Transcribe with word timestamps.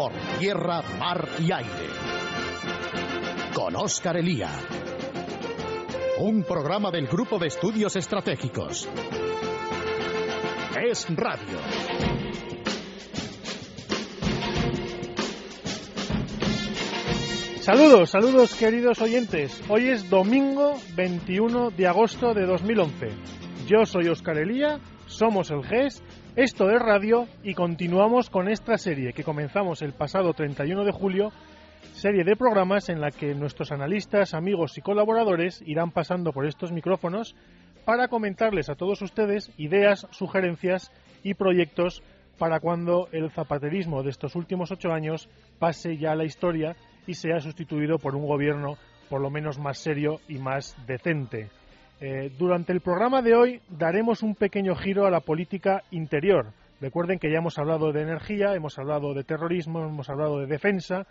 por 0.00 0.12
tierra, 0.38 0.80
mar 0.98 1.28
y 1.40 1.52
aire. 1.52 1.90
Con 3.52 3.76
Óscar 3.76 4.16
Elía. 4.16 4.48
Un 6.20 6.42
programa 6.42 6.90
del 6.90 7.06
Grupo 7.06 7.38
de 7.38 7.48
Estudios 7.48 7.94
Estratégicos. 7.96 8.88
Es 10.82 11.06
Radio. 11.14 11.58
Saludos, 17.60 18.08
saludos 18.08 18.54
queridos 18.54 19.02
oyentes. 19.02 19.62
Hoy 19.68 19.90
es 19.90 20.08
domingo 20.08 20.80
21 20.96 21.72
de 21.72 21.86
agosto 21.86 22.32
de 22.32 22.46
2011. 22.46 23.10
Yo 23.66 23.84
soy 23.84 24.08
Óscar 24.08 24.38
Elía, 24.38 24.80
somos 25.04 25.50
el 25.50 25.62
GES, 25.62 26.02
esto 26.36 26.70
es 26.70 26.80
radio 26.80 27.26
y 27.42 27.54
continuamos 27.54 28.30
con 28.30 28.48
esta 28.48 28.78
serie 28.78 29.12
que 29.12 29.24
comenzamos 29.24 29.82
el 29.82 29.92
pasado 29.92 30.32
31 30.32 30.84
de 30.84 30.92
julio, 30.92 31.32
serie 31.92 32.24
de 32.24 32.36
programas 32.36 32.88
en 32.88 33.00
la 33.00 33.10
que 33.10 33.34
nuestros 33.34 33.72
analistas, 33.72 34.34
amigos 34.34 34.78
y 34.78 34.80
colaboradores 34.80 35.62
irán 35.66 35.90
pasando 35.90 36.32
por 36.32 36.46
estos 36.46 36.72
micrófonos 36.72 37.34
para 37.84 38.08
comentarles 38.08 38.70
a 38.70 38.76
todos 38.76 39.02
ustedes 39.02 39.50
ideas, 39.56 40.06
sugerencias 40.10 40.92
y 41.24 41.34
proyectos 41.34 42.02
para 42.38 42.60
cuando 42.60 43.08
el 43.12 43.30
zapaterismo 43.30 44.02
de 44.02 44.10
estos 44.10 44.36
últimos 44.36 44.70
ocho 44.70 44.92
años 44.92 45.28
pase 45.58 45.96
ya 45.96 46.12
a 46.12 46.16
la 46.16 46.24
historia 46.24 46.76
y 47.06 47.14
sea 47.14 47.40
sustituido 47.40 47.98
por 47.98 48.14
un 48.14 48.26
gobierno 48.26 48.76
por 49.08 49.20
lo 49.20 49.30
menos 49.30 49.58
más 49.58 49.78
serio 49.78 50.20
y 50.28 50.38
más 50.38 50.76
decente. 50.86 51.50
Eh, 52.02 52.32
durante 52.38 52.72
el 52.72 52.80
programa 52.80 53.20
de 53.20 53.34
hoy 53.34 53.60
daremos 53.68 54.22
un 54.22 54.34
pequeño 54.34 54.74
giro 54.74 55.04
a 55.04 55.10
la 55.10 55.20
política 55.20 55.82
interior. 55.90 56.46
Recuerden 56.80 57.18
que 57.18 57.30
ya 57.30 57.38
hemos 57.38 57.58
hablado 57.58 57.92
de 57.92 58.00
energía, 58.00 58.54
hemos 58.54 58.78
hablado 58.78 59.12
de 59.12 59.22
terrorismo, 59.22 59.84
hemos 59.84 60.08
hablado 60.08 60.40
de 60.40 60.46
defensa, 60.46 61.06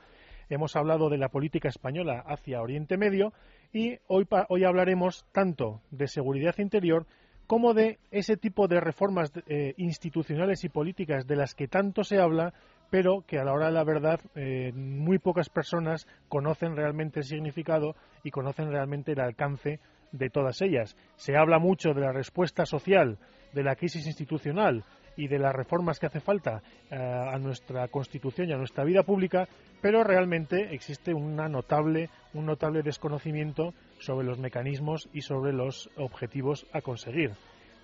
hemos 0.50 0.76
hablado 0.76 1.10
de 1.10 1.20
la 1.20 1.30
política 1.30 1.70
española 1.70 2.24
hacia 2.26 2.64
Oriente 2.64 2.98
Medio 2.98 3.34
y 3.72 4.00
hoy, 4.08 4.28
hoy 4.48 4.64
hablaremos 4.64 5.28
tanto 5.32 5.80
de 5.92 6.08
seguridad 6.08 6.58
interior 6.58 7.06
como 7.46 7.76
de 7.76 8.00
ese 8.10 8.36
tipo 8.36 8.68
de 8.68 8.80
reformas 8.80 9.32
eh, 9.46 9.76
institucionales 9.78 10.64
y 10.64 10.70
políticas 10.70 11.28
de 11.28 11.36
las 11.36 11.54
que 11.54 11.68
tanto 11.68 12.04
se 12.04 12.20
habla, 12.20 12.54
pero 12.90 13.24
que 13.28 13.38
a 13.38 13.44
la 13.44 13.54
hora 13.54 13.68
de 13.68 13.74
la 13.74 13.84
verdad 13.84 14.20
eh, 14.34 14.72
muy 14.74 15.20
pocas 15.20 15.50
personas 15.50 16.08
conocen 16.30 16.76
realmente 16.76 17.20
el 17.20 17.26
significado 17.26 17.96
y 18.24 18.32
conocen 18.32 18.72
realmente 18.72 19.12
el 19.12 19.20
alcance 19.20 19.80
de 20.12 20.30
todas 20.30 20.62
ellas. 20.62 20.96
Se 21.16 21.38
habla 21.38 21.60
mucho 21.60 21.94
de 21.94 22.02
la 22.02 22.12
respuesta 22.12 22.66
social, 22.66 23.18
de 23.54 23.64
la 23.64 23.76
crisis 23.76 24.06
institucional 24.06 24.84
y 25.16 25.28
de 25.28 25.40
las 25.40 25.54
reformas 25.54 26.00
que 26.00 26.06
hace 26.06 26.22
falta 26.22 26.62
eh, 26.90 26.96
a 26.96 27.38
nuestra 27.40 27.88
Constitución 27.90 28.50
y 28.50 28.54
a 28.54 28.58
nuestra 28.58 28.86
vida 28.86 29.04
pública, 29.04 29.48
pero 29.82 30.04
realmente 30.04 30.74
existe 30.74 31.14
una 31.14 31.50
notable, 31.50 32.10
un 32.34 32.46
notable 32.46 32.84
desconocimiento 32.84 33.74
sobre 34.00 34.26
los 34.26 34.40
mecanismos 34.40 35.10
y 35.14 35.22
sobre 35.22 35.52
los 35.52 35.90
objetivos 35.98 36.66
a 36.72 36.82
conseguir. 36.82 37.32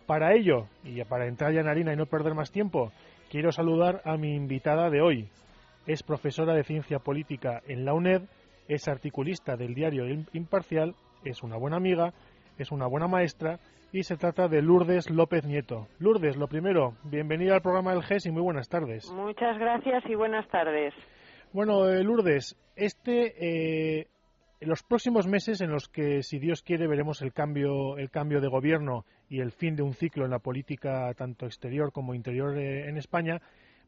Para 0.06 0.34
ello, 0.34 0.68
y 0.84 1.04
para 1.04 1.28
entrar 1.28 1.52
ya 1.52 1.62
en 1.62 1.68
harina 1.68 1.92
y 1.92 1.98
no 1.98 2.06
perder 2.06 2.36
más 2.36 2.52
tiempo, 2.52 2.92
quiero 3.30 3.52
saludar 3.52 4.02
a 4.06 4.18
mi 4.18 4.36
invitada 4.36 4.90
de 4.90 5.02
hoy. 5.02 5.30
Es 5.88 6.04
profesora 6.04 6.54
de 6.54 6.64
Ciencia 6.64 7.00
Política 7.00 7.62
en 7.68 7.86
la 7.86 7.94
UNED, 7.94 8.22
es 8.68 8.88
articulista 8.88 9.56
del 9.56 9.74
diario 9.74 10.06
Imparcial, 10.34 10.96
es 11.26 11.44
una 11.44 11.58
buena 11.58 11.78
amiga, 11.78 12.14
es 12.58 12.72
una 12.72 12.88
buena 12.88 13.08
maestra 13.08 13.60
y 13.92 14.04
se 14.04 14.18
trata 14.18 14.48
de 14.48 14.62
Lourdes 14.62 15.10
López 15.10 15.46
Nieto. 15.46 15.88
Lourdes, 16.00 16.38
lo 16.38 16.48
primero, 16.48 16.94
bienvenida 17.04 17.56
al 17.56 17.62
programa 17.62 17.94
del 17.94 18.04
GES 18.04 18.28
y 18.28 18.32
muy 18.32 18.42
buenas 18.42 18.70
tardes. 18.70 19.12
Muchas 19.12 19.58
gracias 19.58 20.04
y 20.08 20.16
buenas 20.16 20.48
tardes. 20.50 20.94
Bueno, 21.54 21.88
eh, 21.88 22.04
Lourdes, 22.04 22.58
este, 22.76 24.00
eh, 24.00 24.08
en 24.60 24.70
los 24.70 24.84
próximos 24.84 25.28
meses 25.28 25.62
en 25.62 25.72
los 25.72 25.88
que, 25.88 26.24
si 26.24 26.40
Dios 26.40 26.62
quiere, 26.62 26.88
veremos 26.88 27.22
el 27.22 27.34
cambio, 27.34 27.98
el 27.98 28.10
cambio 28.10 28.42
de 28.42 28.48
gobierno 28.48 29.06
y 29.30 29.40
el 29.40 29.52
fin 29.52 29.76
de 29.76 29.84
un 29.84 29.94
ciclo 29.94 30.26
en 30.26 30.32
la 30.32 30.40
política 30.40 31.14
tanto 31.14 31.46
exterior 31.46 31.92
como 31.92 32.14
interior 32.14 32.58
eh, 32.58 32.90
en 32.90 32.98
España, 32.98 33.42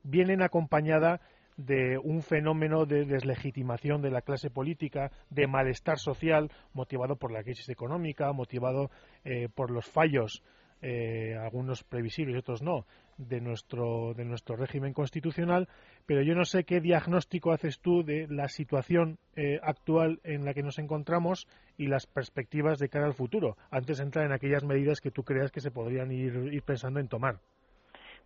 vienen 0.04 0.42
acompañada 0.42 1.20
de 1.58 1.98
un 1.98 2.22
fenómeno 2.22 2.86
de 2.86 3.06
deslegitimación 3.06 4.02
de 4.02 4.12
la 4.12 4.22
clase 4.22 4.50
política, 4.50 5.12
de 5.30 5.48
malestar 5.48 5.98
social 5.98 6.52
motivado 6.74 7.16
por 7.16 7.32
la 7.32 7.44
crisis 7.44 7.68
económica, 7.70 8.32
motivado 8.32 8.92
eh, 9.26 9.50
por 9.54 9.72
los 9.72 9.86
fallos, 9.86 10.44
eh, 10.84 11.36
algunos 11.36 11.84
previsibles 11.84 12.36
y 12.36 12.38
otros 12.38 12.62
no, 12.62 12.86
de 13.18 13.42
nuestro, 13.42 14.14
de 14.14 14.24
nuestro 14.24 14.56
régimen 14.56 14.94
constitucional. 14.94 15.68
Pero 16.06 16.22
yo 16.22 16.36
no 16.36 16.46
sé 16.46 16.64
qué 16.64 16.80
diagnóstico 16.80 17.52
haces 17.52 17.80
tú 17.80 18.04
de 18.04 18.28
la 18.30 18.48
situación 18.48 19.18
eh, 19.36 19.60
actual 19.64 20.20
en 20.24 20.46
la 20.46 20.54
que 20.54 20.62
nos 20.62 20.78
encontramos 20.78 21.48
y 21.76 21.88
las 21.88 22.06
perspectivas 22.06 22.78
de 22.78 22.90
cara 22.90 23.08
al 23.08 23.16
futuro, 23.16 23.58
antes 23.72 23.98
de 23.98 24.04
entrar 24.04 24.26
en 24.26 24.32
aquellas 24.32 24.64
medidas 24.64 25.02
que 25.02 25.12
tú 25.12 25.24
creas 25.24 25.52
que 25.52 25.62
se 25.62 25.72
podrían 25.72 26.12
ir 26.12 26.62
pensando 26.64 27.00
en 27.00 27.08
tomar. 27.08 27.40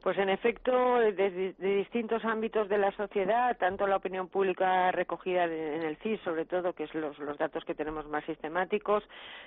Pues 0.02 0.18
en 0.18 0.30
efecto, 0.30 0.96
de, 0.98 1.54
distintos 1.60 2.26
ámbitos 2.26 2.68
de 2.70 2.80
la 2.80 2.92
sociedad, 2.94 3.56
tanto 3.58 3.86
la 3.86 3.98
opinión 3.98 4.30
pública 4.30 4.92
recogida 4.92 5.44
en 5.44 5.84
el 5.84 5.96
CIS, 5.98 6.20
sobre 6.22 6.46
todo, 6.46 6.74
que 6.74 6.86
es 6.86 6.96
los, 6.96 7.16
datos 7.38 7.64
que 7.66 7.76
tenemos 7.76 8.08
más 8.08 8.26
sistemáticos, 8.26 9.04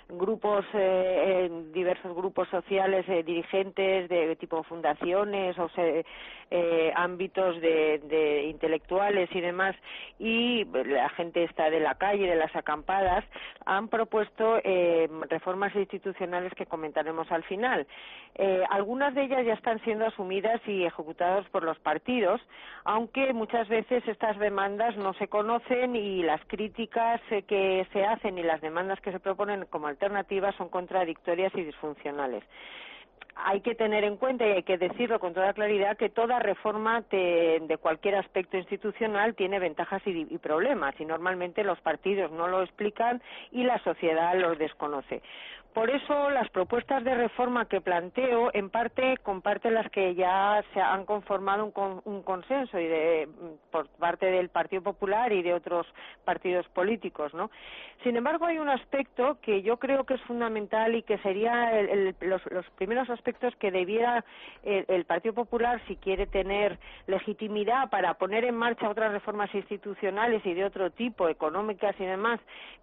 grupos, 0.09 0.65
eh, 0.75 1.50
diversos 1.72 2.15
grupos 2.15 2.48
sociales, 2.50 3.04
eh, 3.09 3.25
dirigentes 3.25 4.09
de 4.09 4.37
tipo 4.37 4.62
fundaciones 4.62 5.59
o 5.59 5.69
eh, 5.76 6.92
ámbitos 6.94 7.60
de, 7.60 8.44
intelectuales 8.48 9.28
y 9.34 9.41
demás, 9.41 9.75
y 10.21 10.65
la 10.66 11.09
gente 11.10 11.42
está 11.42 11.69
de 11.69 11.81
la 11.81 11.97
calle, 11.97 12.28
de 12.28 12.36
las 12.36 12.54
acampadas, 12.54 13.25
han 13.66 13.88
propuesto 13.88 14.60
reformas 15.28 15.75
institucionales 15.75 16.54
que 16.54 16.66
comentaremos 16.66 17.31
al 17.32 17.42
final. 17.42 17.88
algunas 18.71 19.15
de 19.15 19.25
ellas 19.25 19.44
ya 19.47 19.54
están 19.54 19.81
siendo 19.81 20.06
asumidas 20.06 20.44
y 20.66 20.84
ejecutados 20.84 21.49
por 21.50 21.65
los 21.65 21.78
partidos, 21.78 22.41
aunque 22.84 23.32
muchas 23.32 23.69
veces 23.69 24.06
estas 24.06 24.38
demandas 24.38 24.97
no 24.97 25.15
se 25.15 25.28
conocen 25.28 25.97
y 25.97 26.22
las 26.22 26.41
críticas 26.47 27.21
eh, 27.31 27.43
que 27.43 27.87
se 27.93 28.05
hacen 28.05 28.38
y 28.38 28.43
las 28.43 28.60
demandas 28.60 29.00
que 29.00 29.12
se 29.12 29.21
proponen 29.21 29.65
como 29.71 29.87
alternativas 29.87 30.54
son 30.56 30.69
contradictorias 30.69 31.54
y 31.54 31.65
disfuncionales 31.65 32.44
hay 33.37 33.61
que 33.61 33.75
tener 33.75 34.05
en 34.05 34.17
cuenta 34.17 34.47
y 34.47 34.53
hay 34.53 34.62
que 34.62 34.78
decirlo 34.78 35.19
con 35.19 35.34
toda 35.34 35.53
claridad 35.53 35.97
que 35.97 36.09
toda 36.09 36.39
reforma 36.39 37.03
de 37.11 37.78
cualquier 37.81 38.17
aspecto 38.17 38.56
institucional 38.56 39.34
tiene 39.34 39.59
ventajas 39.59 40.03
y, 40.06 40.27
y, 40.31 40.39
problemas 40.39 40.95
y 40.99 41.05
normalmente 41.05 41.65
los 41.65 41.81
partidos 41.81 42.31
no 42.31 42.49
lo 42.49 42.62
explican 42.62 43.22
y 43.50 43.65
la 43.65 43.78
sociedad 43.81 44.34
los 44.39 44.59
desconoce. 44.59 45.22
Por 45.75 45.91
eso 45.91 46.31
las 46.31 46.49
propuestas 46.50 47.03
de 47.03 47.17
reforma 47.17 47.67
que 47.67 47.81
planteo 47.81 48.50
en 48.55 48.71
parte 48.71 49.17
comparten 49.25 49.75
las 49.75 49.91
que 49.91 50.15
ya 50.15 50.62
se 50.72 50.81
han 50.81 51.05
conformado 51.05 51.72
un, 52.05 52.22
consenso 52.22 52.78
y 52.78 52.87
de, 52.87 53.28
por 53.72 53.89
parte 53.89 54.27
del 54.27 54.51
Partido 54.51 54.83
Popular 54.83 55.33
y 55.33 55.43
de 55.43 55.53
otros 55.53 55.84
partidos 56.25 56.65
políticos, 56.69 57.34
¿no? 57.34 57.51
Sin 58.05 58.16
embargo, 58.16 58.47
hay 58.47 58.59
un 58.59 58.69
aspecto 58.69 59.39
que 59.43 59.62
yo 59.62 59.78
creo 59.78 60.05
que 60.05 60.15
es 60.15 60.21
fundamental 60.22 60.95
y 60.95 61.03
que 61.03 61.19
sería 61.19 61.72
los, 62.21 62.43
primeros 62.77 63.11
aspectos 63.11 63.23
que 63.58 63.70
debiera 63.70 64.24
el, 64.62 65.04
Partido 65.04 65.34
Popular, 65.34 65.80
si 65.86 65.96
quiere 65.96 66.26
tener 66.26 66.78
legitimidad 67.06 67.90
para 67.90 68.14
poner 68.14 68.44
en 68.44 68.54
marcha 68.54 68.88
otras 68.88 69.12
reformas 69.12 69.54
institucionales 69.54 70.44
y 70.46 70.54
de 70.54 70.64
otro 70.64 70.90
tipo, 70.90 71.28
económicas 71.28 71.94
y 71.98 72.04
demás, 72.04 72.40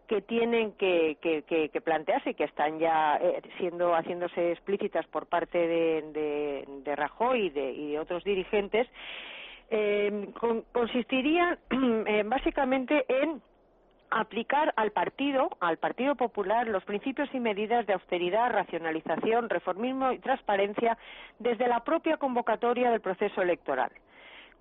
que 0.07 0.22
tienen 0.22 0.74
que, 0.74 1.18
que 1.22 1.81
plantearse 1.81 2.31
y 2.31 2.34
que 2.34 2.44
están 2.44 2.79
ya 2.79 3.18
eh, 3.18 3.41
siendo 3.57 3.94
haciéndose 3.94 4.52
explícitas 4.52 5.06
por 5.07 5.28
parte 5.28 5.57
de, 5.57 6.66
de, 6.84 6.96
Rajoy 6.96 7.47
y 7.47 7.50
de, 7.50 8.00
otros 8.00 8.23
dirigentes 8.23 8.88
eh, 9.69 10.29
consistiría 10.72 11.58
eh, 11.70 12.23
básicamente 12.26 13.05
en 13.08 13.41
aplicar 14.11 14.73
al 14.75 14.91
partido, 14.91 15.49
al 15.59 15.78
Partido 15.78 16.16
Popular, 16.16 16.67
los 16.67 16.84
principios 16.84 17.29
y 17.34 17.40
medidas 17.40 17.87
de 17.87 17.93
austeridad, 17.93 18.52
racionalización, 18.52 19.49
reformismo 19.49 20.11
y 20.11 20.19
transparencia 20.19 20.97
desde 21.40 21.67
la 21.67 21.84
propia 21.84 22.17
convocatoria 22.17 22.91
del 22.91 23.02
proceso 23.02 23.41
electoral. 23.41 23.91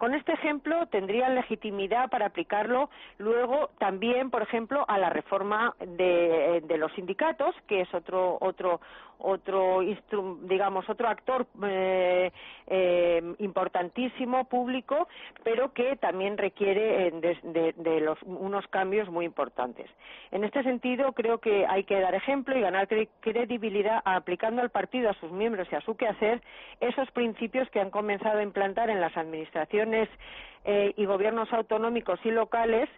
Con 0.01 0.15
este 0.15 0.33
ejemplo 0.33 0.87
tendrían 0.87 1.35
legitimidad 1.35 2.09
para 2.09 2.25
aplicarlo 2.25 2.89
luego 3.19 3.69
también, 3.77 4.31
por 4.31 4.41
ejemplo, 4.41 4.87
a 4.89 4.97
la 4.97 5.11
reforma 5.11 5.75
de, 5.79 6.63
los 6.79 6.91
sindicatos, 6.95 7.55
que 7.69 7.83
es 7.83 7.93
otro 7.93 8.39
otro 8.41 8.81
otro 9.23 9.81
digamos 10.45 10.89
otro 10.89 11.07
actor 11.07 11.47
eh, 11.65 12.33
eh, 12.67 13.35
importantísimo 13.41 14.45
público, 14.45 15.07
pero 15.45 15.75
que 15.75 15.97
también 15.97 16.39
requiere 16.39 17.09
eh, 17.09 17.37
de, 17.77 18.01
los, 18.01 18.17
unos 18.23 18.67
cambios 18.69 19.11
muy 19.11 19.27
importantes. 19.27 19.91
En 20.31 20.45
este 20.45 20.63
sentido, 20.63 21.13
creo 21.13 21.37
que 21.39 21.67
hay 21.67 21.85
que 21.85 22.01
dar 22.01 22.15
ejemplo 22.15 22.57
y 22.57 22.63
ganar 22.63 22.89
credibilidad 23.21 24.01
aplicando 24.07 24.63
al 24.63 24.71
partido, 24.71 25.11
a 25.11 25.15
sus 25.15 25.31
miembros 25.31 25.69
y 25.71 25.75
a 25.75 25.83
su 25.83 25.95
quehacer 25.99 26.41
esos 26.81 27.11
principios 27.11 27.69
que 27.69 27.81
han 27.81 27.91
comenzado 27.91 28.39
a 28.39 28.43
implantar 28.43 28.89
en 28.89 29.03
las 29.03 29.15
administraciones 29.19 29.90
diputaciones 29.91 30.09
eh, 30.65 30.93
y 30.97 31.05
gobiernos 31.07 31.53
autonómicos 31.53 32.21
y 32.25 32.31
locales 32.31 32.89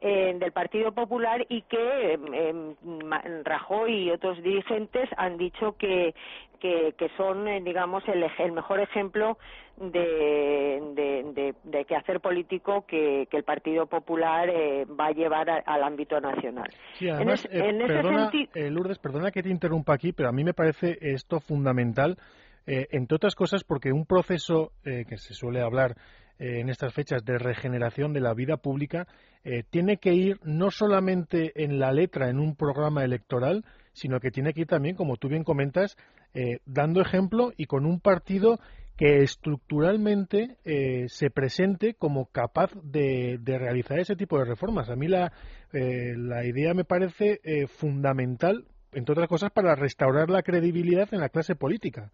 eh, 0.00 0.34
del 0.38 0.52
Partido 0.52 0.92
Popular 0.92 1.44
y 1.48 1.62
que 1.62 2.14
eh, 2.14 2.74
Rajoy 3.44 4.04
y 4.04 4.10
otros 4.10 4.42
dirigentes 4.42 5.10
han 5.18 5.36
dicho 5.36 5.76
que, 5.76 6.14
que, 6.58 7.10
son, 7.18 7.46
eh, 7.46 7.60
digamos, 7.62 8.02
el, 8.08 8.24
el, 8.38 8.52
mejor 8.52 8.80
ejemplo 8.80 9.36
de, 9.76 10.80
de, 10.94 11.54
de, 11.64 11.84
quehacer 11.84 12.20
político 12.20 12.86
que, 12.86 13.28
que, 13.30 13.36
el 13.36 13.44
Partido 13.44 13.86
Popular 13.86 14.48
eh, 14.48 14.86
va 14.86 15.08
a 15.08 15.12
llevar 15.12 15.62
al 15.66 15.82
ámbito 15.82 16.18
nacional. 16.18 16.70
Sí, 16.94 17.10
además, 17.10 17.46
en, 17.50 17.86
perdona, 17.86 18.30
Lourdes, 18.54 18.98
perdona 18.98 19.30
que 19.30 19.42
te 19.42 19.50
interrumpa 19.50 19.92
aquí, 19.92 20.12
pero 20.12 20.30
a 20.30 20.32
mí 20.32 20.44
me 20.44 20.54
parece 20.54 20.96
esto 21.00 21.40
fundamental, 21.40 22.16
entre 22.66 23.16
otras 23.16 23.34
cosas 23.34 23.64
porque 23.64 23.92
un 23.92 24.06
proceso 24.06 24.72
que 24.84 25.16
se 25.16 25.34
suele 25.34 25.60
hablar 25.60 25.96
en 26.40 26.70
estas 26.70 26.94
fechas 26.94 27.24
de 27.24 27.38
regeneración 27.38 28.14
de 28.14 28.20
la 28.20 28.32
vida 28.32 28.56
pública 28.56 29.06
eh, 29.44 29.62
tiene 29.68 29.98
que 29.98 30.14
ir 30.14 30.38
no 30.42 30.70
solamente 30.70 31.52
en 31.62 31.78
la 31.78 31.92
letra 31.92 32.30
en 32.30 32.40
un 32.40 32.56
programa 32.56 33.04
electoral, 33.04 33.64
sino 33.92 34.20
que 34.20 34.30
tiene 34.30 34.54
que 34.54 34.62
ir 34.62 34.66
también, 34.66 34.96
como 34.96 35.16
tú 35.16 35.28
bien 35.28 35.44
comentas, 35.44 35.96
eh, 36.32 36.58
dando 36.64 37.02
ejemplo 37.02 37.52
y 37.56 37.66
con 37.66 37.84
un 37.84 38.00
partido 38.00 38.58
que 38.96 39.22
estructuralmente 39.22 40.56
eh, 40.64 41.06
se 41.08 41.30
presente 41.30 41.94
como 41.94 42.26
capaz 42.26 42.70
de, 42.82 43.38
realizar 43.44 43.98
ese 43.98 44.16
tipo 44.16 44.38
de 44.38 44.46
reformas. 44.46 44.88
A 44.88 44.96
mí 44.96 45.08
la, 45.08 45.32
la 45.72 46.44
idea 46.44 46.74
me 46.74 46.84
parece 46.84 47.40
fundamental, 47.68 48.66
entre 48.92 49.12
otras 49.12 49.28
cosas, 49.28 49.50
para 49.52 49.74
restaurar 49.74 50.28
la 50.28 50.42
credibilidad 50.42 51.08
en 51.12 51.20
la 51.20 51.30
clase 51.30 51.54
política 51.54 52.10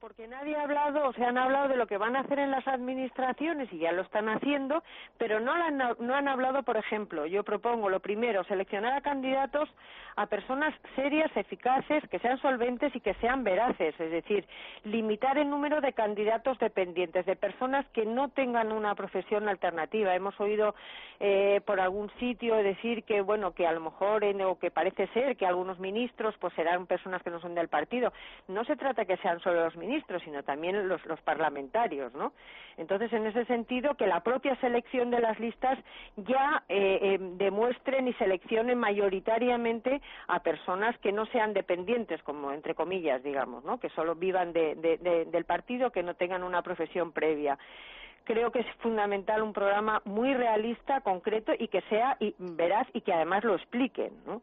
porque 0.00 0.26
nadie 0.26 0.56
ha 0.56 0.62
hablado, 0.62 1.08
o 1.08 1.12
sea, 1.12 1.28
han 1.28 1.36
hablado 1.36 1.68
de 1.68 1.76
lo 1.76 1.86
que 1.86 1.98
van 1.98 2.16
a 2.16 2.20
hacer 2.20 2.38
en 2.38 2.50
las 2.50 2.66
administraciones 2.66 3.70
y 3.70 3.78
ya 3.78 3.92
lo 3.92 4.02
están 4.02 4.30
haciendo, 4.30 4.82
pero 5.18 5.40
no 5.40 5.52
han, 5.52 5.76
no 5.76 6.14
han 6.14 6.26
hablado, 6.26 6.62
por 6.62 6.78
ejemplo, 6.78 7.26
yo 7.26 7.44
propongo 7.44 7.90
lo 7.90 8.00
primero, 8.00 8.42
seleccionar 8.44 8.94
a 8.94 9.02
candidatos 9.02 9.68
a 10.16 10.26
personas 10.26 10.74
serias, 10.96 11.30
eficaces, 11.36 12.02
que 12.10 12.18
sean 12.18 12.38
solventes 12.40 12.94
y 12.94 13.00
que 13.00 13.14
sean 13.14 13.44
veraces, 13.44 13.94
es 13.98 14.10
decir, 14.10 14.46
limitar 14.84 15.38
el 15.38 15.48
número 15.48 15.80
de 15.80 15.92
candidatos 15.92 16.58
dependientes, 16.58 17.26
de 17.26 17.36
personas 17.36 17.86
que 17.92 18.04
no 18.04 18.28
tengan 18.28 18.72
una 18.72 18.94
profesión 18.94 19.48
alternativa. 19.48 20.14
Hemos 20.14 20.38
oído 20.40 20.74
eh, 21.20 21.60
por 21.64 21.80
algún 21.80 22.10
sitio 22.18 22.56
decir 22.56 23.04
que, 23.04 23.20
bueno, 23.20 23.52
que 23.52 23.66
a 23.66 23.72
lo 23.72 23.80
mejor, 23.80 24.24
o 24.24 24.58
que 24.58 24.70
parece 24.70 25.06
ser 25.08 25.36
que 25.36 25.46
algunos 25.46 25.78
ministros 25.78 26.34
pues 26.38 26.52
serán 26.54 26.86
personas 26.86 27.22
que 27.22 27.30
no 27.30 27.40
son 27.40 27.54
del 27.54 27.68
partido. 27.68 28.12
No 28.48 28.64
se 28.64 28.76
trata 28.76 29.04
que 29.04 29.16
sean 29.18 29.40
solo 29.40 29.64
los 29.64 29.76
ministros, 29.76 29.89
sino 30.24 30.42
también 30.42 30.88
los, 30.88 31.04
los 31.06 31.20
parlamentarios, 31.22 32.12
¿no? 32.14 32.32
Entonces, 32.76 33.12
en 33.12 33.26
ese 33.26 33.44
sentido, 33.44 33.94
que 33.94 34.06
la 34.06 34.20
propia 34.20 34.56
selección 34.56 35.10
de 35.10 35.20
las 35.20 35.38
listas 35.38 35.78
ya 36.16 36.62
eh, 36.68 36.98
eh, 37.02 37.18
demuestren 37.20 38.08
y 38.08 38.12
seleccionen 38.14 38.78
mayoritariamente 38.78 40.00
a 40.28 40.40
personas 40.40 40.96
que 40.98 41.12
no 41.12 41.26
sean 41.26 41.52
dependientes, 41.52 42.22
como 42.22 42.52
entre 42.52 42.74
comillas, 42.74 43.22
digamos, 43.22 43.64
¿no? 43.64 43.78
Que 43.78 43.90
solo 43.90 44.14
vivan 44.14 44.52
de, 44.52 44.74
del 45.30 45.44
partido, 45.44 45.90
que 45.90 46.02
no 46.02 46.14
tengan 46.14 46.42
una 46.42 46.62
profesión 46.62 47.12
previa 47.12 47.58
creo 48.24 48.52
que 48.52 48.60
es 48.60 48.66
fundamental 48.78 49.42
un 49.42 49.52
programa 49.52 50.02
muy 50.04 50.34
realista, 50.34 51.00
concreto 51.00 51.52
y 51.58 51.66
que 51.66 51.80
sea 51.88 52.16
veraz 52.38 52.86
y 52.92 53.00
que 53.00 53.12
además 53.12 53.42
lo 53.42 53.56
expliquen, 53.56 54.12
¿no? 54.24 54.42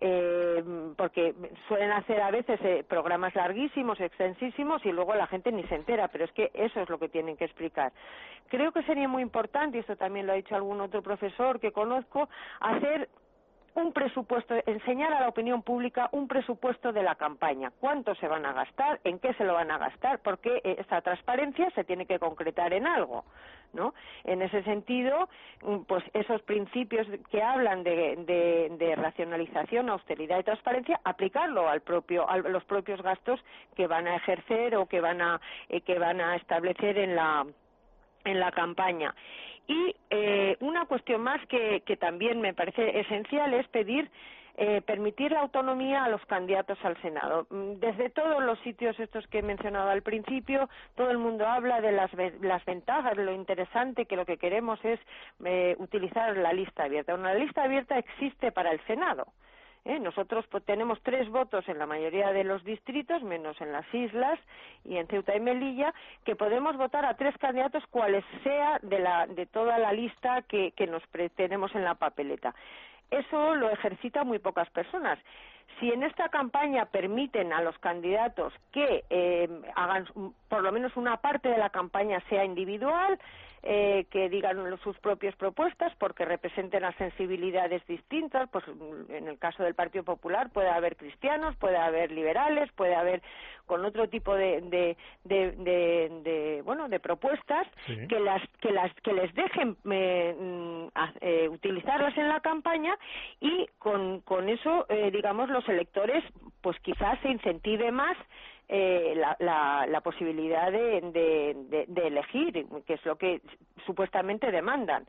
Eh, 0.00 0.62
porque 0.96 1.34
suelen 1.66 1.90
hacer 1.90 2.20
a 2.20 2.30
veces 2.30 2.60
eh, 2.62 2.84
programas 2.88 3.34
larguísimos, 3.34 4.00
extensísimos 4.00 4.84
y 4.84 4.92
luego 4.92 5.14
la 5.14 5.26
gente 5.26 5.50
ni 5.50 5.64
se 5.64 5.74
entera, 5.74 6.08
pero 6.08 6.24
es 6.24 6.32
que 6.32 6.50
eso 6.54 6.80
es 6.80 6.88
lo 6.88 6.98
que 6.98 7.08
tienen 7.08 7.36
que 7.36 7.44
explicar. 7.44 7.92
Creo 8.48 8.72
que 8.72 8.82
sería 8.84 9.08
muy 9.08 9.22
importante, 9.22 9.76
y 9.76 9.80
esto 9.80 9.96
también 9.96 10.26
lo 10.26 10.32
ha 10.32 10.36
dicho 10.36 10.54
algún 10.54 10.80
otro 10.80 11.02
profesor 11.02 11.58
que 11.60 11.72
conozco, 11.72 12.28
hacer 12.60 13.08
un 13.74 13.92
presupuesto, 13.92 14.54
enseñar 14.66 15.12
a 15.12 15.20
la 15.20 15.28
opinión 15.28 15.62
pública 15.62 16.08
un 16.12 16.26
presupuesto 16.26 16.92
de 16.92 17.02
la 17.02 17.14
campaña. 17.14 17.70
¿Cuánto 17.78 18.14
se 18.16 18.26
van 18.26 18.44
a 18.44 18.52
gastar? 18.52 19.00
¿En 19.04 19.18
qué 19.18 19.32
se 19.34 19.44
lo 19.44 19.54
van 19.54 19.70
a 19.70 19.78
gastar? 19.78 20.20
Porque 20.20 20.60
esta 20.64 21.00
transparencia 21.00 21.70
se 21.70 21.84
tiene 21.84 22.06
que 22.06 22.18
concretar 22.18 22.72
en 22.72 22.86
algo, 22.86 23.24
¿no? 23.72 23.94
En 24.24 24.42
ese 24.42 24.62
sentido, 24.62 25.28
mm, 25.62 25.78
pues 25.86 26.04
esos 26.14 26.42
principios 26.42 27.06
que 27.30 27.42
hablan 27.42 27.82
de, 27.82 28.16
de, 28.78 28.96
racionalización, 28.96 29.88
austeridad 29.88 30.40
y 30.40 30.44
transparencia, 30.44 31.00
aplicarlo 31.04 31.68
al 31.68 31.80
propio, 31.80 32.28
a 32.28 32.38
los 32.38 32.64
propios 32.64 33.00
gastos 33.02 33.40
que 33.76 33.86
van 33.86 34.06
a 34.06 34.16
ejercer 34.16 34.76
o 34.76 34.86
que 34.86 35.00
van 35.00 35.20
a, 35.20 35.40
eh, 35.68 35.80
que 35.82 35.98
van 35.98 36.20
a 36.20 36.36
establecer 36.36 36.98
en 36.98 37.14
la 37.16 37.46
en 38.24 38.40
la 38.40 38.50
campaña 38.50 39.14
y 39.68 39.94
eh, 40.08 40.56
una 40.60 40.86
cuestión 40.86 41.20
más 41.20 41.46
que, 41.46 41.82
también 42.00 42.40
me 42.40 42.54
parece 42.54 43.00
esencial 43.00 43.52
es 43.52 43.68
pedir 43.68 44.10
eh, 44.60 44.82
permitir 44.82 45.30
la 45.30 45.42
autonomía 45.42 46.02
a 46.02 46.08
los 46.08 46.20
candidatos 46.26 46.78
al 46.82 47.00
Senado. 47.00 47.46
Mm, 47.48 47.74
desde 47.74 48.10
todos 48.10 48.42
los 48.42 48.58
sitios 48.58 48.98
estos 48.98 49.24
que 49.28 49.38
he 49.38 49.42
mencionado 49.42 49.88
al 49.88 50.02
principio, 50.02 50.68
todo 50.96 51.12
el 51.12 51.18
mundo 51.18 51.46
habla 51.46 51.80
de 51.80 51.92
las, 51.92 52.10
las 52.40 52.64
ventajas, 52.64 53.16
lo 53.16 53.32
interesante 53.32 54.06
que 54.06 54.16
lo 54.16 54.26
que 54.26 54.36
queremos 54.36 54.84
es 54.84 54.98
eh, 55.44 55.76
utilizar 55.78 56.36
la 56.36 56.52
lista 56.52 56.82
abierta. 56.84 57.14
Una 57.14 57.34
lista 57.34 57.62
abierta 57.62 57.98
existe 57.98 58.50
para 58.50 58.72
el 58.72 58.80
Senado. 58.86 59.28
¿eh? 59.84 60.00
Nosotros 60.00 60.44
pues, 60.50 60.64
tenemos 60.64 61.00
tres 61.04 61.28
votos 61.28 61.68
en 61.68 61.78
la 61.78 61.86
mayoría 61.86 62.32
de 62.32 62.42
los 62.42 62.64
distritos, 62.64 63.22
menos 63.22 63.60
en 63.60 63.70
las 63.70 63.86
islas 63.94 64.40
y 64.84 64.96
en 64.96 65.06
Ceuta 65.06 65.36
y 65.36 65.40
Melilla, 65.40 65.94
que 66.24 66.34
podemos 66.34 66.76
votar 66.76 67.04
a 67.04 67.14
tres 67.14 67.36
candidatos 67.38 67.84
cuales 67.90 68.24
sea 68.42 68.80
de, 68.82 68.98
la, 68.98 69.28
de 69.28 69.46
toda 69.46 69.78
la 69.78 69.92
lista 69.92 70.42
que, 70.42 70.72
que 70.72 70.88
nos 70.88 71.02
tenemos 71.36 71.72
en 71.76 71.84
la 71.84 71.94
papeleta. 71.94 72.56
Eso 73.10 73.54
lo 73.54 73.70
ejercita 73.70 74.24
muy 74.24 74.38
pocas 74.38 74.68
personas. 74.70 75.18
Si 75.78 75.90
en 75.90 76.02
esta 76.02 76.28
campaña 76.28 76.86
permiten 76.86 77.52
a 77.52 77.62
los 77.62 77.78
candidatos 77.78 78.52
que 78.72 79.04
eh, 79.10 79.48
hagan 79.76 80.06
por 80.48 80.62
lo 80.62 80.72
menos 80.72 80.96
una 80.96 81.18
parte 81.18 81.48
de 81.48 81.58
la 81.58 81.70
campaña 81.70 82.20
sea 82.28 82.44
individual, 82.44 83.18
eh, 83.62 84.06
que 84.10 84.28
digan 84.28 84.58
sus 84.82 84.98
propias 84.98 85.34
propuestas 85.36 85.92
porque 85.98 86.24
representen 86.24 86.84
a 86.84 86.92
sensibilidades 86.92 87.86
distintas. 87.86 88.48
Pues 88.50 88.64
en 89.08 89.28
el 89.28 89.38
caso 89.38 89.62
del 89.62 89.74
Partido 89.74 90.04
Popular 90.04 90.50
puede 90.50 90.68
haber 90.68 90.96
cristianos, 90.96 91.56
puede 91.56 91.76
haber 91.76 92.12
liberales, 92.12 92.70
puede 92.72 92.94
haber 92.94 93.22
con 93.68 93.84
otro 93.84 94.08
tipo 94.08 94.34
de, 94.34 94.62
de, 94.62 94.96
de, 95.24 96.62
bueno 96.64 96.88
de 96.88 96.98
propuestas 96.98 97.66
que 98.08 98.18
las 98.18 98.42
que 98.60 98.72
las 98.72 98.92
que 99.02 99.12
les 99.12 99.32
dejen 99.34 99.76
eh, 99.90 100.34
mm, 100.36 100.86
eh, 101.20 101.48
utilizarlas 101.48 102.16
en 102.16 102.28
la 102.28 102.40
campaña 102.40 102.96
y 103.40 103.68
con 103.78 104.20
con 104.22 104.48
eso 104.48 104.86
eh, 104.88 105.10
digamos 105.12 105.50
los 105.50 105.68
electores 105.68 106.24
pues 106.62 106.78
quizás 106.80 107.20
se 107.20 107.28
incentive 107.28 107.92
más 107.92 108.16
eh, 108.68 109.14
la, 109.16 109.86
la, 109.88 110.00
posibilidad 110.00 110.70
de, 110.70 111.86
de, 111.88 112.06
elegir, 112.06 112.66
que 112.86 112.94
es 112.94 113.04
lo 113.04 113.16
que 113.16 113.40
supuestamente 113.86 114.50
demandan. 114.50 115.06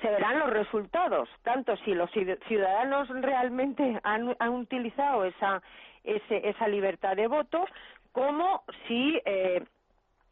Se 0.00 0.08
verán 0.08 0.38
los 0.38 0.50
resultados, 0.50 1.28
tanto 1.42 1.76
si 1.78 1.94
los 1.94 2.10
ciudadanos 2.10 3.08
realmente 3.08 4.00
han, 4.02 4.34
han 4.38 4.50
utilizado 4.50 5.24
esa, 5.24 5.62
ese, 6.04 6.48
esa 6.48 6.68
libertad 6.68 7.16
de 7.16 7.26
voto, 7.26 7.66
como 8.12 8.62
si 8.86 9.20
eh, 9.24 9.62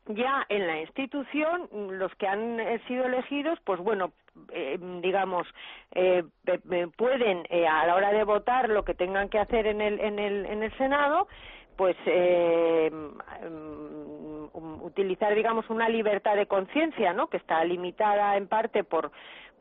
ya 0.07 0.45
en 0.49 0.67
la 0.67 0.81
institución 0.81 1.69
los 1.99 2.15
que 2.17 2.27
han 2.27 2.59
eh, 2.61 2.81
sido 2.87 3.05
elegidos, 3.07 3.59
pues 3.65 3.81
bueno, 3.81 4.13
eh, 4.53 4.79
digamos, 5.03 5.47
eh, 5.93 6.23
pueden 6.97 7.47
eh, 7.51 7.67
a 7.67 7.87
la 7.87 7.95
hora 7.95 8.13
de 8.13 8.25
votar 8.25 8.69
lo 8.69 8.85
que 8.85 8.95
tengan 8.95 9.29
que 9.29 9.39
hacer 9.39 9.67
en 9.67 9.81
el, 9.81 10.01
en 10.01 10.19
el, 10.19 10.47
en 10.47 10.63
el 10.63 10.77
Senado 10.77 11.29
pues 11.81 11.97
eh, 12.05 12.91
mm, 12.93 14.85
utilizar 14.85 15.35
digamos 15.35 15.71
una 15.71 15.89
libertad 15.89 16.37
de 16.37 16.45
conciencia 16.45 17.15
no 17.15 17.29
que 17.29 17.39
está 17.39 17.65
limitada 17.65 18.37
en 18.37 18.49
parte 18.49 18.85
por 18.85 19.11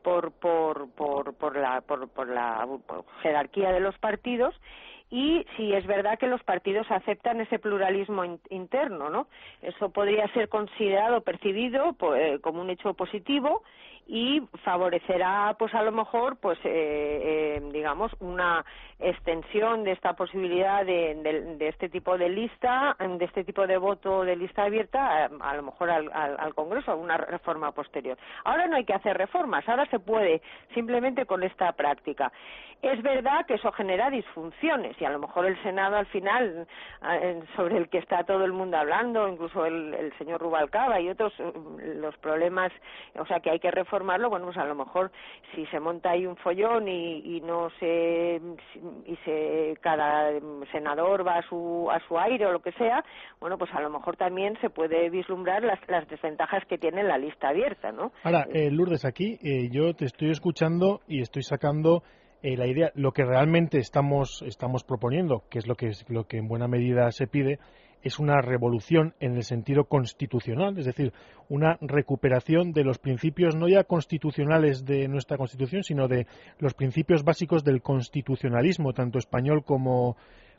por 0.02 0.30
por 0.32 0.90
por, 0.90 1.34
por 1.34 1.56
la 1.56 1.80
por, 1.80 2.10
por 2.10 2.28
la 2.28 2.68
jerarquía 3.22 3.72
de 3.72 3.80
los 3.80 3.96
partidos 3.96 4.54
y 5.08 5.46
si 5.56 5.72
es 5.72 5.86
verdad 5.86 6.18
que 6.18 6.26
los 6.26 6.42
partidos 6.44 6.86
aceptan 6.90 7.40
ese 7.40 7.58
pluralismo 7.58 8.22
interno, 8.50 9.08
¿no? 9.08 9.26
Eso 9.60 9.88
podría 9.88 10.28
ser 10.34 10.48
considerado, 10.48 11.22
percibido 11.22 11.94
pues, 11.94 12.38
como 12.42 12.60
un 12.60 12.70
hecho 12.70 12.94
positivo 12.94 13.62
y 14.06 14.42
favorecerá 14.64 15.54
pues 15.58 15.74
a 15.74 15.82
lo 15.82 15.92
mejor 15.92 16.36
pues 16.36 16.58
eh, 16.64 16.70
eh, 17.58 17.62
digamos 17.72 18.12
una 18.20 18.64
extensión 18.98 19.84
de 19.84 19.92
esta 19.92 20.14
posibilidad 20.14 20.84
de, 20.84 21.14
de, 21.58 21.68
este 21.68 21.88
tipo 21.88 22.18
de 22.18 22.28
lista 22.28 22.96
de 22.98 23.24
este 23.24 23.44
tipo 23.44 23.66
de 23.66 23.78
voto 23.78 24.24
de 24.24 24.36
lista 24.36 24.64
abierta 24.64 25.30
a, 25.40 25.54
lo 25.54 25.62
mejor 25.62 25.90
al, 25.90 26.10
al, 26.12 26.36
al, 26.38 26.54
Congreso 26.54 26.96
una 26.96 27.16
reforma 27.16 27.72
posterior. 27.72 28.18
Ahora 28.44 28.66
no 28.66 28.76
hay 28.76 28.84
que 28.84 28.92
hacer 28.92 29.16
reformas 29.16 29.66
ahora 29.68 29.86
se 29.86 29.98
puede 29.98 30.42
simplemente 30.74 31.24
con 31.24 31.42
esta 31.42 31.72
práctica. 31.72 32.32
Es 32.82 33.02
verdad 33.02 33.44
que 33.46 33.54
eso 33.54 33.70
genera 33.72 34.08
disfunciones 34.08 34.96
si 34.96 35.04
a 35.04 35.10
lo 35.10 35.18
mejor 35.18 35.44
el 35.44 35.62
Senado 35.62 35.96
al 35.96 36.06
final, 36.06 36.66
sobre 37.54 37.76
el 37.76 37.90
que 37.90 37.98
está 37.98 38.24
todo 38.24 38.42
el 38.44 38.52
mundo 38.52 38.78
hablando, 38.78 39.28
incluso 39.28 39.66
el, 39.66 39.92
el 39.92 40.16
señor 40.16 40.40
Rubalcaba 40.40 40.98
y 40.98 41.10
otros, 41.10 41.34
los 41.78 42.16
problemas, 42.18 42.72
o 43.16 43.26
sea, 43.26 43.40
que 43.40 43.50
hay 43.50 43.60
que 43.60 43.70
reformarlo, 43.90 44.30
bueno, 44.30 44.46
pues 44.46 44.56
a 44.56 44.64
lo 44.64 44.74
mejor 44.74 45.10
si 45.54 45.66
se 45.66 45.80
monta 45.80 46.10
ahí 46.10 46.26
un 46.26 46.36
follón 46.36 46.86
y, 46.88 47.36
y 47.36 47.40
no 47.40 47.68
se, 47.80 48.40
y 49.06 49.16
se, 49.24 49.74
cada 49.80 50.30
senador 50.70 51.26
va 51.26 51.38
a 51.38 51.48
su, 51.48 51.88
a 51.90 51.98
su 52.06 52.18
aire 52.18 52.46
o 52.46 52.52
lo 52.52 52.60
que 52.60 52.72
sea, 52.72 53.04
bueno, 53.40 53.58
pues 53.58 53.70
a 53.74 53.80
lo 53.80 53.90
mejor 53.90 54.16
también 54.16 54.56
se 54.60 54.70
puede 54.70 55.10
vislumbrar 55.10 55.62
las, 55.64 55.80
las 55.88 56.08
desventajas 56.08 56.64
que 56.66 56.78
tiene 56.78 57.02
la 57.02 57.18
lista 57.18 57.48
abierta, 57.48 57.90
¿no? 57.90 58.12
Ahora, 58.22 58.46
eh, 58.52 58.70
Lourdes, 58.70 59.04
aquí 59.04 59.38
eh, 59.42 59.68
yo 59.70 59.94
te 59.94 60.04
estoy 60.04 60.30
escuchando 60.30 61.00
y 61.08 61.20
estoy 61.20 61.42
sacando 61.42 62.02
eh, 62.42 62.56
la 62.56 62.66
idea, 62.66 62.90
lo 62.94 63.12
que 63.12 63.24
realmente 63.24 63.78
estamos, 63.78 64.42
estamos 64.46 64.84
proponiendo, 64.84 65.42
que 65.50 65.58
es 65.58 65.66
lo 65.66 65.74
que, 65.74 65.90
lo 66.08 66.24
que 66.24 66.38
en 66.38 66.48
buena 66.48 66.68
medida 66.68 67.10
se 67.10 67.26
pide, 67.26 67.58
es 68.02 68.18
una 68.18 68.40
revolución 68.40 69.14
en 69.20 69.36
el 69.36 69.44
sentido 69.44 69.84
constitucional, 69.84 70.78
es 70.78 70.86
decir, 70.86 71.12
una 71.48 71.76
recuperación 71.80 72.72
de 72.72 72.84
los 72.84 72.98
principios 72.98 73.56
no 73.56 73.68
ya 73.68 73.84
constitucionales 73.84 74.84
de 74.84 75.08
nuestra 75.08 75.36
Constitución, 75.36 75.82
sino 75.82 76.08
de 76.08 76.26
los 76.58 76.74
principios 76.74 77.24
básicos 77.24 77.64
del 77.64 77.82
constitucionalismo, 77.82 78.92
tanto 78.92 79.18
español 79.18 79.64
como, 79.64 80.16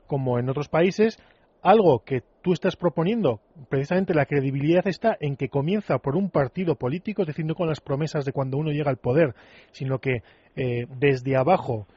como 0.08 0.38
en 0.38 0.50
otros 0.50 0.70
países, 0.70 1.18
algo 1.62 2.04
que 2.04 2.24
tú 2.42 2.54
estás 2.54 2.76
proponiendo, 2.76 3.40
precisamente 3.70 4.14
la 4.14 4.26
credibilidad 4.26 4.88
está 4.88 5.16
en 5.20 5.36
que 5.36 5.50
comienza 5.50 6.00
por 6.00 6.16
un 6.16 6.30
partido 6.30 6.76
político, 6.76 7.22
es 7.22 7.28
decir, 7.28 7.46
no 7.46 7.56
con 7.56 7.68
las 7.68 7.82
promesas 7.82 8.26
de 8.26 8.32
cuando 8.32 8.58
uno 8.58 8.72
llega 8.72 8.90
al 8.90 8.98
poder, 8.98 9.36
sino 9.72 10.00
que 10.00 10.24
eh, 10.56 10.88
desde 10.98 11.38
abajo 11.38 11.88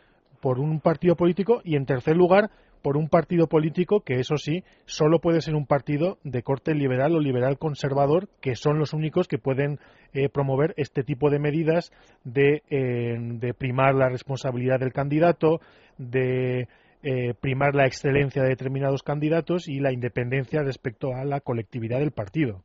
por 0.40 0.60
un 0.60 0.80
partido 0.80 1.16
político 1.16 1.62
y, 1.64 1.76
en 1.76 1.86
tercer 1.86 2.16
lugar, 2.16 2.50
por 2.84 2.98
un 2.98 3.08
partido 3.08 3.46
político 3.46 4.00
que, 4.00 4.20
eso 4.20 4.36
sí, 4.36 4.62
solo 4.84 5.18
puede 5.18 5.40
ser 5.40 5.54
un 5.54 5.64
partido 5.64 6.18
de 6.22 6.42
corte 6.42 6.74
liberal 6.74 7.14
o 7.14 7.18
liberal 7.18 7.56
conservador, 7.56 8.28
que 8.42 8.56
son 8.56 8.78
los 8.78 8.92
únicos 8.92 9.26
que 9.26 9.38
pueden 9.38 9.80
eh, 10.12 10.28
promover 10.28 10.74
este 10.76 11.02
tipo 11.02 11.30
de 11.30 11.38
medidas 11.38 11.92
de, 12.24 12.62
eh, 12.68 13.16
de 13.18 13.54
primar 13.54 13.94
la 13.94 14.10
responsabilidad 14.10 14.80
del 14.80 14.92
candidato, 14.92 15.62
de 15.96 16.68
eh, 17.02 17.32
primar 17.40 17.74
la 17.74 17.86
excelencia 17.86 18.42
de 18.42 18.50
determinados 18.50 19.02
candidatos 19.02 19.66
y 19.66 19.80
la 19.80 19.90
independencia 19.90 20.62
respecto 20.62 21.14
a 21.14 21.24
la 21.24 21.40
colectividad 21.40 22.00
del 22.00 22.10
partido. 22.10 22.64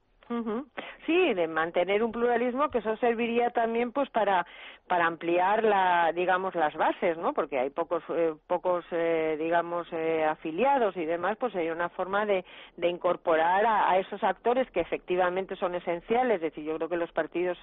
Sí, 1.08 1.34
de 1.34 1.48
mantener 1.48 2.04
un 2.04 2.12
pluralismo 2.12 2.70
que 2.70 2.78
eso 2.78 2.96
serviría 2.98 3.50
también 3.50 3.92
pues 3.92 4.10
para 4.12 4.46
para 4.88 5.08
ampliar 5.08 5.64
la 5.64 6.12
digamos 6.14 6.54
las 6.54 6.76
bases, 6.76 7.18
¿no? 7.18 7.34
Porque 7.34 7.58
hay 7.58 7.72
pocos 7.72 8.04
eh, 8.10 8.36
pocos 8.46 8.86
eh, 8.92 9.36
digamos 9.40 9.88
eh, 9.92 10.24
afiliados 10.24 10.96
y 10.98 11.06
demás, 11.06 11.36
pues 11.40 11.56
hay 11.56 11.72
una 11.72 11.90
forma 11.90 12.28
de, 12.28 12.46
de 12.78 12.90
incorporar 12.90 13.66
a, 13.66 13.90
a, 13.90 13.98
esos 13.98 14.24
actores 14.24 14.70
que 14.70 14.82
efectivamente 14.82 15.56
son 15.56 15.74
esenciales. 15.74 16.36
Es 16.36 16.42
decir, 16.42 16.64
yo 16.64 16.76
creo 16.78 16.90
que 16.90 16.98
los 16.98 17.12
partidos 17.12 17.58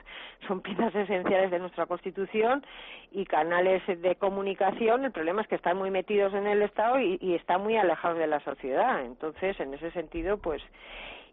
son 0.49 0.61
piezas 0.61 0.93
esenciales 0.95 1.53
de 1.53 1.61
nuestra 1.61 1.87
Constitución 1.87 2.65
y 3.13 3.27
canales 3.27 3.83
de 3.87 4.17
comunicación. 4.17 5.05
El 5.05 5.13
problema 5.13 5.43
es 5.43 5.49
que 5.49 5.55
están 5.55 5.77
muy 5.77 5.93
metidos 5.93 6.35
en 6.35 6.49
el 6.49 6.63
Estado 6.63 6.99
y, 6.99 7.17
y 7.21 7.35
están 7.35 7.63
muy 7.63 7.77
alejados 7.77 8.19
de 8.19 8.27
la 8.27 8.41
sociedad. 8.41 9.05
Entonces, 9.05 9.59
en 9.61 9.73
ese 9.75 9.93
sentido, 9.93 10.39
pues 10.39 10.63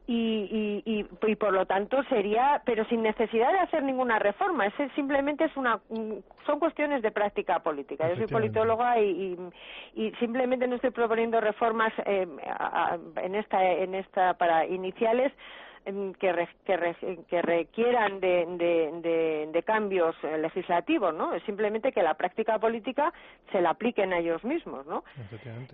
y, 0.05 0.81
y, 0.85 1.05
y, 1.29 1.35
por 1.35 1.53
lo 1.53 1.65
tanto 1.65 2.03
sería, 2.03 2.61
pero 2.65 2.83
sin 2.85 3.03
necesidad 3.03 3.51
de 3.53 3.59
hacer 3.59 3.83
ninguna 3.83 4.19
reforma. 4.19 4.65
Es 4.67 4.73
simplemente 4.95 5.45
es 5.45 5.55
una, 5.55 5.79
son 6.45 6.59
cuestiones 6.59 7.01
de 7.01 7.11
práctica 7.11 7.59
política. 7.59 8.09
Yo 8.09 8.17
soy 8.17 8.27
politóloga 8.27 8.99
y, 8.99 9.37
y, 9.95 10.11
simplemente 10.19 10.67
no 10.67 10.75
estoy 10.75 10.91
proponiendo 10.91 11.39
reformas 11.39 11.93
eh, 12.05 12.27
en 13.15 13.35
esta, 13.35 13.63
en 13.63 13.95
esta 13.95 14.33
para 14.33 14.65
iniciales 14.65 15.31
que, 15.83 16.47
que, 17.29 17.41
requieran 17.41 18.19
de, 18.19 19.49
de, 19.51 19.63
cambios 19.63 20.15
eh, 20.23 20.37
legislativos, 20.37 21.13
¿no? 21.13 21.33
Es 21.33 21.43
simplemente 21.43 21.91
que 21.91 22.01
la 22.01 22.13
práctica 22.13 22.57
política 22.59 23.13
se 23.51 23.61
la 23.61 23.71
apliquen 23.71 24.13
a 24.13 24.19
ellos 24.19 24.43
mismos, 24.43 24.85
¿no? 24.85 25.03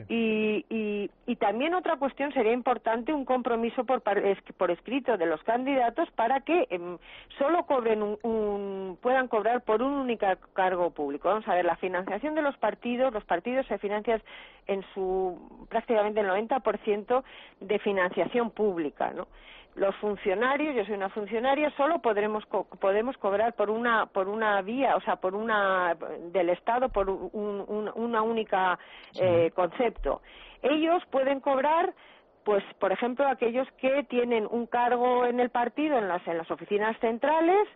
Y, 0.08 0.66
y, 0.70 1.10
y, 1.26 1.36
también 1.36 1.74
otra 1.76 1.98
cuestión 1.98 2.32
sería 2.34 2.54
importante 2.54 3.14
un 3.14 3.26
compromiso 3.26 3.84
por, 3.84 4.02
por 4.02 4.72
escrito 4.72 5.18
de 5.18 5.26
los 5.26 5.42
candidatos 5.44 6.10
para 6.12 6.42
que 6.42 6.68
em, 6.70 6.98
solo 7.38 7.66
cobren 7.66 8.02
un, 8.02 8.98
puedan 9.02 9.28
cobrar 9.28 9.62
por 9.62 9.82
un 9.82 9.94
único 9.94 10.26
cargo 10.54 10.90
público. 10.92 11.30
Vamos 11.30 11.48
a 11.48 11.56
ver, 11.56 11.66
la 11.66 11.76
financiación 11.78 12.36
de 12.36 12.42
los 12.42 12.58
partidos, 12.58 13.14
los 13.14 13.24
partidos 13.26 13.66
se 13.68 13.78
financian 13.78 14.22
en 14.68 14.84
su 14.94 15.68
prácticamente 15.70 16.22
el 16.22 16.28
90% 16.28 17.24
de 17.60 17.80
financiación 17.80 18.52
pública, 18.52 19.12
¿no? 19.12 19.28
Los 19.80 19.96
funcionarios, 19.96 20.76
yo 20.76 20.84
soy 20.86 20.96
una 20.96 21.10
funcionaria, 21.10 21.72
solo 21.78 22.00
podremos 22.00 22.46
podemos 22.82 23.18
cobrar 23.18 23.54
por 23.54 23.70
una 23.70 24.08
por 24.08 24.28
una 24.28 24.62
vía, 24.62 24.96
o 24.98 25.02
sea, 25.02 25.16
por 25.16 25.36
una 25.36 25.96
del 26.34 26.50
Estado 26.50 26.90
por 26.90 27.10
un, 27.10 27.90
una 27.96 28.22
única 28.22 28.78
eh, 29.20 29.52
concepto. 29.56 30.22
Ellos 30.62 31.02
pueden 31.10 31.40
cobrar 31.40 31.94
pues 32.44 32.64
por 32.80 32.92
ejemplo 32.92 33.28
aquellos 33.28 33.68
que 33.78 34.04
tienen 34.04 34.46
un 34.50 34.66
cargo 34.66 35.26
en 35.26 35.40
el 35.40 35.50
partido 35.50 35.98
en 35.98 36.10
las 36.10 36.26
en 36.28 36.38
las 36.38 36.52
oficinas 36.52 36.98
centrales 37.00 37.68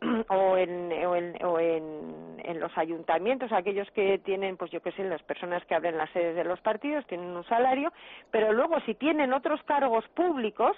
o 0.28 0.56
en 0.56 0.92
o 1.06 1.14
en, 1.14 1.44
o 1.44 1.60
en, 1.60 2.40
en 2.42 2.58
los 2.58 2.76
ayuntamientos 2.76 3.52
aquellos 3.52 3.88
que 3.92 4.18
tienen 4.18 4.56
pues 4.56 4.72
yo 4.72 4.80
qué 4.82 4.90
sé 4.92 5.04
las 5.04 5.22
personas 5.22 5.64
que 5.66 5.76
abren 5.76 5.96
las 5.96 6.10
sedes 6.10 6.34
de 6.34 6.44
los 6.44 6.60
partidos 6.60 7.06
tienen 7.06 7.36
un 7.36 7.44
salario 7.44 7.92
pero 8.32 8.52
luego 8.52 8.80
si 8.80 8.94
tienen 8.94 9.32
otros 9.32 9.62
cargos 9.62 10.08
públicos 10.08 10.76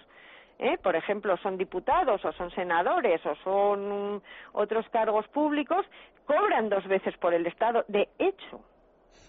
¿eh? 0.59 0.79
por 0.83 0.97
ejemplo, 0.97 1.37
son 1.39 1.57
diputados 1.59 2.25
o 2.25 2.33
son 2.33 2.51
senadores 2.51 3.25
o 3.27 3.35
son 3.37 4.23
otros 4.53 4.89
cargos 4.91 5.27
públicos, 5.29 5.85
cobran 6.27 6.69
dos 6.69 6.87
veces 6.87 7.17
por 7.19 7.35
el 7.35 7.47
Estado, 7.47 7.85
de 7.89 8.09
hecho. 8.19 8.61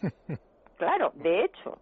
Claro, 0.78 1.14
de 1.16 1.46
hecho. 1.46 1.78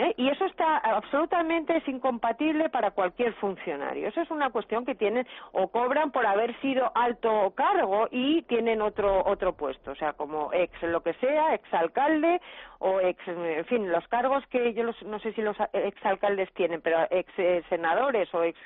¿Eh? 0.00 0.14
Y 0.16 0.28
eso 0.28 0.46
está 0.46 0.78
absolutamente 0.78 1.76
es 1.76 1.86
incompatible 1.86 2.70
para 2.70 2.90
cualquier 2.92 3.34
funcionario. 3.34 4.08
Eso 4.08 4.20
es 4.20 4.30
una 4.30 4.50
cuestión 4.50 4.84
que 4.84 4.94
tienen 4.94 5.26
o 5.52 5.68
cobran 5.68 6.10
por 6.10 6.26
haber 6.26 6.58
sido 6.60 6.90
alto 6.94 7.52
cargo 7.54 8.08
y 8.10 8.42
tienen 8.42 8.80
otro 8.80 9.22
otro 9.24 9.54
puesto, 9.54 9.92
o 9.92 9.94
sea, 9.94 10.14
como 10.14 10.52
ex 10.52 10.82
lo 10.82 11.02
que 11.02 11.12
sea, 11.14 11.54
ex 11.54 11.72
alcalde 11.74 12.40
o 12.78 13.00
ex, 13.00 13.20
en 13.28 13.64
fin, 13.66 13.92
los 13.92 14.06
cargos 14.08 14.44
que 14.46 14.72
yo 14.72 14.84
no 15.04 15.18
sé 15.20 15.32
si 15.34 15.42
los 15.42 15.56
ex 15.72 16.06
alcaldes 16.06 16.50
tienen, 16.54 16.80
pero 16.80 17.06
ex 17.10 17.30
eh, 17.38 17.62
senadores 17.68 18.32
o 18.34 18.42
ex 18.42 18.58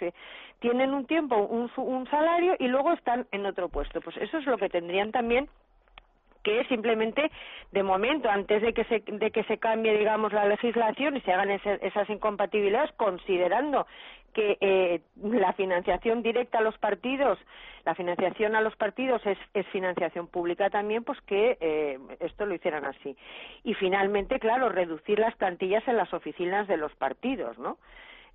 tienen 0.60 0.94
un 0.94 1.06
tiempo 1.06 1.36
un, 1.36 1.70
un 1.76 2.08
salario 2.08 2.54
y 2.58 2.68
luego 2.68 2.92
están 2.92 3.26
en 3.32 3.44
otro 3.44 3.68
puesto. 3.68 4.00
Pues 4.00 4.16
eso 4.18 4.38
es 4.38 4.46
lo 4.46 4.56
que 4.56 4.68
tendrían 4.68 5.10
también 5.12 5.48
que 6.44 6.64
simplemente 6.66 7.32
de 7.72 7.82
momento 7.82 8.30
antes 8.30 8.62
de 8.62 8.72
que 8.72 8.84
se 8.84 9.02
de 9.04 9.30
que 9.32 9.42
se 9.44 9.58
cambie 9.58 9.98
digamos 9.98 10.32
la 10.32 10.44
legislación 10.44 11.16
y 11.16 11.20
se 11.22 11.32
hagan 11.32 11.50
esas 11.50 12.08
incompatibilidades 12.08 12.92
considerando 12.92 13.86
que 14.32 14.58
eh, 14.60 15.00
la 15.22 15.52
financiación 15.54 16.22
directa 16.22 16.58
a 16.58 16.60
los 16.60 16.76
partidos 16.78 17.38
la 17.84 17.94
financiación 17.94 18.54
a 18.54 18.60
los 18.60 18.76
partidos 18.76 19.24
es, 19.26 19.38
es 19.52 19.66
financiación 19.68 20.26
pública 20.28 20.70
también 20.70 21.04
pues 21.04 21.20
que 21.22 21.56
eh, 21.60 21.98
esto 22.20 22.46
lo 22.46 22.54
hicieran 22.54 22.84
así. 22.86 23.16
Y 23.62 23.74
finalmente 23.74 24.38
claro 24.38 24.70
reducir 24.70 25.18
las 25.18 25.36
plantillas 25.36 25.86
en 25.86 25.96
las 25.96 26.12
oficinas 26.14 26.66
de 26.66 26.78
los 26.78 26.94
partidos 26.94 27.58
no 27.58 27.78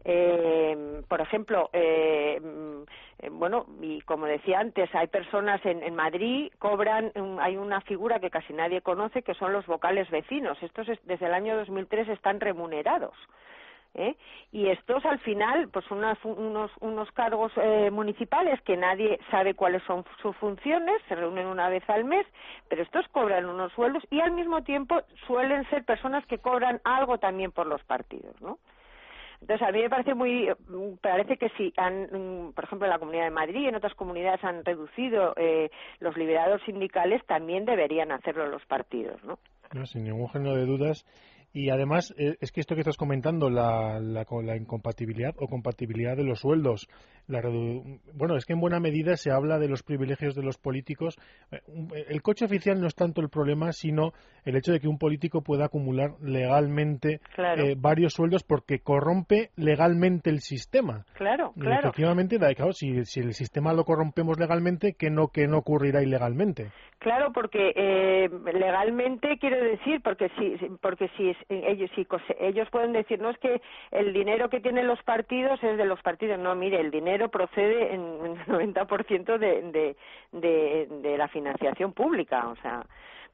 eh, 0.05 1.01
por 1.07 1.21
ejemplo, 1.21 1.69
eh, 1.73 2.39
mm, 2.39 3.37
bueno, 3.37 3.65
y 3.81 4.01
como 4.01 4.25
decía 4.25 4.59
antes, 4.59 4.93
hay 4.95 5.07
personas 5.07 5.63
en, 5.65 5.83
en 5.83 5.95
Madrid, 5.95 6.51
cobran, 6.57 7.11
hay 7.41 7.57
una 7.57 7.81
figura 7.81 8.19
que 8.19 8.29
casi 8.29 8.53
nadie 8.53 8.81
conoce, 8.81 9.23
que 9.23 9.33
son 9.33 9.51
los 9.51 9.65
vocales 9.65 10.09
vecinos. 10.09 10.61
Estos 10.63 10.87
desde 11.03 11.25
el 11.25 11.33
año 11.33 11.57
2003 11.57 12.09
están 12.09 12.39
remunerados. 12.39 13.15
¿Eh? 13.95 14.15
y 14.51 14.67
estos 14.67 15.03
al 15.03 15.17
final 15.21 15.67
pues 15.69 15.89
unos, 15.89 16.19
unos 16.79 17.11
cargos 17.13 17.51
eh, 17.55 17.89
municipales 17.89 18.61
que 18.61 18.77
nadie 18.77 19.19
sabe 19.31 19.55
cuáles 19.55 19.81
son 19.81 20.05
sus 20.21 20.35
funciones 20.37 21.01
se 21.07 21.15
reúnen 21.15 21.47
una 21.47 21.69
vez 21.69 21.81
al 21.89 22.03
mes 22.03 22.23
pero 22.67 22.83
estos 22.83 23.07
cobran 23.07 23.47
unos 23.47 23.73
sueldos 23.73 24.03
y 24.11 24.19
al 24.19 24.31
mismo 24.31 24.61
tiempo 24.61 25.01
suelen 25.25 25.67
ser 25.71 25.85
personas 25.85 26.23
que 26.27 26.37
cobran 26.37 26.79
algo 26.83 27.17
también 27.17 27.51
por 27.51 27.65
los 27.65 27.83
partidos 27.83 28.39
no 28.41 28.59
entonces, 29.41 29.67
a 29.67 29.71
mí 29.71 29.81
me 29.81 29.89
parece 29.89 30.13
muy, 30.13 30.49
parece 31.01 31.37
que 31.37 31.49
si 31.57 31.73
han, 31.77 32.51
por 32.53 32.63
ejemplo, 32.63 32.85
en 32.85 32.91
la 32.91 32.99
Comunidad 32.99 33.23
de 33.23 33.31
Madrid 33.31 33.61
y 33.61 33.67
en 33.67 33.75
otras 33.75 33.93
comunidades 33.95 34.43
han 34.43 34.65
reducido 34.65 35.33
eh, 35.37 35.69
los 35.99 36.17
liberados 36.17 36.61
sindicales, 36.65 37.25
también 37.25 37.65
deberían 37.65 38.11
hacerlo 38.11 38.47
los 38.47 38.65
partidos, 38.65 39.23
¿no? 39.23 39.39
No, 39.73 39.85
sin 39.85 40.03
ningún 40.03 40.29
género 40.29 40.55
de 40.55 40.65
dudas. 40.65 41.05
Y 41.51 41.71
además, 41.71 42.13
eh, 42.17 42.37
es 42.41 42.51
que 42.51 42.61
esto 42.61 42.75
que 42.75 42.81
estás 42.81 42.97
comentando, 42.97 43.49
la, 43.49 43.99
la, 43.99 44.25
la 44.43 44.55
incompatibilidad 44.55 45.33
o 45.39 45.47
compatibilidad 45.47 46.15
de 46.15 46.23
los 46.23 46.41
sueldos, 46.41 46.87
la 47.25 47.41
bueno, 48.13 48.35
es 48.37 48.45
que 48.45 48.53
en 48.53 48.59
buena 48.59 48.79
medida 48.79 49.15
se 49.15 49.31
habla 49.31 49.57
de 49.57 49.67
los 49.67 49.81
privilegios 49.81 50.35
de 50.35 50.43
los 50.43 50.57
políticos. 50.57 51.15
Eh, 51.51 51.59
el 52.09 52.21
coche 52.21 52.45
oficial 52.45 52.79
no 52.79 52.87
es 52.87 52.95
tanto 52.95 53.21
el 53.21 53.29
problema, 53.29 53.71
sino 53.71 54.13
el 54.49 54.57
hecho 54.57 54.71
de 54.71 54.79
que 54.79 54.87
un 54.87 54.97
político 54.97 55.41
pueda 55.41 55.65
acumular 55.65 56.11
legalmente 56.21 57.19
Claro. 57.35 57.63
eh, 57.63 57.75
varios 57.77 58.13
sueldos 58.13 58.43
porque 58.43 58.79
corrompe 58.79 59.49
legalmente 59.55 60.29
el 60.29 60.39
sistema. 60.39 61.05
Claro, 61.13 61.53
Y 61.55 61.61
claro. 61.61 61.79
Efectivamente, 61.89 62.37
claro, 62.37 62.73
si, 62.73 63.05
si 63.05 63.19
el 63.19 63.33
sistema 63.33 63.73
lo 63.73 63.83
corrompemos 63.83 64.39
legalmente, 64.39 64.95
¿qué 64.97 65.09
no, 65.09 65.27
que 65.27 65.47
no 65.47 65.57
ocurrirá 65.59 66.01
ilegalmente? 66.01 66.67
Claro, 66.99 67.31
porque 67.31 67.71
eh, 67.75 68.29
legalmente 68.53 69.37
quiero 69.39 69.55
decir, 69.63 70.01
porque 70.03 70.29
si, 70.37 70.57
porque 70.81 71.09
si 71.15 71.29
es- 71.29 71.37
ellos 71.49 71.89
si 71.95 72.05
ellos 72.39 72.67
pueden 72.71 72.91
decir 72.91 73.21
no 73.21 73.29
es 73.29 73.37
que 73.37 73.61
el 73.91 74.11
dinero 74.11 74.49
que 74.49 74.59
tienen 74.59 74.85
los 74.87 75.01
partidos 75.03 75.63
es 75.63 75.77
de 75.77 75.85
los 75.85 76.01
partidos, 76.01 76.37
no, 76.39 76.53
mire, 76.55 76.79
el 76.81 76.91
dinero 76.91 77.29
procede 77.29 77.93
en 77.93 78.09
en 78.19 78.37
el 78.37 78.73
90% 78.73 79.37
de, 79.37 79.61
de, 79.71 79.95
de, 80.31 80.87
de 81.01 81.17
la 81.17 81.27
financiación 81.29 81.93
pública, 81.93 82.47
o 82.49 82.55
sea, 82.57 82.85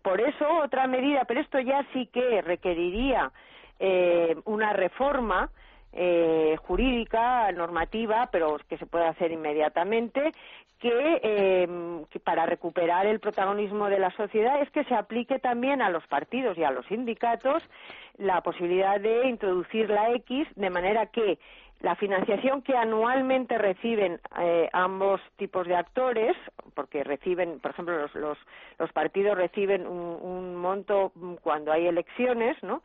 por 0.05 0.21
eso 0.21 0.47
otra 0.59 0.85
medida, 0.85 1.25
pero 1.25 1.41
esto 1.41 1.59
ya 1.59 1.83
sí 1.91 2.05
que 2.13 2.39
requeriría 2.43 3.31
eh, 3.79 4.38
una 4.45 4.71
reforma 4.71 5.50
eh, 5.96 6.58
jurídica, 6.62 7.52
normativa, 7.54 8.28
pero 8.32 8.58
que 8.68 8.78
se 8.78 8.86
puede 8.86 9.08
hacer 9.08 9.32
inmediatamente, 9.32 10.32
que, 10.80 11.20
eh, 11.24 11.68
que 12.10 12.20
para 12.20 12.46
recuperar 12.46 13.06
el 13.06 13.20
protagonismo 13.20 13.88
de 13.88 14.00
la 14.00 14.12
sociedad 14.12 14.62
es 14.62 14.70
que 14.72 14.84
se 14.84 14.94
aplique 14.94 15.40
también 15.40 15.82
a 15.82 15.90
los 15.90 16.06
partidos 16.08 16.58
y 16.58 16.64
a 16.64 16.72
los 16.72 16.86
sindicatos 16.88 17.64
la 18.18 18.42
posibilidad 18.42 19.00
de 19.00 19.28
introducir 19.30 19.90
la 19.90 20.12
X 20.12 20.48
de 20.56 20.70
manera 20.70 21.06
que 21.08 21.40
la 21.82 21.96
financiación 21.96 22.62
que 22.62 22.75
anualmente 22.75 23.58
reciben 23.58 24.20
eh, 24.40 24.70
ambos 24.74 25.22
tipos 25.38 25.68
de 25.68 25.75
actores, 25.75 26.36
porque 26.74 27.04
reciben, 27.04 27.60
por 27.60 27.72
ejemplo, 27.72 27.98
los, 27.98 28.16
los, 28.16 28.38
los 28.80 28.92
partidos 28.92 29.38
reciben 29.38 29.86
un, 29.86 30.20
un 30.22 30.56
monto 30.56 31.12
cuando 31.42 31.72
hay 31.72 31.88
elecciones, 31.88 32.62
¿no? 32.64 32.82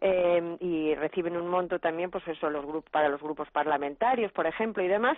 Eh, 0.00 0.56
y 0.60 0.94
reciben 0.94 1.36
un 1.36 1.48
monto 1.48 1.78
también 1.80 2.10
pues 2.10 2.26
eso 2.28 2.50
los 2.50 2.64
grupos 2.64 2.90
para 2.90 3.08
los 3.08 3.20
grupos 3.20 3.50
parlamentarios 3.50 4.30
por 4.32 4.46
ejemplo 4.46 4.82
y 4.82 4.88
demás 4.88 5.16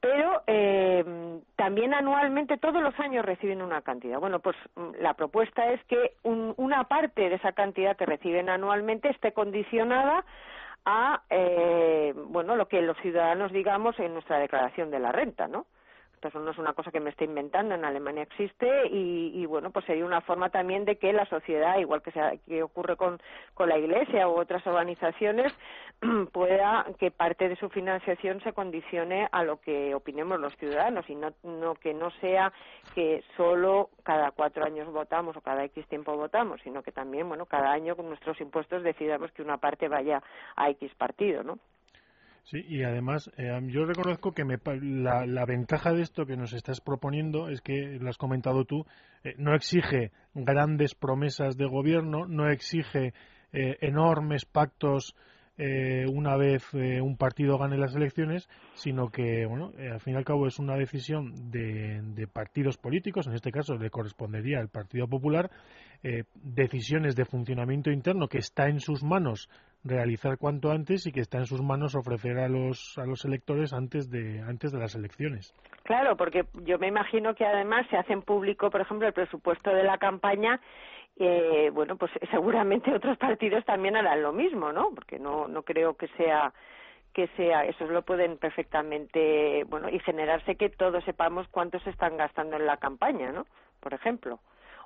pero 0.00 0.42
eh, 0.46 1.04
también 1.56 1.92
anualmente 1.94 2.56
todos 2.58 2.82
los 2.82 2.98
años 3.00 3.24
reciben 3.24 3.60
una 3.60 3.82
cantidad. 3.82 4.18
Bueno 4.18 4.38
pues 4.40 4.56
mm, 4.76 4.92
la 5.00 5.14
propuesta 5.14 5.70
es 5.72 5.82
que 5.84 6.14
un- 6.22 6.54
una 6.56 6.84
parte 6.84 7.28
de 7.28 7.34
esa 7.34 7.52
cantidad 7.52 7.96
que 7.96 8.06
reciben 8.06 8.48
anualmente 8.48 9.08
esté 9.10 9.32
condicionada 9.32 10.24
a 10.86 11.22
eh, 11.28 12.14
bueno 12.28 12.56
lo 12.56 12.68
que 12.68 12.80
los 12.82 12.96
ciudadanos 12.98 13.52
digamos 13.52 13.98
en 13.98 14.14
nuestra 14.14 14.38
declaración 14.38 14.90
de 14.90 14.98
la 15.00 15.12
renta 15.12 15.48
no 15.48 15.66
esto 16.28 16.40
no 16.40 16.50
es 16.50 16.58
una 16.58 16.72
cosa 16.72 16.90
que 16.90 17.00
me 17.00 17.10
esté 17.10 17.24
inventando, 17.24 17.74
en 17.74 17.84
Alemania 17.84 18.24
existe 18.24 18.88
y, 18.88 19.32
y, 19.34 19.46
bueno, 19.46 19.70
pues 19.70 19.84
sería 19.86 20.04
una 20.04 20.20
forma 20.20 20.50
también 20.50 20.84
de 20.84 20.96
que 20.96 21.12
la 21.12 21.26
sociedad, 21.26 21.78
igual 21.78 22.02
que, 22.02 22.12
se, 22.12 22.40
que 22.46 22.62
ocurre 22.62 22.96
con, 22.96 23.20
con 23.54 23.68
la 23.68 23.78
Iglesia 23.78 24.28
u 24.28 24.38
otras 24.38 24.66
organizaciones, 24.66 25.52
pueda 26.32 26.86
que 26.98 27.10
parte 27.10 27.48
de 27.48 27.56
su 27.56 27.68
financiación 27.68 28.40
se 28.42 28.52
condicione 28.52 29.28
a 29.32 29.44
lo 29.44 29.60
que 29.60 29.94
opinemos 29.94 30.38
los 30.40 30.56
ciudadanos 30.56 31.08
y 31.08 31.14
no, 31.14 31.32
no 31.42 31.74
que 31.74 31.94
no 31.94 32.10
sea 32.20 32.52
que 32.94 33.22
solo 33.36 33.90
cada 34.02 34.30
cuatro 34.30 34.64
años 34.64 34.92
votamos 34.92 35.36
o 35.36 35.40
cada 35.40 35.64
X 35.64 35.86
tiempo 35.88 36.16
votamos, 36.16 36.60
sino 36.62 36.82
que 36.82 36.92
también, 36.92 37.28
bueno, 37.28 37.46
cada 37.46 37.72
año 37.72 37.96
con 37.96 38.08
nuestros 38.08 38.40
impuestos 38.40 38.82
decidamos 38.82 39.32
que 39.32 39.42
una 39.42 39.58
parte 39.58 39.88
vaya 39.88 40.22
a 40.56 40.70
X 40.70 40.92
partido, 40.96 41.42
¿no? 41.42 41.58
Sí, 42.44 42.64
y 42.68 42.82
además 42.82 43.30
eh, 43.36 43.50
yo 43.68 43.84
reconozco 43.84 44.32
que 44.32 44.44
me, 44.44 44.58
la, 44.82 45.26
la 45.26 45.44
ventaja 45.44 45.92
de 45.92 46.02
esto 46.02 46.26
que 46.26 46.36
nos 46.36 46.52
estás 46.52 46.80
proponiendo 46.80 47.48
es 47.48 47.60
que, 47.60 47.98
lo 48.00 48.08
has 48.08 48.18
comentado 48.18 48.64
tú, 48.64 48.86
eh, 49.22 49.34
no 49.38 49.54
exige 49.54 50.10
grandes 50.34 50.94
promesas 50.94 51.56
de 51.56 51.66
gobierno, 51.66 52.26
no 52.26 52.50
exige 52.50 53.14
eh, 53.52 53.76
enormes 53.80 54.44
pactos 54.44 55.14
eh, 55.62 56.06
una 56.10 56.38
vez 56.38 56.72
eh, 56.72 57.02
un 57.02 57.18
partido 57.18 57.58
gane 57.58 57.76
las 57.76 57.94
elecciones, 57.94 58.48
sino 58.72 59.10
que, 59.10 59.44
bueno, 59.44 59.72
eh, 59.78 59.90
al 59.90 60.00
fin 60.00 60.14
y 60.14 60.16
al 60.16 60.24
cabo 60.24 60.46
es 60.46 60.58
una 60.58 60.74
decisión 60.76 61.34
de, 61.50 62.00
de 62.02 62.26
partidos 62.26 62.78
políticos, 62.78 63.26
en 63.26 63.34
este 63.34 63.52
caso 63.52 63.76
le 63.76 63.90
correspondería 63.90 64.58
al 64.58 64.70
Partido 64.70 65.06
Popular, 65.06 65.50
eh, 66.02 66.24
decisiones 66.34 67.14
de 67.14 67.26
funcionamiento 67.26 67.90
interno 67.90 68.26
que 68.26 68.38
está 68.38 68.68
en 68.68 68.80
sus 68.80 69.02
manos 69.02 69.50
realizar 69.84 70.38
cuanto 70.38 70.70
antes 70.70 71.06
y 71.06 71.12
que 71.12 71.20
está 71.20 71.36
en 71.36 71.44
sus 71.44 71.60
manos 71.60 71.94
ofrecer 71.94 72.38
a 72.38 72.48
los 72.48 72.96
a 72.96 73.04
los 73.04 73.26
electores 73.26 73.74
antes 73.74 74.10
de 74.10 74.40
antes 74.40 74.72
de 74.72 74.78
las 74.78 74.94
elecciones. 74.94 75.54
Claro, 75.84 76.16
porque 76.16 76.44
yo 76.64 76.78
me 76.78 76.88
imagino 76.88 77.34
que 77.34 77.44
además 77.44 77.86
se 77.90 77.98
hacen 77.98 78.22
público, 78.22 78.70
por 78.70 78.80
ejemplo, 78.80 79.08
el 79.08 79.12
presupuesto 79.12 79.70
de 79.74 79.84
la 79.84 79.98
campaña. 79.98 80.58
Bueno, 81.72 81.96
pues 81.96 82.10
seguramente 82.30 82.94
otros 82.94 83.18
partidos 83.18 83.64
también 83.64 83.96
harán 83.96 84.22
lo 84.22 84.32
mismo, 84.32 84.72
¿no? 84.72 84.90
Porque 84.94 85.18
no 85.18 85.48
no 85.48 85.62
creo 85.62 85.94
que 85.94 86.08
sea 86.16 86.52
que 87.12 87.26
sea 87.36 87.64
eso 87.64 87.86
lo 87.86 88.02
pueden 88.02 88.38
perfectamente 88.38 89.64
bueno 89.64 89.88
y 89.88 89.98
generarse 89.98 90.56
que 90.56 90.70
todos 90.70 91.04
sepamos 91.04 91.46
cuánto 91.48 91.78
se 91.80 91.90
están 91.90 92.16
gastando 92.16 92.56
en 92.56 92.66
la 92.66 92.78
campaña, 92.78 93.32
¿no? 93.32 93.46
Por 93.80 93.94
ejemplo 93.94 94.40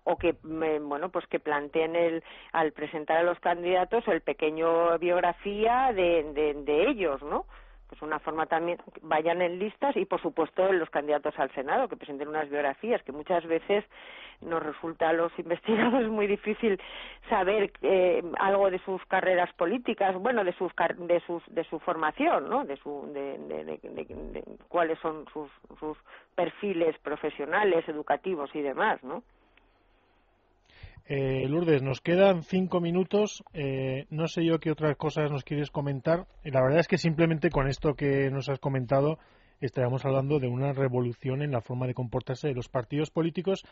o 0.05 0.16
que 0.16 0.35
bueno 0.42 1.09
pues 1.11 1.27
que 1.29 1.40
planteen 1.40 1.97
el 1.97 2.23
al 2.53 2.73
presentar 2.73 3.18
a 3.18 3.23
los 3.23 3.38
candidatos 3.40 4.07
el 4.09 4.20
pequeño 4.20 4.99
biografía 4.99 5.92
de, 5.92 6.33
de, 6.35 6.55
de 6.55 6.88
ellos 6.90 7.23
no 7.23 7.47
pues 7.88 8.01
una 8.03 8.18
forma 8.18 8.47
también 8.47 8.79
vayan 9.03 9.42
en 9.42 9.59
listas 9.59 9.97
y 9.97 10.05
por 10.05 10.20
supuesto 10.20 10.73
los 10.73 10.90
candidatos 10.90 11.38
al 11.38 11.51
senado 11.53 11.88
que 11.88 11.97
presenten 11.97 12.29
unas 12.29 12.49
biografías 12.49 13.03
que 13.03 13.12
muchas 13.12 13.44
veces 13.47 13.85
nos 14.40 14.62
resulta 14.62 15.11
a 15.11 15.12
los 15.12 15.33
investigadores 15.38 16.09
muy 16.09 16.27
difícil 16.27 16.81
saber 17.29 17.73
eh, 17.83 18.23
algo 18.38 18.70
de 18.70 18.79
sus 18.81 19.05
carreras 19.07 19.53
políticas 19.55 20.14
bueno 20.16 20.44
de 20.44 20.53
sus 20.55 20.73
de 20.99 21.20
sus 21.20 21.42
de 21.55 21.64
su 21.64 21.79
formación 21.81 22.49
no 22.49 22.64
de 22.64 22.77
su 22.79 23.11
de- 23.12 23.38
de- 23.38 23.64
de- 23.64 24.05
de 24.33 24.44
cuáles 24.68 24.99
son 25.01 25.25
sus 25.33 25.51
sus 25.79 25.97
perfiles 26.35 26.97
profesionales 26.99 27.88
educativos 27.88 28.51
y 28.55 28.62
demás 28.62 29.03
no 29.05 29.23
Eh, 31.07 31.47
Lourdes, 31.49 31.83
nos 31.83 32.01
quedan 32.01 32.43
cinco 32.43 32.81
minutos. 32.81 33.45
Eh, 33.53 34.07
no 34.11 34.27
sé 34.27 34.45
yo 34.45 34.59
qué 34.59 34.71
otras 34.71 34.97
cosas 34.97 35.31
nos 35.31 35.45
quieres 35.45 35.71
comentar. 35.71 36.27
Y 36.45 36.51
la 36.51 36.62
verdad 36.62 36.81
es 36.81 36.88
que 36.88 36.99
simplemente 36.99 37.51
con 37.51 37.69
esto 37.69 37.95
que 37.95 38.31
nos 38.31 38.49
has 38.49 38.59
comentado 38.59 39.19
estaríamos 39.61 40.05
hablando 40.05 40.40
de 40.40 40.49
una 40.49 40.73
revolución 40.73 41.43
en 41.43 41.53
la 41.53 41.61
forma 41.61 41.87
de 41.87 41.95
comportarse 41.95 42.49
de 42.49 42.55
los 42.55 42.69
partidos 42.69 43.11
políticos, 43.11 43.64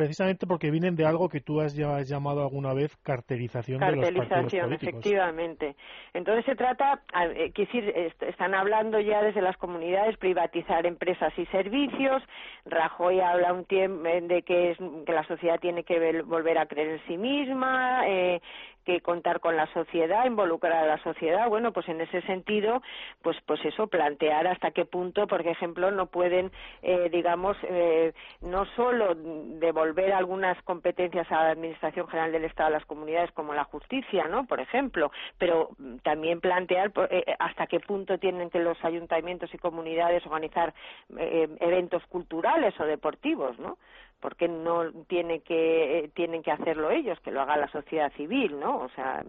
precisamente 0.00 0.46
porque 0.46 0.70
vienen 0.70 0.96
de 0.96 1.04
algo 1.04 1.28
que 1.28 1.40
tú 1.40 1.60
has 1.60 1.74
ya 1.76 2.00
llamado 2.00 2.40
alguna 2.42 2.72
vez 2.72 2.96
carterización, 3.02 3.78
de 3.80 3.86
los 3.96 3.96
partidos 3.96 4.28
cartelización, 4.30 4.64
políticos. 4.66 4.88
efectivamente. 5.00 5.76
Entonces 6.14 6.44
se 6.46 6.56
trata, 6.56 7.02
eh, 7.34 7.52
decir, 7.54 7.84
est- 7.94 8.22
están 8.22 8.54
hablando 8.54 8.98
ya 8.98 9.22
desde 9.22 9.42
las 9.42 9.58
comunidades 9.58 10.16
privatizar 10.16 10.86
empresas 10.86 11.32
y 11.38 11.44
servicios. 11.46 12.22
Rajoy 12.64 13.20
habla 13.20 13.52
un 13.52 13.66
tiempo 13.66 14.02
de 14.04 14.42
que, 14.42 14.70
es, 14.70 14.78
que 15.04 15.12
la 15.12 15.24
sociedad 15.24 15.60
tiene 15.60 15.84
que 15.84 16.22
volver 16.22 16.56
a 16.56 16.64
creer 16.66 16.88
en 16.92 17.06
sí 17.06 17.18
misma, 17.18 18.08
eh, 18.08 18.40
que 18.84 19.00
contar 19.00 19.40
con 19.40 19.56
la 19.56 19.66
sociedad, 19.72 20.24
involucrar 20.26 20.72
a 20.84 20.86
la 20.86 20.98
sociedad. 21.02 21.48
Bueno, 21.48 21.72
pues 21.72 21.88
en 21.88 22.00
ese 22.00 22.22
sentido, 22.22 22.82
pues 23.22 23.36
pues 23.46 23.64
eso, 23.64 23.86
plantear 23.88 24.46
hasta 24.46 24.70
qué 24.70 24.84
punto, 24.84 25.26
por 25.26 25.46
ejemplo, 25.46 25.90
no 25.90 26.06
pueden, 26.06 26.50
eh, 26.82 27.08
digamos, 27.10 27.56
eh, 27.64 28.12
no 28.40 28.64
solo 28.76 29.14
devolver 29.14 30.12
algunas 30.12 30.60
competencias 30.62 31.30
a 31.30 31.44
la 31.44 31.50
Administración 31.50 32.06
General 32.08 32.32
del 32.32 32.44
Estado 32.44 32.68
a 32.68 32.70
las 32.78 32.84
comunidades 32.86 33.32
como 33.32 33.54
la 33.54 33.64
justicia, 33.64 34.24
¿no? 34.28 34.46
Por 34.46 34.60
ejemplo, 34.60 35.10
pero 35.38 35.70
también 36.02 36.40
plantear 36.40 36.90
por- 36.90 37.12
eh, 37.12 37.24
hasta 37.38 37.66
qué 37.66 37.80
punto 37.80 38.18
tienen 38.18 38.50
que 38.50 38.58
los 38.60 38.82
ayuntamientos 38.84 39.52
y 39.54 39.58
comunidades 39.58 40.24
organizar 40.26 40.74
eh, 41.18 41.48
eventos 41.60 42.04
culturales 42.06 42.78
o 42.80 42.84
deportivos, 42.84 43.58
¿no? 43.58 43.78
Porque 44.20 44.48
no 44.48 44.92
tiene 45.08 45.40
que 45.40 45.98
eh, 45.98 46.10
tienen 46.14 46.42
que 46.42 46.52
hacerlo 46.52 46.90
ellos 46.90 47.18
que 47.20 47.30
lo 47.30 47.40
haga 47.40 47.56
la 47.56 47.68
sociedad 47.68 48.12
civil 48.12 48.58
no 48.60 48.82
o 48.82 48.88
sea 48.90 49.24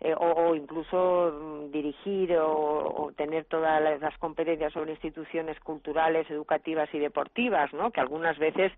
eh, 0.00 0.14
o, 0.14 0.54
incluso 0.54 1.32
mm, 1.32 1.70
dirigir 1.70 2.36
o, 2.38 3.12
tener 3.16 3.46
todas 3.46 3.80
las, 3.98 4.18
competencias 4.18 4.72
sobre 4.74 4.90
instituciones 4.90 5.58
culturales 5.60 6.30
educativas 6.30 6.88
y 6.92 6.98
deportivas 6.98 7.72
no 7.72 7.90
que 7.90 8.00
algunas 8.00 8.38
veces 8.38 8.72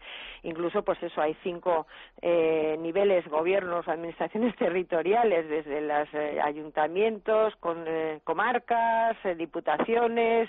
incluso 0.44 0.82
pues 0.82 1.02
eso 1.02 1.20
hay 1.20 1.36
cinco 1.42 1.86
eh, 2.22 2.76
niveles 2.78 3.26
gobiernos 3.28 3.88
administraciones 3.88 4.54
territoriales 4.58 5.48
desde 5.48 5.80
los 5.80 6.08
ayuntamientos 6.44 7.56
con 7.56 7.84
eh, 7.86 8.20
comarcas 8.24 9.16
eh, 9.24 9.34
diputaciones 9.34 10.48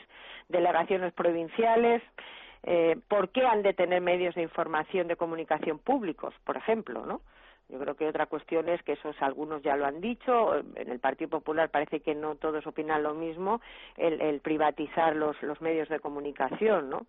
delegaciones 0.50 1.14
provinciales 1.14 2.02
eh, 2.64 2.98
¿por 3.08 3.30
qué 3.30 3.46
han 3.46 3.64
de 3.64 3.74
tener 3.74 4.02
medios 4.02 4.36
de 4.36 4.42
información 4.42 5.08
de 5.08 5.16
comunicación 5.16 5.80
públicos, 5.80 6.34
por 6.44 6.58
ejemplo, 6.58 7.06
no? 7.06 7.22
Yo 7.70 7.78
creo 7.78 7.96
que 7.96 8.08
otra 8.08 8.26
cuestión 8.26 8.68
es 8.68 8.82
que 8.82 8.94
esos 8.94 9.16
algunos 9.22 9.62
ya 9.62 9.76
lo 9.76 9.86
han 9.86 10.02
dicho, 10.02 10.56
en 10.58 10.90
el 10.90 11.00
Partido 11.00 11.30
Popular 11.30 11.70
parece 11.70 12.00
que 12.00 12.16
no 12.16 12.36
todos 12.36 12.66
opinan 12.66 13.04
lo 13.04 13.14
mismo, 13.14 13.62
el, 13.96 14.20
el 14.22 14.40
privatizar 14.40 15.16
los, 15.16 15.40
los 15.44 15.62
medios 15.62 15.88
de 15.88 16.00
comunicación, 16.00 16.90
¿no? 16.90 17.06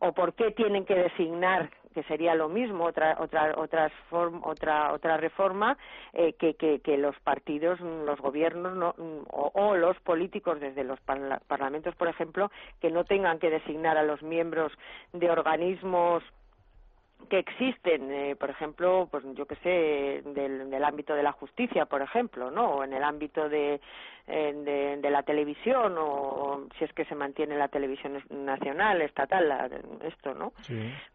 o 0.00 0.12
por 0.12 0.34
qué 0.34 0.50
tienen 0.52 0.84
que 0.84 0.94
designar 0.94 1.70
que 1.94 2.02
sería 2.04 2.34
lo 2.34 2.48
mismo, 2.48 2.84
otra 2.84 3.16
otra 3.20 3.54
otras 3.56 3.92
otra 4.10 4.92
otra 4.92 5.16
reforma 5.16 5.76
eh, 6.12 6.34
que, 6.34 6.54
que, 6.54 6.98
los 6.98 7.18
partidos, 7.20 7.80
los 7.80 8.18
gobiernos 8.20 8.76
no, 8.76 8.94
o, 9.30 9.76
los 9.76 9.98
políticos 10.00 10.60
desde 10.60 10.84
los 10.84 10.98
parlamentos, 11.00 11.94
por 11.94 12.08
ejemplo, 12.08 12.50
que 12.80 12.90
no 12.90 13.04
tengan 13.04 13.38
que 13.38 13.50
designar 13.50 13.96
a 13.98 14.02
los 14.02 14.22
miembros 14.22 14.72
de 15.12 15.30
organismos 15.30 16.22
que 17.28 17.38
existen, 17.38 18.10
eh, 18.10 18.36
por 18.36 18.50
ejemplo, 18.50 19.08
pues 19.10 19.24
yo 19.34 19.46
que 19.46 19.56
sé, 19.56 20.22
del, 20.30 20.70
del, 20.70 20.84
ámbito 20.84 21.14
de 21.14 21.22
la 21.22 21.32
justicia, 21.32 21.86
por 21.86 22.00
ejemplo, 22.00 22.50
¿no? 22.50 22.76
O 22.76 22.84
en 22.84 22.92
el 22.92 23.04
ámbito 23.04 23.48
de, 23.48 23.80
eh, 24.26 24.98
de, 25.00 25.10
la 25.10 25.22
televisión, 25.22 25.96
o, 25.98 26.66
si 26.78 26.84
es 26.84 26.92
que 26.92 27.04
se 27.04 27.14
mantiene 27.14 27.56
la 27.56 27.68
televisión 27.68 28.22
nacional, 28.30 29.02
estatal, 29.02 29.70
esto, 30.02 30.34
¿no? 30.34 30.52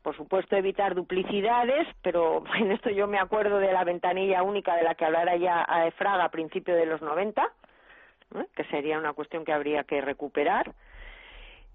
Por 0.02 0.16
supuesto, 0.16 0.56
evitar 0.56 0.94
duplicidades, 0.94 1.88
pero 2.02 2.44
en 2.60 2.72
esto 2.72 2.90
yo 2.90 3.08
me 3.08 3.20
acuerdo 3.20 3.60
de 3.60 3.72
la 3.72 3.84
ventanilla 3.84 4.44
única 4.44 4.76
de 4.76 4.84
la 4.84 4.96
que 4.96 5.06
hablara 5.06 5.36
ya 5.38 5.66
a 5.68 5.88
Efraga 5.88 6.26
a 6.26 6.32
principios 6.32 6.78
de 6.78 6.86
los 6.86 7.02
90, 7.02 7.42
¿eh? 8.36 8.46
que 8.56 8.64
sería 8.66 8.98
una 8.98 9.14
cuestión 9.14 9.46
que 9.46 9.54
habría 9.54 9.84
que 9.84 10.02
recuperar 10.02 10.74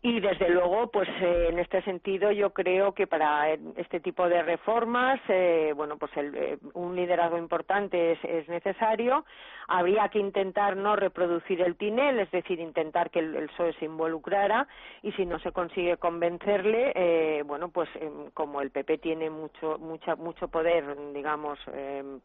y 0.00 0.20
desde 0.20 0.48
luego 0.48 0.90
pues 0.92 1.08
eh, 1.20 1.48
en 1.50 1.58
este 1.58 1.82
sentido 1.82 2.30
yo 2.30 2.50
creo 2.50 2.92
que 2.94 3.08
para 3.08 3.50
este 3.76 3.98
tipo 3.98 4.28
de 4.28 4.44
reformas 4.44 5.18
eh, 5.28 5.72
bueno 5.74 5.98
pues 5.98 6.16
el, 6.16 6.34
eh, 6.36 6.58
un 6.74 6.94
liderazgo 6.94 7.36
importante 7.36 8.12
es, 8.12 8.18
es, 8.24 8.48
necesario. 8.48 9.24
Habría 9.66 10.08
que 10.08 10.18
intentar 10.18 10.76
no 10.76 10.94
reproducir 10.94 11.60
el 11.62 11.76
tinel 11.76 12.20
es 12.20 12.30
decir 12.30 12.60
intentar 12.60 13.10
que 13.10 13.18
el, 13.18 13.34
el 13.34 13.48
PSOE 13.48 13.72
se 13.74 13.86
involucrara 13.86 14.68
y 15.02 15.10
si 15.12 15.26
no 15.26 15.40
se 15.40 15.50
consigue 15.50 15.96
convencerle 15.96 16.92
eh, 16.94 17.42
bueno 17.44 17.68
pues 17.70 17.88
em, 17.96 18.30
como 18.34 18.60
el 18.60 18.70
PP 18.70 18.98
tiene 18.98 19.30
mucho 19.30 19.78
mucha 19.78 20.14
mucho 20.14 20.46
poder 20.46 21.12
digamos 21.12 21.58
em, 21.74 22.20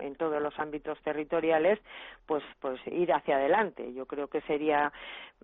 en 0.00 0.14
todos 0.16 0.42
los 0.42 0.58
ámbitos 0.58 1.00
territoriales 1.02 1.78
pues 2.26 2.44
pues 2.60 2.78
ir 2.86 3.14
hacia 3.14 3.36
adelante. 3.36 3.94
Yo 3.94 4.04
creo 4.04 4.28
que 4.28 4.42
sería 4.42 4.92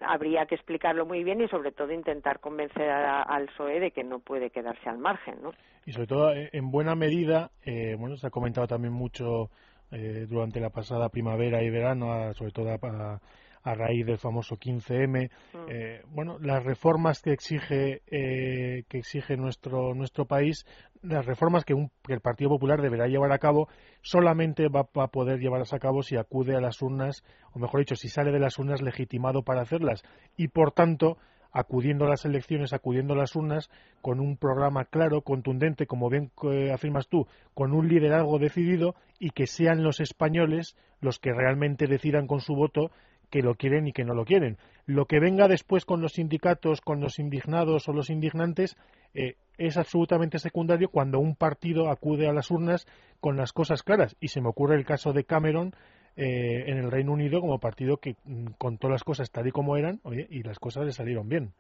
habría 0.01 0.47
que 0.47 0.55
explicarlo 0.55 1.07
muy 1.07 1.25
bien 1.25 1.41
y 1.41 1.49
sobre 1.49 1.70
todo 1.73 1.93
intentar 1.93 2.41
convencer 2.41 2.89
al 2.91 3.47
PSOE 3.47 3.81
de 3.81 3.91
que 3.91 4.05
no 4.05 4.21
puede 4.21 4.51
quedarse 4.51 4.89
al 4.89 4.99
margen, 4.99 5.43
¿no? 5.43 5.53
Y 5.87 5.93
sobre 5.93 6.07
todo, 6.07 6.33
eh, 6.33 6.51
en 6.53 6.71
buena 6.71 6.95
medida, 6.95 7.51
eh, 7.65 7.97
bueno, 7.99 8.17
se 8.17 8.27
ha 8.27 8.31
comentado 8.31 8.67
también 8.67 8.93
mucho 8.93 9.51
eh, 9.91 10.27
durante 10.29 10.61
la 10.61 10.71
pasada 10.71 11.09
primavera 11.09 11.63
y 11.63 11.71
verano, 11.71 12.33
sobre 12.35 12.53
todo 12.53 12.71
a, 12.71 13.21
a 13.63 13.75
raíz 13.75 14.07
del 14.07 14.19
famoso 14.19 14.57
15M. 14.57 15.31
Mm. 15.53 15.57
Eh, 15.69 16.03
bueno, 16.09 16.39
las 16.41 16.65
reformas 16.65 17.21
que 17.21 17.33
exige 17.33 18.03
eh, 18.07 18.85
que 18.89 18.99
exige 18.99 19.37
nuestro 19.37 19.95
nuestro 19.95 20.27
país, 20.27 20.65
las 21.03 21.27
reformas 21.27 21.65
que, 21.65 21.75
un, 21.75 21.91
que, 22.07 22.15
el 22.15 22.21
Partido 22.21 22.51
Popular 22.51 22.81
deberá 22.81 23.07
llevar 23.07 23.33
a 23.33 23.39
cabo, 23.39 23.69
solamente 24.03 24.69
va, 24.69 24.89
a 24.95 25.09
poder 25.09 25.41
llevarlas 25.41 25.73
a 25.73 25.79
cabo 25.79 26.03
si 26.03 26.17
acude 26.17 26.57
a 26.57 26.61
las 26.61 26.81
urnas, 26.83 27.23
o 27.53 27.59
mejor 27.59 27.81
dicho, 27.81 27.97
si 27.97 28.09
sale 28.09 28.33
de 28.33 28.41
las 28.41 28.59
urnas 28.59 28.83
legitimado 28.83 29.43
para 29.43 29.63
hacerlas. 29.63 30.03
Y 30.37 30.49
por 30.49 30.73
tanto, 30.73 31.19
acudiendo 31.53 32.05
a 32.05 32.09
las 32.09 32.25
elecciones, 32.25 32.73
acudiendo 32.73 33.15
a 33.15 33.17
las 33.17 33.35
urnas, 33.35 33.71
con 34.03 34.21
un 34.21 34.37
programa 34.37 34.85
claro, 34.85 35.23
contundente, 35.23 35.87
como 35.87 36.09
bien 36.09 36.31
eh, 36.51 36.73
afirmas 36.73 37.09
tú, 37.09 37.27
con 37.55 37.73
un 37.73 37.89
liderazgo 37.89 38.39
decidido 38.39 38.95
y 39.19 39.31
que 39.31 39.47
sean 39.47 39.83
los 39.83 40.01
españoles 40.01 40.77
los 41.01 41.19
que 41.19 41.33
realmente 41.33 41.87
decidan 41.87 42.27
con 42.27 42.41
su 42.41 42.55
voto 42.55 42.91
que 43.31 43.43
lo 43.43 43.55
quieren 43.55 43.87
y 43.87 43.93
que 43.93 44.05
no 44.05 44.15
lo 44.15 44.25
quieren. 44.25 44.59
Lo 44.87 45.07
que 45.07 45.21
venga 45.21 45.47
después 45.47 45.85
con 45.85 46.01
los 46.01 46.15
sindicatos, 46.15 46.81
con 46.81 47.01
los 47.01 47.19
indignados 47.19 47.89
o 47.89 47.93
los 47.93 48.11
indignantes, 48.11 48.77
eh, 49.15 49.37
es 49.57 49.77
absolutamente 49.77 50.39
secundario 50.39 50.89
cuando 50.89 51.21
un 51.21 51.37
partido 51.37 51.91
acude 51.91 52.29
a 52.29 52.33
las 52.33 52.51
urnas 52.51 52.87
con 53.21 53.37
las 53.37 53.53
cosas 53.53 53.83
claras. 53.83 54.17
Y 54.21 54.29
se 54.29 54.41
me 54.41 54.49
ocurre 54.49 54.77
el 54.77 54.85
caso 54.85 55.13
de 55.13 55.25
Cameron 55.25 55.75
eh, 56.21 56.65
en 56.67 56.77
el 56.77 56.91
Reino 56.91 57.13
Unido 57.13 57.41
como 57.41 57.59
partido 57.59 57.97
que 57.97 58.15
mm, 58.25 58.53
contó 58.59 58.89
las 58.89 59.05
cosas 59.05 59.31
tal 59.31 59.47
y 59.47 59.53
como 59.53 59.77
eran 59.77 60.01
y 60.05 60.43
las 60.43 60.59
cosas 60.59 60.85
le 60.85 60.93
salieron 60.93 61.29
bien. 61.29 61.53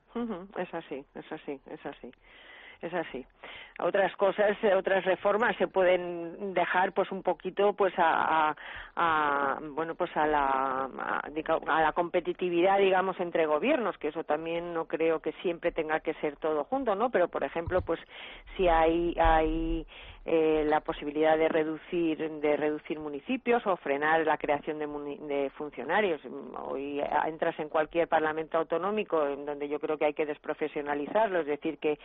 Es 0.58 0.74
así, 0.74 1.04
es 1.14 1.32
así, 1.32 1.58
es 1.70 1.86
así 1.86 2.12
es 2.82 2.94
así. 2.94 3.26
Otras 3.78 4.14
cosas, 4.16 4.56
eh, 4.62 4.74
otras 4.74 5.04
reformas 5.04 5.56
se 5.56 5.68
pueden 5.68 6.54
dejar 6.54 6.92
pues 6.92 7.10
un 7.10 7.22
poquito 7.22 7.72
pues 7.72 7.94
a, 7.96 8.54
a, 8.96 9.58
bueno 9.60 9.94
pues 9.94 10.14
a 10.16 10.26
la 10.26 10.84
a, 10.84 11.80
la 11.82 11.92
competitividad 11.92 12.78
digamos 12.78 13.18
entre 13.20 13.46
gobiernos, 13.46 13.96
que 13.98 14.08
eso 14.08 14.24
también 14.24 14.74
no 14.74 14.86
creo 14.86 15.20
que 15.20 15.32
siempre 15.42 15.72
tenga 15.72 16.00
que 16.00 16.14
ser 16.14 16.36
todo 16.36 16.64
junto, 16.64 16.94
¿no? 16.94 17.10
Pero 17.10 17.28
por 17.28 17.44
ejemplo 17.44 17.80
pues 17.82 18.00
si 18.56 18.68
hay 18.68 19.14
hay 19.18 19.86
eh, 20.32 20.64
la 20.64 20.78
posibilidad 20.78 21.36
de 21.36 21.48
reducir 21.48 22.16
de 22.18 22.56
reducir 22.56 23.00
municipios 23.00 23.66
o 23.66 23.76
frenar 23.76 24.24
la 24.24 24.38
creación 24.38 24.78
de, 24.78 24.86
de 25.26 25.50
funcionarios. 25.50 26.20
Hoy 26.68 27.02
entras 27.26 27.58
en 27.58 27.68
cualquier 27.68 28.06
parlamento 28.06 28.56
autonómico 28.56 29.26
en 29.26 29.44
donde 29.44 29.68
yo 29.68 29.80
creo 29.80 29.98
que 29.98 30.04
hay 30.04 30.14
que 30.14 30.26
desprofesionalizarlo, 30.26 31.40
es 31.40 31.46
decir 31.46 31.78
que 31.78 31.98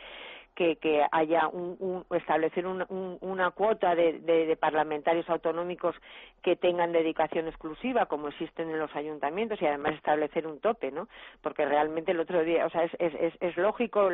que, 0.55 0.77
que 0.77 1.05
haya 1.11 1.47
un, 1.49 1.75
un 1.79 2.17
establecer 2.17 2.65
un, 2.65 3.17
una 3.21 3.51
cuota 3.51 3.93
de, 3.93 4.19
de, 4.19 4.45
de, 4.45 4.55
parlamentarios 4.55 5.29
autonómicos 5.29 5.95
que 6.41 6.55
tengan 6.55 6.93
dedicación 6.93 7.47
exclusiva 7.47 8.05
como 8.05 8.29
existen 8.29 8.69
en 8.69 8.79
los 8.79 8.95
ayuntamientos 8.95 9.61
y 9.61 9.65
además 9.65 9.95
establecer 9.95 10.47
un 10.47 10.59
tope, 10.59 10.91
¿no? 10.91 11.07
Porque 11.41 11.65
realmente 11.65 12.11
el 12.11 12.21
otro 12.21 12.43
día, 12.43 12.65
o 12.65 12.69
sea, 12.69 12.85
es, 12.85 12.93
es, 12.99 13.33
es 13.39 13.57
lógico 13.57 14.09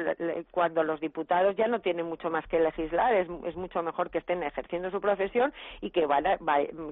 cuando 0.49 0.83
los 0.83 0.99
diputados 0.99 1.55
ya 1.55 1.67
no 1.67 1.79
tienen 1.79 2.07
mucho 2.07 2.31
más 2.31 2.45
que 2.47 2.59
legislar, 2.59 3.13
es, 3.13 3.27
es 3.45 3.55
mucho 3.55 3.83
mejor 3.83 4.00
que 4.09 4.19
estén 4.19 4.43
ejerciendo 4.43 4.89
su 4.89 4.99
profesión 4.99 5.53
y 5.81 5.91
que 5.91 6.07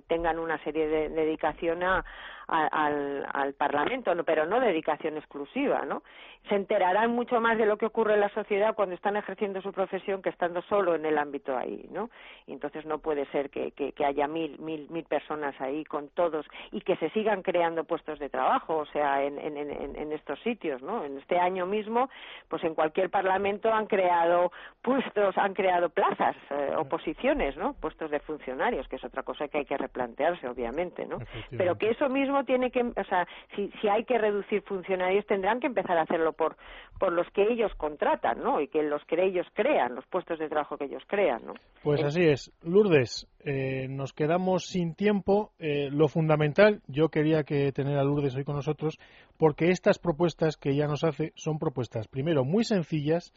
tengan 0.07 0.39
una 0.39 0.57
serie 0.63 0.87
de, 0.87 1.09
dedicación 1.09 1.83
a, 1.83 2.05
al, 2.49 3.27
al, 3.31 3.53
Parlamento, 3.53 4.11
pero 4.25 4.45
no 4.45 4.59
dedicación 4.59 5.17
exclusiva, 5.17 5.85
¿no? 5.85 6.03
Se 6.47 6.55
enterarán 6.55 7.11
mucho 7.11 7.39
más 7.39 7.57
de 7.57 7.65
lo 7.65 7.77
que 7.77 7.85
ocurre 7.85 8.13
en 8.15 8.21
la 8.21 8.29
sociedad 8.29 8.73
cuando 8.73 8.95
están 8.95 9.17
ejerciendo 9.17 9.61
su 9.61 9.71
profesión 9.71 10.21
que 10.21 10.29
estando 10.29 10.61
solo 10.63 10.95
en 10.95 11.05
el 11.05 11.17
ámbito 11.17 11.55
ahí, 11.55 11.87
¿no? 11.91 12.09
Y 12.47 12.53
entonces 12.53 12.85
no 12.85 12.99
puede 12.99 13.25
ser 13.27 13.49
que, 13.49 13.71
que, 13.71 13.91
que 13.91 14.05
haya 14.05 14.27
mil, 14.27 14.57
mil, 14.59 14.89
mil 14.89 15.03
personas 15.03 15.59
ahí 15.59 15.83
con 15.85 16.09
todos 16.09 16.45
y 16.71 16.81
que 16.81 16.95
se 16.95 17.09
sigan 17.11 17.43
creando 17.43 17.83
puestos 17.83 18.19
de 18.19 18.29
trabajo, 18.29 18.77
o 18.77 18.85
sea, 18.87 19.23
en, 19.23 19.37
en, 19.37 19.57
en, 19.57 19.95
en 19.95 20.11
estos 20.11 20.39
sitios, 20.39 20.81
¿no? 20.81 21.03
En 21.03 21.17
este 21.17 21.37
año 21.37 21.65
mismo, 21.65 22.09
pues 22.47 22.63
en 22.63 22.73
cualquier 22.73 23.09
parlamento 23.09 23.71
han 23.71 23.85
creado 23.87 24.51
puestos, 24.81 25.37
han 25.37 25.53
creado 25.53 25.89
plazas 25.89 26.35
eh, 26.49 26.73
o 26.77 26.85
posiciones, 26.85 27.57
¿no? 27.57 27.73
Puestos 27.73 28.09
de 28.11 28.19
funcionarios, 28.19 28.87
que 28.87 28.95
es 28.95 29.03
otra 29.03 29.23
cosa 29.23 29.47
que 29.47 29.59
hay 29.59 29.65
que 29.65 29.77
replantearse, 29.77 30.47
obviamente, 30.47 31.05
¿no? 31.05 31.19
Pero 31.55 31.77
que 31.77 31.91
eso 31.91 32.09
mismo 32.09 32.38
tiene 32.43 32.71
que, 32.71 32.81
o 32.81 33.03
sea, 33.09 33.27
si, 33.55 33.71
si 33.81 33.87
hay 33.87 34.05
que 34.05 34.17
reducir 34.17 34.61
funcionarios, 34.63 35.25
tendrán 35.25 35.59
que 35.59 35.67
empezar 35.67 35.97
a 35.97 36.03
hacerlo 36.03 36.33
por, 36.33 36.57
por 36.99 37.13
los 37.13 37.27
que 37.31 37.43
ellos 37.43 37.71
contratan, 37.77 38.43
¿no? 38.43 38.61
Y 38.61 38.67
que 38.67 38.83
los 38.83 39.03
que 39.05 39.23
ellos 39.23 39.47
crean, 39.53 39.95
los 39.95 40.05
puestos 40.07 40.39
de 40.39 40.49
trabajo 40.49 40.77
que 40.77 40.85
ellos 40.85 41.03
crean, 41.07 41.45
¿no? 41.45 41.53
Pues 41.83 42.03
así 42.03 42.23
es. 42.23 42.51
Lourdes, 42.61 43.27
eh, 43.43 43.87
nos 43.89 44.13
quedamos 44.13 44.65
sin 44.65 44.95
tiempo. 44.95 45.51
Eh, 45.59 45.89
lo 45.91 46.07
fundamental, 46.07 46.81
yo 46.87 47.09
quería 47.09 47.43
que 47.43 47.71
tener 47.71 47.97
a 47.97 48.03
Lourdes 48.03 48.35
hoy 48.35 48.43
con 48.43 48.55
nosotros, 48.55 48.99
porque 49.37 49.69
estas 49.69 49.99
propuestas 49.99 50.57
que 50.57 50.71
ella 50.71 50.87
nos 50.87 51.03
hace 51.03 51.31
son 51.35 51.59
propuestas, 51.59 52.07
primero, 52.07 52.43
muy 52.43 52.63
sencillas, 52.63 53.33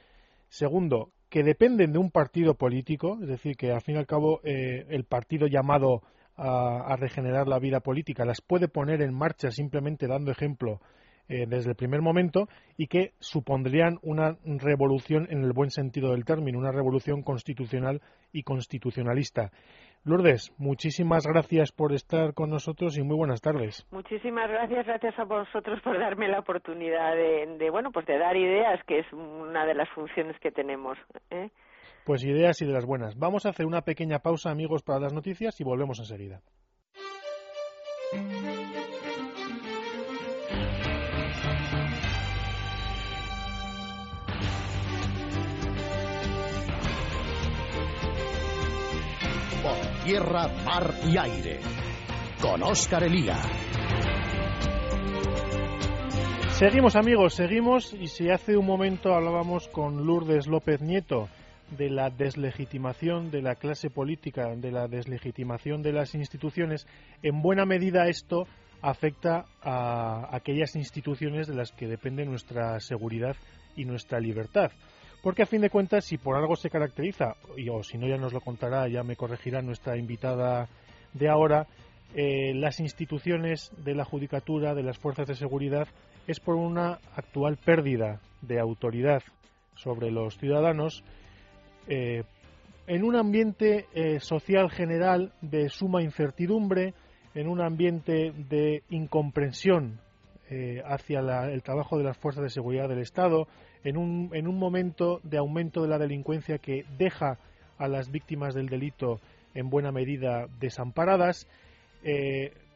segundo, 0.48 1.10
que 1.30 1.42
dependen 1.42 1.92
de 1.92 1.98
un 1.98 2.10
partido 2.10 2.54
político, 2.54 3.18
es 3.22 3.28
decir, 3.28 3.56
que 3.56 3.72
al 3.72 3.80
fin 3.80 3.94
y 3.94 3.98
al 3.98 4.06
cabo 4.06 4.40
eh, 4.44 4.84
el 4.90 5.04
partido 5.04 5.46
llamado 5.46 6.02
a, 6.36 6.96
regenerar 6.96 7.48
la 7.48 7.58
vida 7.58 7.80
política 7.80 8.24
las 8.24 8.40
puede 8.40 8.68
poner 8.68 9.02
en 9.02 9.14
marcha 9.14 9.50
simplemente 9.50 10.06
dando 10.06 10.30
ejemplo 10.30 10.80
eh, 11.28 11.46
desde 11.46 11.70
el 11.70 11.76
primer 11.76 12.02
momento 12.02 12.48
y 12.76 12.86
que 12.86 13.12
supondrían 13.18 13.98
una 14.02 14.36
revolución 14.44 15.26
en 15.30 15.44
el 15.44 15.52
buen 15.52 15.70
sentido 15.70 16.12
del 16.12 16.24
término, 16.24 16.58
una 16.58 16.72
revolución 16.72 17.22
constitucional 17.22 18.00
y 18.32 18.42
constitucionalista. 18.42 19.50
Lourdes, 20.04 20.52
muchísimas 20.58 21.24
gracias 21.24 21.70
por 21.70 21.92
estar 21.92 22.34
con 22.34 22.50
nosotros 22.50 22.98
y 22.98 23.02
muy 23.02 23.16
buenas 23.16 23.40
tardes. 23.40 23.86
Muchísimas 23.92 24.50
gracias, 24.50 24.84
gracias 24.84 25.16
a 25.16 25.24
vosotros 25.24 25.80
por 25.80 25.96
darme 25.96 26.26
la 26.26 26.40
oportunidad 26.40 27.14
de, 27.14 27.70
bueno, 27.70 27.92
pues 27.92 28.06
de 28.06 28.18
dar 28.18 28.36
ideas, 28.36 28.82
que 28.84 28.98
es 28.98 29.12
una 29.12 29.64
de 29.64 29.74
las 29.74 29.88
funciones 29.90 30.36
que 30.40 30.50
tenemos. 30.50 30.98
¿eh? 31.30 31.50
Pues 32.04 32.24
ideas 32.24 32.60
y 32.60 32.66
de 32.66 32.72
las 32.72 32.84
buenas. 32.84 33.16
Vamos 33.16 33.46
a 33.46 33.50
hacer 33.50 33.66
una 33.66 33.82
pequeña 33.82 34.18
pausa, 34.18 34.50
amigos, 34.50 34.82
para 34.82 34.98
las 34.98 35.12
noticias 35.12 35.60
y 35.60 35.64
volvemos 35.64 35.98
enseguida. 35.98 36.42
tierra, 50.04 50.48
mar 50.64 50.94
y 51.06 51.16
aire. 51.16 51.60
Con 52.40 52.62
Óscar 52.64 53.04
Elía. 53.04 53.40
Seguimos 56.50 56.96
amigos, 56.96 57.34
seguimos 57.34 57.94
y 57.94 58.08
si 58.08 58.28
hace 58.28 58.56
un 58.56 58.66
momento 58.66 59.14
hablábamos 59.14 59.68
con 59.68 60.04
Lourdes 60.04 60.48
López 60.48 60.80
Nieto 60.82 61.28
de 61.76 61.90
la 61.90 62.10
deslegitimación 62.10 63.30
de 63.30 63.42
la 63.42 63.54
clase 63.54 63.90
política, 63.90 64.54
de 64.54 64.70
la 64.70 64.88
deslegitimación 64.88 65.82
de 65.82 65.92
las 65.92 66.14
instituciones, 66.14 66.86
en 67.22 67.42
buena 67.42 67.64
medida 67.64 68.08
esto 68.08 68.46
afecta 68.80 69.46
a 69.62 70.28
aquellas 70.34 70.74
instituciones 70.76 71.46
de 71.46 71.54
las 71.54 71.72
que 71.72 71.86
depende 71.86 72.24
nuestra 72.24 72.78
seguridad 72.80 73.36
y 73.76 73.84
nuestra 73.84 74.20
libertad. 74.20 74.72
Porque 75.22 75.42
a 75.42 75.46
fin 75.46 75.60
de 75.60 75.70
cuentas, 75.70 76.04
si 76.04 76.18
por 76.18 76.36
algo 76.36 76.56
se 76.56 76.68
caracteriza, 76.68 77.36
y, 77.56 77.68
o 77.68 77.82
si 77.84 77.96
no 77.96 78.08
ya 78.08 78.16
nos 78.16 78.32
lo 78.32 78.40
contará, 78.40 78.88
ya 78.88 79.04
me 79.04 79.14
corregirá 79.14 79.62
nuestra 79.62 79.96
invitada 79.96 80.68
de 81.14 81.28
ahora, 81.28 81.68
eh, 82.14 82.52
las 82.54 82.80
instituciones 82.80 83.70
de 83.84 83.94
la 83.94 84.04
judicatura, 84.04 84.74
de 84.74 84.82
las 84.82 84.98
fuerzas 84.98 85.28
de 85.28 85.36
seguridad, 85.36 85.86
es 86.26 86.40
por 86.40 86.56
una 86.56 86.98
actual 87.14 87.56
pérdida 87.56 88.20
de 88.42 88.58
autoridad 88.58 89.22
sobre 89.76 90.10
los 90.10 90.36
ciudadanos 90.38 91.04
eh, 91.88 92.22
en 92.86 93.04
un 93.04 93.16
ambiente 93.16 93.86
eh, 93.94 94.20
social 94.20 94.70
general 94.70 95.32
de 95.40 95.68
suma 95.68 96.02
incertidumbre, 96.02 96.94
en 97.34 97.48
un 97.48 97.60
ambiente 97.60 98.32
de 98.50 98.82
incomprensión 98.90 99.98
eh, 100.50 100.82
hacia 100.84 101.20
el 101.20 101.62
trabajo 101.62 101.96
de 101.96 102.04
las 102.04 102.16
fuerzas 102.18 102.42
de 102.42 102.50
seguridad 102.50 102.88
del 102.88 102.98
Estado, 102.98 103.46
en 103.84 103.96
un, 103.96 104.30
en 104.32 104.46
un 104.46 104.58
momento 104.58 105.20
de 105.22 105.38
aumento 105.38 105.82
de 105.82 105.88
la 105.88 105.98
delincuencia 105.98 106.58
que 106.58 106.84
deja 106.98 107.38
a 107.78 107.88
las 107.88 108.10
víctimas 108.10 108.54
del 108.54 108.68
delito 108.68 109.20
en 109.54 109.70
buena 109.70 109.92
medida 109.92 110.46
desamparadas. 110.60 111.48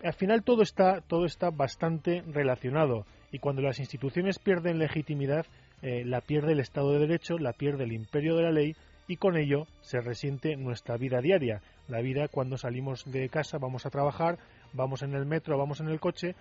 al 0.02 0.14
final 0.14 0.42
todo 0.42 0.62
está, 0.62 1.00
todo 1.00 1.26
está 1.26 1.50
bastante 1.50 2.22
relacionado 2.26 3.06
y 3.30 3.38
cuando 3.38 3.62
las 3.62 3.78
instituciones 3.78 4.38
pierden 4.38 4.78
legitimidad, 4.78 5.46
la 5.82 6.20
pierde 6.20 6.52
el 6.52 6.60
Estado 6.60 6.92
de 6.92 7.00
Derecho, 7.00 7.38
la 7.38 7.52
pierde 7.52 7.84
el 7.84 7.92
imperio 7.92 8.36
de 8.36 8.42
la 8.42 8.50
ley 8.50 8.74
y 9.08 9.16
con 9.16 9.36
ello 9.36 9.66
se 9.80 10.00
resiente 10.00 10.56
nuestra 10.56 10.96
vida 10.96 11.20
diaria. 11.20 11.62
La 11.88 12.00
vida 12.00 12.28
cuando 12.28 12.58
salimos 12.58 13.04
de 13.04 13.28
casa, 13.28 13.58
vamos 13.58 13.86
a 13.86 13.90
trabajar, 13.90 14.38
vamos 14.72 15.02
en 15.02 15.14
el 15.14 15.26
metro, 15.26 15.56
vamos 15.58 15.80
en 15.80 15.88
el 15.88 16.00
coche, 16.00 16.34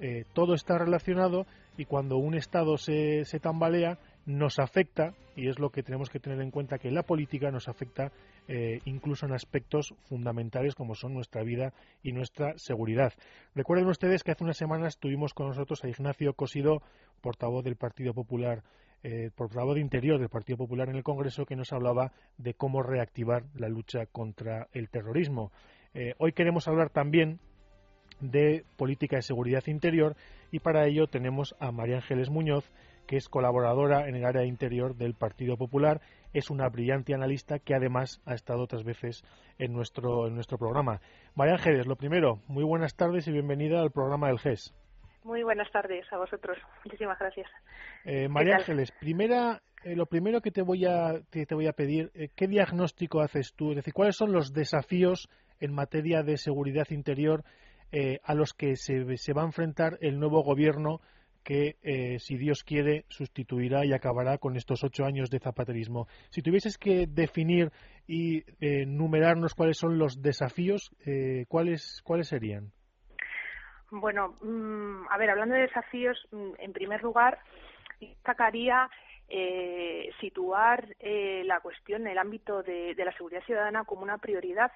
eh, 0.00 0.24
todo 0.34 0.54
está 0.54 0.78
relacionado 0.78 1.46
y 1.76 1.86
cuando 1.86 2.16
un 2.16 2.34
Estado 2.34 2.76
se, 2.76 3.24
se 3.24 3.40
tambalea 3.40 3.98
nos 4.26 4.58
afecta, 4.58 5.14
y 5.34 5.48
es 5.48 5.58
lo 5.58 5.70
que 5.70 5.82
tenemos 5.82 6.10
que 6.10 6.20
tener 6.20 6.40
en 6.40 6.50
cuenta, 6.50 6.78
que 6.78 6.90
la 6.90 7.02
política 7.02 7.50
nos 7.50 7.68
afecta 7.68 8.12
eh, 8.48 8.80
incluso 8.84 9.26
en 9.26 9.32
aspectos 9.32 9.94
fundamentales 10.08 10.74
como 10.74 10.94
son 10.94 11.14
nuestra 11.14 11.42
vida 11.42 11.72
y 12.02 12.12
nuestra 12.12 12.56
seguridad. 12.58 13.12
Recuerden 13.54 13.88
ustedes 13.88 14.22
que 14.22 14.32
hace 14.32 14.44
unas 14.44 14.56
semanas 14.56 14.98
tuvimos 14.98 15.34
con 15.34 15.48
nosotros 15.48 15.82
a 15.82 15.88
Ignacio 15.88 16.34
Cosido, 16.34 16.82
portavoz 17.20 17.64
del 17.64 17.76
Partido 17.76 18.14
Popular 18.14 18.62
eh, 19.02 19.30
portavoz 19.34 19.74
de 19.74 19.80
Interior 19.80 20.18
del 20.18 20.28
Partido 20.28 20.58
Popular 20.58 20.88
en 20.88 20.96
el 20.96 21.02
Congreso, 21.02 21.46
que 21.46 21.56
nos 21.56 21.72
hablaba 21.72 22.12
de 22.38 22.54
cómo 22.54 22.82
reactivar 22.82 23.44
la 23.54 23.68
lucha 23.68 24.06
contra 24.06 24.68
el 24.72 24.88
terrorismo. 24.90 25.52
Eh, 25.94 26.14
hoy 26.18 26.32
queremos 26.32 26.68
hablar 26.68 26.90
también 26.90 27.40
de 28.20 28.64
política 28.76 29.16
de 29.16 29.22
seguridad 29.22 29.66
interior 29.66 30.16
y 30.50 30.60
para 30.60 30.86
ello 30.86 31.08
tenemos 31.08 31.56
a 31.58 31.72
María 31.72 31.96
Ángeles 31.96 32.30
Muñoz, 32.30 32.70
que 33.06 33.16
es 33.16 33.28
colaboradora 33.28 34.08
en 34.08 34.14
el 34.14 34.24
área 34.24 34.44
interior 34.44 34.94
del 34.96 35.14
Partido 35.14 35.56
Popular. 35.56 36.00
Es 36.32 36.50
una 36.50 36.68
brillante 36.68 37.14
analista 37.14 37.58
que 37.58 37.74
además 37.74 38.20
ha 38.24 38.34
estado 38.34 38.62
otras 38.62 38.84
veces 38.84 39.24
en 39.58 39.72
nuestro, 39.72 40.28
en 40.28 40.34
nuestro 40.34 40.58
programa. 40.58 41.00
María 41.34 41.54
Ángeles, 41.54 41.86
lo 41.86 41.96
primero, 41.96 42.40
muy 42.46 42.64
buenas 42.64 42.94
tardes 42.94 43.26
y 43.26 43.32
bienvenida 43.32 43.80
al 43.80 43.90
programa 43.90 44.28
del 44.28 44.38
GES. 44.38 44.72
Muy 45.24 45.44
buenas 45.44 45.70
tardes 45.70 46.04
a 46.12 46.18
vosotros. 46.18 46.58
Muchísimas 46.84 47.18
gracias. 47.18 47.48
Eh, 48.04 48.28
María 48.28 48.56
Ángeles, 48.56 48.90
primera, 48.98 49.62
eh, 49.84 49.94
lo 49.94 50.06
primero 50.06 50.40
que 50.40 50.50
te 50.50 50.62
voy 50.62 50.84
a, 50.84 51.20
te, 51.30 51.46
voy 51.54 51.68
a 51.68 51.72
pedir, 51.72 52.10
eh, 52.14 52.28
¿qué 52.34 52.48
diagnóstico 52.48 53.20
haces 53.20 53.54
tú? 53.54 53.70
Es 53.70 53.76
decir, 53.76 53.94
¿cuáles 53.94 54.16
son 54.16 54.32
los 54.32 54.52
desafíos 54.52 55.28
en 55.60 55.72
materia 55.72 56.22
de 56.22 56.36
seguridad 56.36 56.90
interior 56.90 57.44
a 58.24 58.34
los 58.34 58.54
que 58.54 58.74
se, 58.76 59.18
se, 59.18 59.34
va 59.34 59.42
a 59.42 59.44
enfrentar 59.44 59.98
el 60.00 60.18
nuevo 60.18 60.42
gobierno 60.42 61.02
que, 61.44 61.76
si 62.20 62.38
Dios 62.38 62.64
quiere, 62.64 63.04
sustituirá 63.08 63.84
y 63.84 63.92
acabará 63.92 64.38
con 64.38 64.56
estos 64.56 64.82
ocho 64.82 65.04
años 65.04 65.28
de 65.28 65.40
zapaterismo? 65.40 66.08
Si 66.30 66.40
tuvieses 66.40 66.78
que 66.78 67.06
definir 67.06 67.70
y 68.06 68.44
numerarnos 68.86 69.54
cuáles 69.54 69.76
son 69.76 69.98
los 69.98 70.22
desafíos, 70.22 70.90
¿cuáles, 71.48 72.00
¿cuáles 72.02 72.28
serían? 72.28 72.72
Bueno, 73.94 74.36
mm, 74.40 75.06
a 75.10 75.18
ver, 75.18 75.28
hablando 75.28 75.54
de 75.54 75.62
desafíos, 75.62 76.18
mm, 76.30 76.52
en 76.58 76.72
primer 76.72 77.02
lugar, 77.02 77.38
destacaría 78.00 78.88
eh, 79.28 80.10
situar 80.18 80.96
eh, 80.98 81.42
la 81.44 81.60
cuestión, 81.60 82.06
el 82.06 82.16
ámbito 82.16 82.62
de, 82.62 82.94
la 82.96 83.12
seguridad 83.12 83.44
ciudadana 83.44 83.84
como 83.84 84.02
una 84.02 84.16
prioridad 84.16 84.72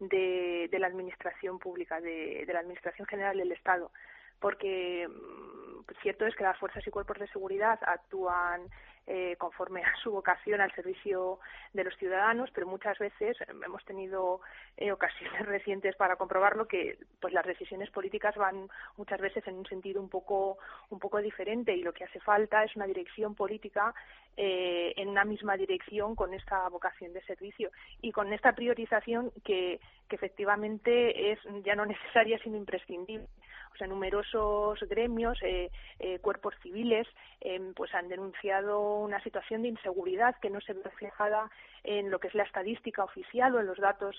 de, 0.00 0.68
la 0.78 0.86
Administración 0.86 1.58
pública, 1.58 1.98
de, 2.02 2.44
la 2.46 2.60
Administración 2.60 3.06
General 3.08 3.38
del 3.38 3.52
Estado. 3.52 3.90
Porque 4.38 5.08
mm, 5.08 5.90
cierto 6.02 6.26
es 6.26 6.36
que 6.36 6.44
las 6.44 6.58
fuerzas 6.58 6.86
y 6.86 6.90
cuerpos 6.90 7.18
de 7.18 7.28
seguridad 7.28 7.78
actúan 7.86 8.68
eh, 9.10 9.36
conforme 9.38 9.82
a 9.82 9.96
su 10.02 10.10
vocación 10.10 10.60
al 10.60 10.70
servicio 10.74 11.40
de 11.72 11.82
los 11.82 11.96
ciudadanos, 11.96 12.50
pero 12.52 12.66
muchas 12.66 12.98
veces 12.98 13.38
hemos 13.48 13.82
tenido 13.86 14.42
eh, 14.76 14.92
ocasiones 14.92 15.46
recientes 15.46 15.96
para 15.96 16.16
comprobarlo 16.16 16.68
que 16.68 16.98
pues 17.18 17.32
las 17.32 17.46
decisiones 17.46 17.90
políticas 17.90 18.36
van 18.36 18.68
muchas 18.98 19.18
veces 19.18 19.46
en 19.46 19.56
un 19.56 19.64
sentido 19.64 20.02
un 20.02 20.10
poco 20.10 20.58
un 20.90 20.98
poco 20.98 21.22
diferente 21.22 21.74
y 21.74 21.82
lo 21.82 21.94
que 21.94 22.04
hace 22.04 22.20
falta 22.20 22.62
es 22.64 22.76
una 22.76 22.86
dirección 22.86 23.34
política 23.34 23.94
eh, 24.36 24.92
en 24.96 25.08
una 25.08 25.24
misma 25.24 25.56
dirección 25.56 26.14
con 26.14 26.34
esta 26.34 26.68
vocación 26.68 27.14
de 27.14 27.22
servicio 27.22 27.70
y 28.02 28.12
con 28.12 28.30
esta 28.34 28.52
priorización 28.52 29.32
que, 29.42 29.80
que 30.06 30.16
efectivamente 30.16 31.32
es 31.32 31.38
ya 31.64 31.74
no 31.74 31.86
necesaria 31.86 32.38
sino 32.40 32.58
imprescindible 32.58 33.26
o 33.72 33.76
sea, 33.76 33.86
numerosos 33.86 34.80
gremios, 34.88 35.38
eh, 35.42 35.70
eh, 35.98 36.18
cuerpos 36.20 36.54
civiles, 36.62 37.06
eh, 37.40 37.72
pues 37.74 37.94
han 37.94 38.08
denunciado 38.08 39.00
una 39.00 39.22
situación 39.22 39.62
de 39.62 39.68
inseguridad 39.68 40.36
que 40.40 40.50
no 40.50 40.60
se 40.60 40.72
ve 40.72 40.82
reflejada 40.82 41.50
en 41.84 42.10
lo 42.10 42.18
que 42.18 42.28
es 42.28 42.34
la 42.34 42.42
estadística 42.42 43.04
oficial 43.04 43.54
o 43.54 43.60
en 43.60 43.66
los 43.66 43.78
datos, 43.78 44.16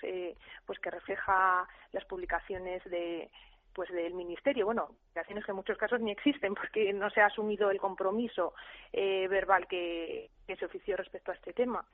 pues 0.66 0.80
que 0.80 0.92
refleja 0.92 1.68
las 1.92 2.06
publicaciones 2.06 2.84
de 2.86 3.30
pues 3.74 3.90
del 3.92 4.14
ministerio. 4.14 4.66
Bueno 4.66 4.88
publicaciones 4.88 5.46
que 5.46 5.52
en 5.52 5.58
muchos 5.58 5.78
casos 5.78 6.00
ni 6.02 6.12
existen 6.12 6.56
porque 6.56 6.94
no 6.94 7.10
se 7.10 7.22
ha 7.22 7.28
asumido 7.28 7.70
el 7.70 7.80
compromiso 7.80 8.54
verbal 8.92 9.68
que, 9.68 10.30
que 10.48 10.56
se 10.56 10.66
ofició 10.66 10.98
respecto 10.98 11.32
a 11.32 11.36
este 11.36 11.54
tema 11.54 11.86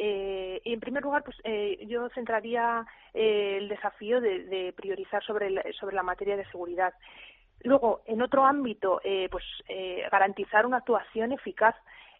eh, 0.00 0.60
y 0.64 0.72
en 0.72 0.78
primer 0.78 1.02
lugar, 1.02 1.24
pues 1.24 1.36
eh, 1.42 1.84
yo 1.88 2.08
centraría 2.10 2.86
eh, 3.12 3.56
el 3.58 3.68
desafío 3.68 4.20
de, 4.20 4.72
priorizar 4.76 5.24
sobre, 5.24 5.72
sobre 5.72 5.96
la 5.96 6.04
materia 6.04 6.36
de 6.36 6.46
seguridad. 6.46 6.94
Luego, 7.64 8.02
en 8.06 8.22
otro 8.22 8.44
ámbito, 8.44 9.00
pues 9.32 9.44
garantizar 10.12 10.64
una 10.64 10.76
actuación 10.76 11.32
eficaz 11.32 11.74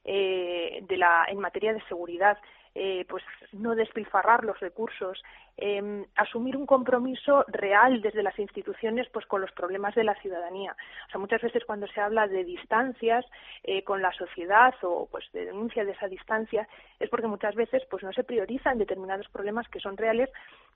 de 0.04 0.96
la, 0.96 1.26
en 1.28 1.38
materia 1.38 1.72
de 1.72 1.80
seguridad. 1.82 2.36
Eh, 2.80 3.04
pues 3.08 3.24
no 3.50 3.74
despilfarrar 3.74 4.44
los 4.44 4.60
recursos, 4.60 5.20
em, 5.56 6.04
asumir 6.14 6.56
un 6.56 6.64
compromiso 6.64 7.44
real 7.48 8.00
desde 8.02 8.22
las 8.22 8.38
instituciones 8.38 9.08
pues 9.08 9.26
con 9.26 9.40
los 9.40 9.50
problemas 9.50 9.96
de 9.96 10.04
la 10.04 10.14
ciudadanía. 10.14 10.76
O 11.08 11.10
sea, 11.10 11.18
muchas 11.18 11.42
veces 11.42 11.64
cuando 11.64 11.88
se 11.88 12.00
habla 12.00 12.28
de 12.28 12.44
distancias 12.44 13.26
eh, 13.64 13.82
con 13.82 14.00
la 14.00 14.12
sociedad 14.12 14.72
o 14.82 15.08
pues 15.10 15.24
de 15.32 15.46
denuncia 15.46 15.84
de 15.84 15.90
esa 15.90 16.06
distancia 16.06 16.68
es 17.00 17.10
porque 17.10 17.26
muchas 17.26 17.56
veces 17.56 17.82
pues 17.90 18.04
no 18.04 18.12
se 18.12 18.22
priorizan 18.22 18.78
determinados 18.78 19.26
problemas 19.30 19.68
que 19.68 19.80
son 19.80 19.96
reales 19.96 20.30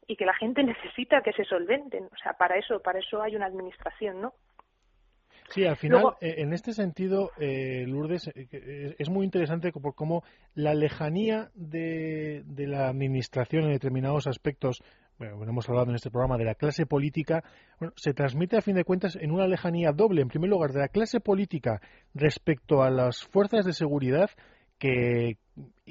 y 0.08 0.16
que 0.16 0.26
la 0.26 0.34
gente 0.34 0.64
necesita 0.64 1.22
que 1.22 1.32
se 1.32 1.44
solventen. 1.44 2.06
O 2.12 2.16
sea, 2.16 2.32
para 2.32 2.56
eso, 2.56 2.82
para 2.82 2.98
eso 2.98 3.22
hay 3.22 3.36
una 3.36 3.46
administración, 3.46 4.20
¿no? 4.20 4.34
Sí, 5.50 5.66
al 5.66 5.76
final, 5.76 6.14
eh, 6.20 6.37
en 6.38 6.52
este 6.52 6.72
sentido, 6.72 7.31
eh, 7.38 7.85
Lourdes, 7.87 8.31
eh, 8.35 8.94
es 8.98 9.11
muy 9.11 9.24
interesante 9.24 9.70
por 9.72 9.94
cómo 9.94 10.24
la 10.55 10.74
lejanía 10.74 11.50
de, 11.55 12.42
la 12.57 12.88
administración 12.88 13.64
en 13.64 13.72
determinados 13.72 14.26
aspectos, 14.26 14.83
bueno, 15.18 15.42
hemos 15.46 15.68
hablado 15.68 15.90
en 15.90 15.96
este 15.96 16.11
programa 16.11 16.38
de 16.38 16.44
la 16.44 16.55
clase 16.55 16.87
política, 16.87 17.44
bueno, 17.78 17.92
se 17.96 18.14
transmite 18.14 18.57
a 18.57 18.62
fin 18.62 18.76
de 18.76 18.85
cuentas 18.85 19.16
en 19.16 19.31
una 19.31 19.46
lejanía 19.46 19.92
doble. 19.92 20.22
En 20.22 20.28
primer 20.28 20.48
lugar, 20.48 20.72
de 20.72 20.81
la 20.81 20.88
clase 20.88 21.20
política 21.20 21.81
respecto 22.14 22.83
a 22.83 22.90
las 22.90 23.22
fuerzas 23.22 23.66
de 23.66 23.74
seguridad 23.74 24.31
que, 24.78 25.37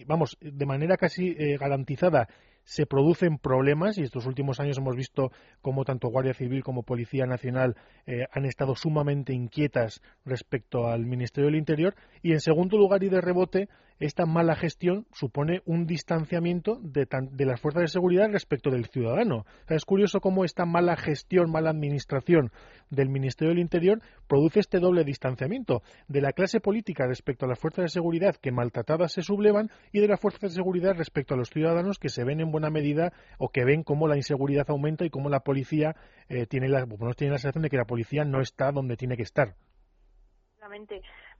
vamos, 0.05 0.37
de 0.41 0.65
manera 0.65 0.97
casi 0.97 1.33
garantizada, 1.57 2.27
se 2.71 2.85
producen 2.85 3.37
problemas 3.37 3.97
y 3.97 4.03
estos 4.03 4.25
últimos 4.25 4.61
años 4.61 4.77
hemos 4.77 4.95
visto 4.95 5.33
cómo 5.61 5.83
tanto 5.83 6.07
Guardia 6.07 6.33
Civil 6.33 6.63
como 6.63 6.83
Policía 6.83 7.25
Nacional 7.25 7.75
eh, 8.05 8.27
han 8.31 8.45
estado 8.45 8.75
sumamente 8.75 9.33
inquietas 9.33 10.01
respecto 10.23 10.87
al 10.87 11.05
Ministerio 11.05 11.47
del 11.47 11.59
Interior. 11.59 11.95
Y 12.21 12.31
en 12.31 12.39
segundo 12.39 12.77
lugar 12.77 13.03
y 13.03 13.09
de 13.09 13.19
rebote 13.19 13.67
esta 14.01 14.25
mala 14.25 14.55
gestión 14.55 15.05
supone 15.13 15.61
un 15.65 15.85
distanciamiento 15.85 16.79
de, 16.81 17.07
de, 17.31 17.45
las 17.45 17.61
fuerzas 17.61 17.83
de 17.83 17.87
seguridad 17.87 18.29
respecto 18.31 18.71
del 18.71 18.87
ciudadano. 18.87 19.45
es 19.69 19.85
curioso 19.85 20.19
cómo 20.19 20.43
esta 20.43 20.65
mala 20.65 20.95
gestión, 20.97 21.51
mala 21.51 21.69
administración 21.69 22.51
del 22.89 23.09
Ministerio 23.09 23.49
del 23.49 23.59
Interior 23.61 24.01
produce 24.27 24.59
este 24.59 24.79
doble 24.79 25.03
distanciamiento 25.03 25.83
de 26.07 26.21
la 26.21 26.33
clase 26.33 26.59
política 26.59 27.05
respecto 27.05 27.45
a 27.45 27.49
las 27.49 27.59
fuerzas 27.59 27.83
de 27.83 27.89
seguridad 27.89 28.35
que 28.35 28.51
maltratadas 28.51 29.11
se 29.11 29.21
sublevan 29.21 29.69
y 29.91 29.99
de 29.99 30.07
las 30.07 30.19
fuerzas 30.19 30.51
de 30.51 30.55
seguridad 30.55 30.95
respecto 30.95 31.35
a 31.35 31.37
los 31.37 31.49
ciudadanos 31.49 31.99
que 31.99 32.09
se 32.09 32.23
ven 32.23 32.41
en 32.41 32.51
buena 32.51 32.71
medida 32.71 33.13
o 33.37 33.49
que 33.49 33.65
ven 33.65 33.83
cómo 33.83 34.07
la 34.07 34.17
inseguridad 34.17 34.65
aumenta 34.69 35.05
y 35.05 35.09
cómo 35.09 35.29
la 35.29 35.41
policía 35.41 35.95
eh, 36.27 36.47
tiene 36.47 36.69
la 36.69 36.87
sensación 37.17 37.61
de 37.61 37.69
que 37.69 37.77
la 37.77 37.85
policía 37.85 38.25
no 38.25 38.41
está 38.41 38.71
donde 38.71 38.97
tiene 38.97 39.15
que 39.15 39.23
estar. 39.23 39.55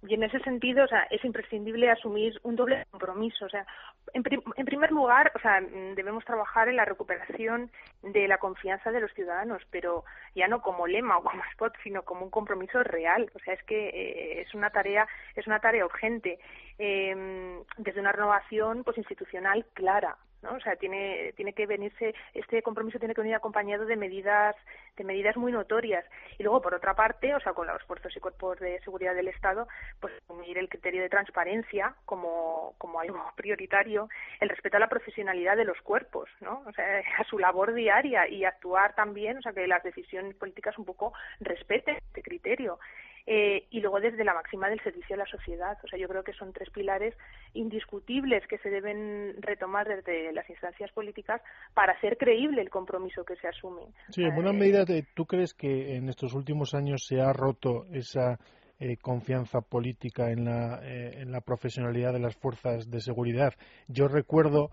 Y 0.03 0.15
en 0.15 0.23
ese 0.23 0.39
sentido, 0.39 0.83
o 0.83 0.87
sea, 0.87 1.03
es 1.11 1.23
imprescindible 1.23 1.89
asumir 1.89 2.39
un 2.41 2.55
doble 2.55 2.87
compromiso. 2.89 3.45
O 3.45 3.49
sea, 3.49 3.67
en, 4.13 4.23
en, 4.55 4.65
primer 4.65 4.91
lugar, 4.91 5.31
o 5.35 5.39
sea, 5.39 5.61
debemos 5.95 6.25
trabajar 6.25 6.69
en 6.69 6.77
la 6.77 6.85
recuperación 6.85 7.69
de 8.01 8.27
la 8.27 8.39
confianza 8.39 8.91
de 8.91 8.99
los 8.99 9.13
ciudadanos, 9.13 9.61
pero 9.69 10.03
ya 10.33 10.47
no 10.47 10.61
como 10.61 10.87
lema 10.87 11.17
o 11.17 11.23
como 11.23 11.43
spot, 11.51 11.73
sino 11.83 12.01
como 12.03 12.25
un 12.25 12.31
compromiso 12.31 12.81
real. 12.83 13.29
O 13.35 13.39
sea, 13.39 13.53
es 13.53 13.63
que 13.63 13.89
eh, 13.89 14.41
es 14.41 14.53
una 14.55 14.71
tarea, 14.71 15.07
es 15.35 15.45
una 15.45 15.59
tarea 15.59 15.85
urgente. 15.85 16.39
Eh, 16.79 17.61
desde 17.77 17.99
una 17.99 18.11
renovación 18.11 18.83
pues 18.83 18.97
institucional 18.97 19.65
clara, 19.73 20.17
¿no? 20.41 20.54
O 20.54 20.60
sea, 20.60 20.75
tiene, 20.75 21.34
tiene 21.36 21.54
que 21.54 21.65
venirse, 21.65 22.13
este 22.34 22.62
compromiso 22.62 22.99
tiene 22.99 23.13
que 23.13 23.21
venir 23.21 23.36
acompañado 23.36 23.86
de 23.86 23.95
medidas, 23.95 24.56
de 24.97 25.04
medidas 25.04 25.38
muy 25.38 25.51
notorias. 25.51 26.06
Y 26.38 26.43
luego, 26.43 26.62
por 26.62 26.73
otra 26.73 26.95
parte, 26.95 27.34
o 27.36 27.39
sea, 27.39 27.54
con 27.54 27.67
los 27.67 27.84
fuerzas 27.84 28.15
y 28.15 28.19
cuerpos 28.19 28.60
de 28.60 28.80
seguridad 28.82 29.15
del 29.15 29.27
Estado, 29.27 29.67
pues 29.99 30.13
asumir 30.23 30.58
el 30.58 30.69
criterio 30.69 31.01
de 31.01 31.10
transparencia 31.10 31.95
como, 32.06 32.73
como 32.77 32.99
algo 32.99 33.19
prioritario, 33.36 34.10
el 34.39 34.49
respeto 34.49 34.77
a 34.77 34.80
la 34.80 34.89
profesionalidad 34.89 35.58
de 35.58 35.65
los 35.65 35.80
cuerpos, 35.82 36.30
¿no? 36.39 36.63
O 36.65 36.71
sea, 36.73 36.86
a 37.17 37.23
su 37.25 37.39
labor 37.39 37.73
diaria 37.73 38.27
y 38.27 38.45
actuar 38.45 38.95
también, 38.95 39.38
o 39.38 39.41
sea, 39.41 39.54
que 39.54 39.67
las 39.67 39.84
decisiones 39.84 40.36
políticas 40.36 40.77
un 40.77 40.86
poco 40.86 41.13
respeten 41.39 41.97
este 41.97 42.21
criterio. 42.21 42.80
Eh, 43.27 43.67
y 43.69 43.81
luego 43.81 43.99
desde 43.99 44.23
la 44.23 44.34
máxima 44.34 44.69
del 44.69 44.81
servicio 44.81 45.15
a 45.15 45.19
la 45.19 45.25
sociedad. 45.25 45.77
O 45.84 45.88
sea, 45.88 45.99
yo 45.99 46.07
creo 46.07 46.23
que 46.23 46.34
son 46.34 46.53
tres 46.53 46.69
pilares 46.71 47.15
indiscutibles 47.53 48.45
que 48.47 48.57
se 48.60 48.69
deben 48.69 49.36
retomar 49.41 49.88
desde 49.88 50.31
las 50.34 50.49
instancias 50.49 50.91
políticas 50.91 51.41
para 51.73 51.93
hacer 51.93 52.17
creíble 52.17 52.62
el 52.62 52.69
compromiso 52.69 53.23
que 53.23 53.36
se 53.36 53.47
asume. 53.47 53.84
Sí, 54.10 54.23
en 54.23 54.34
buena 54.34 54.51
eh, 54.51 54.57
medida, 54.57 54.86
¿tú 55.13 55.25
crees 55.25 55.53
que 55.53 55.95
en 55.95 56.10
estos 56.10 56.34
últimos 56.34 56.73
años 56.73 57.05
se 57.05 57.21
ha 57.21 57.31
roto 57.31 57.86
esa 57.91 58.39
eh, 58.79 58.97
confianza 58.97 59.62
política 59.62 60.31
en 60.31 60.45
la, 60.45 60.79
en 60.84 61.31
la 61.31 61.41
profesionalidad 61.41 62.13
de 62.13 62.19
las 62.19 62.36
fuerzas 62.36 62.89
de 62.89 63.01
seguridad? 63.01 63.53
Yo 63.88 64.07
recuerdo 64.07 64.71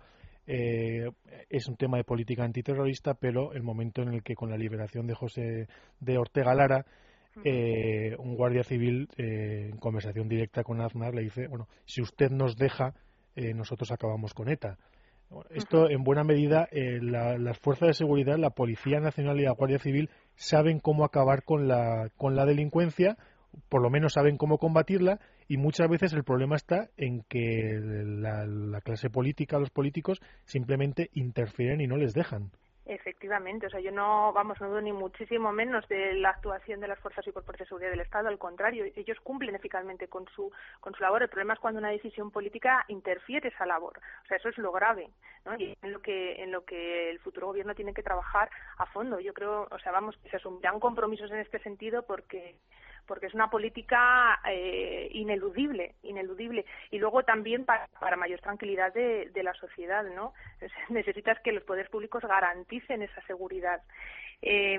es 0.51 1.69
un 1.69 1.77
tema 1.77 1.99
de 1.99 2.05
política 2.05 2.43
antiterrorista, 2.43 3.13
pero 3.13 3.53
el 3.53 3.63
momento 3.63 4.01
en 4.01 4.15
el 4.15 4.23
que 4.23 4.35
con 4.35 4.49
la 4.49 4.57
liberación 4.57 5.07
de 5.07 5.13
José 5.13 5.69
de 6.01 6.17
Ortega 6.17 6.55
Lara 6.55 6.87
eh, 7.45 8.17
un 8.19 8.35
guardia 8.35 8.63
civil 8.63 9.09
eh, 9.17 9.69
en 9.71 9.79
conversación 9.79 10.29
directa 10.29 10.63
con 10.63 10.81
Aznar 10.81 11.15
le 11.15 11.23
dice, 11.23 11.47
bueno, 11.49 11.69
si 11.85 12.03
usted 12.03 12.31
nos 12.31 12.57
deja, 12.57 12.95
eh, 13.37 13.55
nosotros 13.55 13.91
acabamos 13.93 14.35
con 14.35 14.49
ETA. 14.49 14.79
esto, 15.51 15.89
en 15.91 16.03
buena 16.03 16.25
medida, 16.25 16.69
las 16.73 17.59
fuerzas 17.59 17.89
de 17.89 17.95
seguridad, 17.95 18.39
la 18.39 18.51
Policía 18.51 19.01
Nacional 19.01 19.39
y 19.41 19.45
la 19.45 19.53
Guardia 19.53 19.79
Civil 19.79 20.11
saben 20.37 20.81
cómo 20.81 21.05
acabar 21.05 21.45
con 21.45 21.69
la, 21.69 22.11
con 22.17 22.35
la 22.35 22.47
delincuencia, 22.47 23.17
por 23.69 23.83
lo 23.83 23.91
menos 23.91 24.15
saben 24.15 24.37
cómo 24.37 24.59
combatirla, 24.59 25.21
y 25.47 25.57
muchas 25.57 25.89
veces 25.89 26.13
el 26.13 26.25
problema 26.25 26.57
está 26.57 26.89
en 26.97 27.23
que 27.29 27.79
la 27.83 28.81
clase 28.83 29.11
política, 29.11 29.59
los 29.59 29.71
políticos, 29.71 30.21
simplemente 30.45 31.11
interfieren 31.15 31.81
y 31.81 31.87
no 31.87 31.97
les 31.97 32.13
dejan. 32.15 32.51
Efectivamente, 32.89 33.67
o 33.67 33.71
sea, 33.71 33.81
yo 33.81 33.93
no, 33.93 34.33
vamos, 34.33 34.59
no 34.63 34.71
dudo 34.71 34.81
ni 34.81 34.95
muchísimo 34.95 35.53
menos 35.53 35.87
de 35.89 36.15
la 36.15 36.31
actuación 36.31 36.81
de 36.81 36.89
las 36.89 36.99
fuerzas 36.99 37.27
y 37.27 37.33
cuerpos 37.33 37.55
de 37.59 37.67
seguridad 37.67 37.91
del 37.91 38.01
Estado, 38.01 38.29
al 38.29 38.39
contrario, 38.39 38.87
ellos 38.97 39.21
cumplen 39.23 39.55
eficazmente 39.55 40.09
con 40.09 40.27
su, 40.35 40.51
con 40.81 40.95
su 40.95 41.03
labor. 41.03 41.23
El 41.23 41.29
problema 41.29 41.53
es 41.53 41.61
cuando 41.61 41.81
una 41.81 41.91
decisión 41.91 42.31
política 42.31 42.87
interfiere 42.89 43.51
esa 43.51 43.67
labor, 43.67 44.01
o 44.25 44.27
sea, 44.27 44.39
eso 44.39 44.49
es 44.49 44.57
lo 44.57 44.73
grave, 44.73 45.11
¿no? 45.45 45.55
Y 45.59 45.77
en 45.83 45.93
lo 45.93 46.01
que, 46.01 46.43
en 46.43 46.51
lo 46.51 46.65
que 46.65 47.11
el 47.11 47.19
futuro 47.19 47.49
gobierno 47.49 47.75
tiene 47.75 47.93
que 47.93 48.03
trabajar 48.03 48.49
a 48.79 48.87
fondo. 48.87 49.21
Yo 49.21 49.35
creo, 49.35 49.69
o 49.71 49.79
sea, 49.81 49.93
vamos, 49.93 50.19
se 50.31 50.37
asumirán 50.37 50.81
compromisos 50.81 51.31
en 51.31 51.41
este 51.41 51.59
sentido 51.59 52.07
porque 52.07 52.57
porque 53.09 53.27
es 53.27 53.35
una 53.35 53.51
política 53.51 54.39
eh, 54.49 55.09
ineludible, 55.13 55.95
ineludible. 56.05 56.65
Y 56.93 56.99
luego 56.99 57.25
también 57.25 57.65
para, 57.65 57.89
mayor 58.17 58.41
tranquilidad 58.41 58.93
de, 58.93 59.31
de, 59.33 59.43
la 59.43 59.55
sociedad, 59.55 60.05
¿no? 60.05 60.35
Necesitas 60.91 61.41
que 61.41 61.51
los 61.51 61.65
poderes 61.65 61.91
públicos 61.91 62.23
garanticen 62.23 63.03
esa 63.03 63.21
seguridad. 63.27 63.83
Eh, 64.43 64.79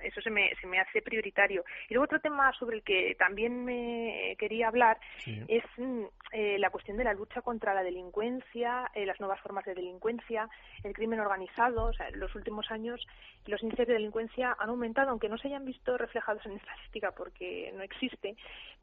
eso 0.00 0.20
se 0.20 0.30
me, 0.30 0.54
se 0.60 0.66
me 0.66 0.80
hace 0.80 1.02
prioritario. 1.02 1.64
Y 1.88 1.94
luego 1.94 2.04
otro 2.04 2.20
tema 2.20 2.52
sobre 2.58 2.76
el 2.76 2.82
que 2.82 3.14
también 3.18 3.64
me 3.64 4.36
quería 4.38 4.68
hablar 4.68 4.98
es 5.48 5.64
mm, 5.76 6.04
eh, 6.32 6.58
la 6.58 6.70
cuestión 6.70 6.96
de 6.96 7.04
la 7.04 7.14
lucha 7.14 7.42
contra 7.42 7.74
la 7.74 7.82
delincuencia, 7.82 8.90
eh, 8.94 9.06
las 9.06 9.20
nuevas 9.20 9.40
formas 9.40 9.64
de 9.64 9.74
delincuencia, 9.74 10.48
el 10.82 10.92
crimen 10.92 11.20
organizado. 11.20 11.84
O 11.84 11.92
sea, 11.92 12.08
en 12.08 12.20
los 12.20 12.34
últimos 12.34 12.70
años 12.70 13.06
los 13.46 13.62
índices 13.62 13.86
de 13.86 13.94
delincuencia 13.94 14.56
han 14.58 14.70
aumentado, 14.70 15.10
aunque 15.10 15.28
no 15.28 15.38
se 15.38 15.48
hayan 15.48 15.64
visto 15.64 15.96
reflejados 15.96 16.44
en 16.46 16.52
estadística 16.52 17.12
porque 17.12 17.72
no 17.74 17.82
existe, 17.82 18.36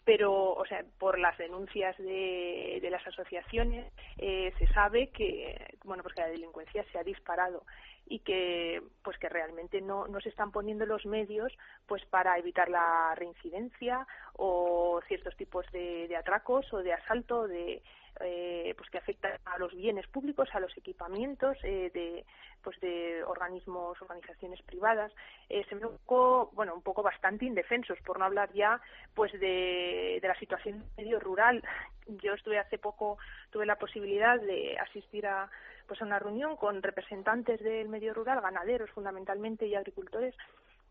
pero, 0.06 0.54
o 0.54 0.66
sea, 0.66 0.84
por 1.00 1.20
las 1.20 1.38
denuncias 1.38 1.98
de, 1.98 2.80
de 2.82 2.90
las 2.90 3.06
asociaciones 3.06 3.92
eh, 4.18 4.54
se 4.58 4.68
sabe 4.68 5.10
que, 5.10 5.78
bueno, 5.84 6.04
pues 6.04 6.16
que 6.16 6.22
la 6.22 6.28
delincuencia 6.28 6.84
se 6.92 6.98
ha 6.98 7.04
disparado 7.04 7.64
y 8.06 8.20
que 8.20 8.82
pues 9.04 9.18
que 9.18 9.30
realmente 9.30 9.82
no, 9.82 10.08
no 10.08 10.20
se 10.20 10.30
están 10.30 10.52
poniendo 10.52 10.86
los 10.86 11.06
medios 11.06 11.54
pues 11.88 12.04
para 12.06 12.38
evitar 12.38 12.70
la 12.70 13.14
reincidencia 13.16 14.06
o 14.34 15.02
ciertos 15.08 15.36
tipos 15.36 15.66
de, 15.72 16.08
de 16.08 16.16
atracos 16.16 16.72
o 16.74 16.80
de 16.80 16.94
asalto 16.94 17.48
de 17.48 17.82
eh, 18.20 18.74
pues 18.78 18.90
que 18.90 19.00
afectan 19.00 19.40
a 19.46 19.58
los 19.58 19.74
bienes 19.74 20.06
públicos, 20.08 20.48
a 20.54 20.60
los 20.60 20.76
equipamientos 20.78 21.58
eh, 21.64 21.90
de 21.94 22.26
pues 22.62 22.80
de 22.80 23.24
organismos, 23.26 24.02
organizaciones 24.02 24.62
privadas, 24.62 25.12
eh, 25.50 25.66
se 25.68 25.76
ven 25.76 25.86
un 25.86 25.98
poco, 25.98 26.50
bueno, 26.54 26.74
un 26.74 26.82
poco 26.82 27.04
bastante 27.04 27.44
indefensos, 27.44 28.00
por 28.06 28.20
no 28.20 28.26
hablar 28.26 28.54
ya 28.54 28.80
pues 29.14 29.34
de, 29.34 30.20
de 30.22 30.28
la 30.28 30.40
situación 30.40 30.86
medio 30.96 31.20
rural. 31.20 31.62
Yo 32.08 32.34
estuve 32.34 32.60
hace 32.60 32.78
poco, 32.78 33.18
tuve 33.50 33.66
la 33.66 33.78
posibilidad 33.78 34.40
de 34.40 34.78
asistir 34.80 35.28
a 35.28 35.50
pues 35.88 36.02
una 36.02 36.20
reunión 36.20 36.56
con 36.56 36.82
representantes 36.82 37.62
del 37.62 37.90
medio 37.90 38.14
rural, 38.14 38.42
ganaderos 38.42 38.90
fundamentalmente 38.92 39.68
y 39.68 39.76
agricultores, 39.76 40.36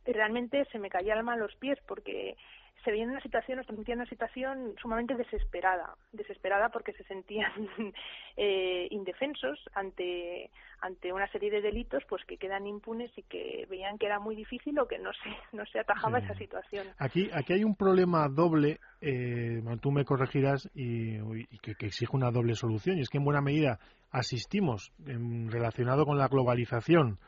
y 0.07 0.13
realmente 0.13 0.65
se 0.73 0.79
me 0.79 0.91
caía 0.91 1.13
el 1.13 1.21
alma 1.21 1.35
a 1.35 1.37
los 1.37 1.55
pies 1.57 1.79
porque 1.87 2.37
se 2.85 2.91
veían 2.91 3.09
en 3.09 3.13
una 3.13 3.23
situación, 3.23 3.59
nos 3.59 3.67
transmitían 3.67 3.99
una 3.99 4.09
situación 4.09 4.75
sumamente 4.81 5.15
desesperada, 5.15 5.95
desesperada 6.13 6.69
porque 6.71 6.93
se 6.93 7.05
sentían 7.05 7.53
eh, 8.37 8.89
indefensos 8.91 9.59
ante 9.75 10.51
ante 10.81 11.13
una 11.13 11.31
serie 11.31 11.49
de 11.49 11.61
delitos 11.61 12.03
pues 12.09 12.25
que 12.25 12.39
quedan 12.39 12.67
impunes 12.67 13.13
y 13.17 13.23
que 13.23 13.67
veían 13.71 13.99
que 13.99 14.07
era 14.07 14.19
muy 14.19 14.35
difícil 14.35 14.77
o 14.81 14.89
que 14.89 14.99
no 14.99 15.13
se 15.13 15.57
no 15.57 15.65
se 15.67 15.79
atajaba 15.79 16.19
esa 16.19 16.35
situación. 16.35 16.89
Aquí 16.99 17.31
aquí 17.33 17.53
hay 17.53 17.63
un 17.63 17.77
problema 17.77 18.29
doble, 18.29 18.81
eh, 19.01 19.63
tú 19.81 19.93
me 19.93 20.05
corregirás 20.05 20.69
y, 20.75 21.19
que, 21.59 21.77
que, 21.77 21.87
exige 21.87 22.17
una 22.17 22.33
doble 22.33 22.57
solución 22.57 22.99
y 22.99 23.03
es 23.03 23.11
que 23.11 23.19
en 23.19 23.25
buena 23.25 23.41
medida 23.41 23.79
asistimos 24.13 24.93
en, 25.07 25.51
relacionado 25.51 26.05
con 26.05 26.19
la 26.19 26.29
globalización 26.29 27.19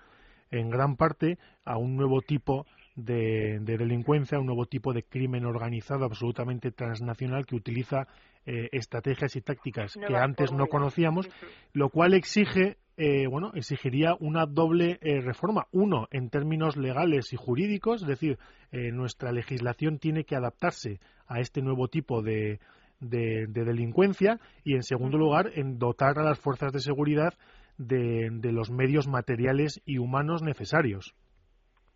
en 0.51 0.71
gran 0.71 0.97
parte 0.97 1.39
a 1.65 1.79
un 1.79 1.97
nuevo 1.97 2.21
tipo 2.21 2.67
de, 2.95 3.59
delincuencia, 3.61 4.39
un 4.39 4.47
nuevo 4.47 4.67
tipo 4.67 4.93
de 4.93 5.03
crimen 5.03 5.45
organizado 5.47 6.05
absolutamente 6.05 6.71
transnacional 6.71 7.45
que 7.45 7.57
utiliza 7.57 8.07
eh, 8.47 8.69
estrategias 8.71 9.35
y 9.35 9.41
tácticas 9.41 9.95
que 10.07 10.17
antes 10.17 10.53
no 10.53 10.67
conocíamos, 10.67 11.29
lo 11.73 11.89
cual 11.89 12.15
exige 12.15 12.77
eh, 12.97 13.27
bueno, 13.27 13.51
exigiría 13.55 14.15
una 14.21 14.47
doble 14.47 15.01
eh, 15.01 15.21
reforma. 15.21 15.67
Uno, 15.73 16.07
en 16.13 16.31
términos 16.31 16.77
legales 16.77 17.33
y 17.33 17.37
jurídicos, 17.37 18.03
es 18.03 18.09
decir, 18.09 18.39
nuestra 18.71 19.31
legislación 19.31 20.01
tiene 20.01 20.25
que 20.25 20.35
adaptarse 20.35 20.99
a 21.29 21.39
este 21.39 21.63
nuevo 21.63 21.87
tipo 21.87 22.23
de, 22.23 22.59
de, 23.09 23.47
delincuencia 23.47 24.39
y, 24.65 24.75
en 24.75 24.83
segundo 24.83 25.19
lugar, 25.19 25.51
en 25.55 25.79
dotar 25.79 26.19
a 26.19 26.23
las 26.23 26.39
fuerzas 26.39 26.73
de 26.73 26.81
seguridad 26.81 27.35
de, 27.79 28.29
de 28.31 28.53
los 28.53 28.71
medios 28.71 29.09
materiales 29.09 29.81
y 29.85 29.99
humanos 29.99 30.43
necesarios 30.43 31.15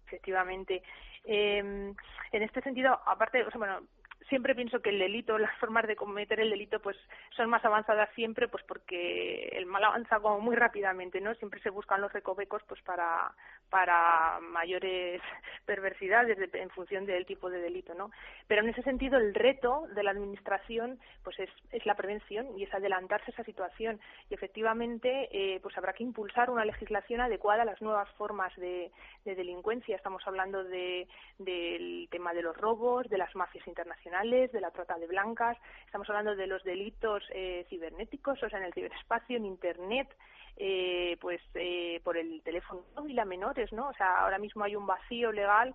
efectivamente. 0.09 0.83
Eh, 1.25 1.59
en 1.59 2.43
este 2.43 2.61
sentido, 2.63 2.99
aparte, 3.07 3.45
o 3.45 3.51
sea, 3.51 3.59
bueno, 3.59 3.81
siempre 4.29 4.55
pienso 4.55 4.81
que 4.81 4.91
el 4.91 4.99
delito, 4.99 5.39
las 5.39 5.57
formas 5.59 5.87
de 5.87 5.97
cometer 5.97 6.41
el 6.41 6.51
delito, 6.51 6.81
pues 6.81 6.97
son 7.37 7.49
más 7.51 7.65
avanzadas 7.65 8.09
siempre, 8.15 8.49
pues 8.49 8.63
porque 8.65 9.49
el, 9.53 9.67
mal 9.67 9.85
avanza 9.85 10.21
como 10.21 10.41
muy 10.41 10.57
rápidamente, 10.57 11.21
¿no? 11.21 11.35
Siempre 11.35 11.61
se 11.61 11.71
buscan 11.71 12.01
los 12.01 12.13
recovecos 12.13 12.63
pues 12.69 12.81
para, 12.83 13.33
para 13.71 14.39
mayores 14.41 15.21
perversidades 15.67 16.39
en 16.53 16.71
función 16.71 17.07
del 17.07 17.27
tipo 17.27 17.51
de 17.51 17.61
delito, 17.61 17.95
¿no? 17.95 18.11
Pero 18.47 18.63
en 18.63 18.69
ese 18.69 18.83
sentido 18.83 19.19
el 19.19 19.35
reto 19.35 19.87
de 19.95 20.03
la 20.03 20.11
administración 20.11 20.99
pues 21.25 21.39
es, 21.39 21.51
es 21.73 21.85
la 21.87 21.95
prevención 21.95 22.59
y 22.59 22.65
es 22.65 22.75
adelantarse 22.75 23.31
a 23.31 23.35
esa 23.35 23.45
situación 23.45 24.01
y 24.31 24.35
efectivamente 24.35 25.29
eh, 25.33 25.61
pues 25.61 25.77
habrá 25.79 25.93
que 25.93 26.05
impulsar 26.05 26.51
una 26.51 26.65
legislación 26.65 27.21
adecuada 27.21 27.63
a 27.63 27.67
las 27.67 27.81
nuevas 27.81 28.09
formas 28.11 28.55
de, 28.57 28.91
de 29.25 29.35
delincuencia. 29.35 29.97
Estamos 29.97 30.23
hablando 30.27 30.65
de, 30.65 31.09
del 31.39 32.09
tema 32.11 32.35
de 32.35 32.43
los 32.43 32.57
robos, 32.57 33.09
de 33.09 33.19
las 33.19 33.35
mafias 33.35 33.67
internacionales, 33.67 34.18
de 34.27 34.61
la 34.61 34.73
trata 34.73 34.99
de 34.99 35.07
blancas, 35.07 35.57
estamos 35.87 36.09
hablando 36.09 36.35
de 36.35 36.49
los 36.49 36.65
delitos 36.65 37.23
eh, 37.31 37.65
cibernéticos, 37.71 38.43
o 38.43 38.49
sea, 38.49 38.59
en 38.59 38.65
el 38.65 38.75
ciberespacio, 38.75 39.37
en 39.37 39.47
Internet, 39.47 40.09
eh, 40.57 41.17
pues 41.21 41.41
eh, 41.55 42.01
por 42.03 42.17
el 42.17 42.43
teléfono 42.43 42.83
móvil 42.97 43.17
a 43.21 43.25
menores, 43.25 43.73
¿no? 43.73 43.89
O 43.89 43.93
sea, 43.93 44.23
ahora 44.23 44.39
mismo 44.39 44.65
hay 44.65 44.75
un 44.75 44.87
vacío 44.87 45.31
legal 45.31 45.73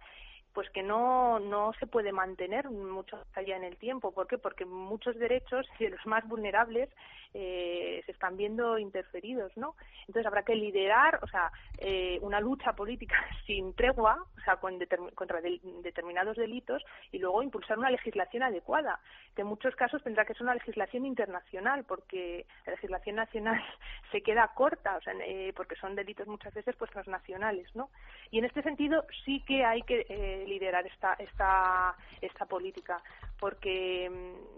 pues 0.54 0.70
que 0.70 0.84
no, 0.84 1.40
no 1.40 1.74
se 1.80 1.88
puede 1.88 2.12
mantener 2.12 2.70
mucho 2.70 3.18
allá 3.36 3.58
en 3.58 3.64
el 3.64 3.78
tiempo. 3.78 4.12
¿Por 4.12 4.28
qué? 4.28 4.38
Porque 4.38 4.66
muchos 4.66 5.18
derechos 5.18 5.68
de 5.80 5.90
los 5.90 6.06
más 6.06 6.28
vulnerables 6.28 6.90
eh, 7.34 8.04
se 8.06 8.12
están 8.12 8.38
viendo 8.38 8.78
interferidos, 8.78 9.52
¿no? 9.58 9.76
Entonces 10.02 10.26
habrá 10.28 10.44
que 10.44 10.56
liderar, 10.56 11.20
o 11.24 11.28
sea, 11.28 11.52
eh, 11.80 12.20
una 12.22 12.40
lucha 12.40 12.74
política 12.74 13.16
sin 13.48 13.74
tregua, 13.74 14.24
o 14.38 14.42
sea, 14.42 14.58
con 14.58 14.80
contra 15.16 15.42
determinados 15.42 16.38
delitos 16.38 16.84
y 17.12 17.20
luego 17.20 17.42
impulsar 17.42 17.80
una 17.80 17.90
legislación 17.90 18.44
adecuada, 18.44 19.00
que 19.36 19.42
en 19.42 19.48
muchos 19.48 19.76
casos 19.76 20.04
tendrá 20.04 20.26
que 20.26 20.34
ser 20.34 20.44
una 20.44 20.54
legislación 20.54 21.06
internacional, 21.06 21.86
porque 21.86 22.46
la 22.66 22.74
legislación 22.74 23.16
nacional 23.16 23.60
se 24.12 24.22
queda 24.22 24.52
corta, 24.54 24.98
o 24.98 25.02
sea, 25.02 25.14
eh, 25.26 25.54
porque 25.56 25.76
son 25.76 25.96
delitos 25.96 26.28
muchas 26.28 26.54
veces 26.54 26.76
pues 26.76 26.92
transnacionales, 26.92 27.76
¿no? 27.76 27.90
Y 28.30 28.40
en 28.40 28.46
este 28.46 28.62
sentido 28.62 29.06
sí 29.26 29.42
que 29.48 29.66
hay 29.66 29.82
que 29.82 30.06
eh, 30.08 30.43
liderar 30.46 30.86
esta, 30.88 31.16
esta, 31.20 32.46
política, 32.48 33.02
porque, 33.40 34.12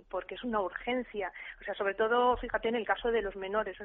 porque 0.09 0.35
es 0.35 0.43
una 0.43 0.61
urgencia. 0.61 1.31
O 1.61 1.63
sea, 1.63 1.73
sobre 1.75 1.93
todo, 1.93 2.35
fíjate, 2.37 2.67
en 2.67 2.75
el 2.75 2.85
caso 2.85 3.11
de 3.11 3.21
los 3.21 3.35
menores, 3.35 3.77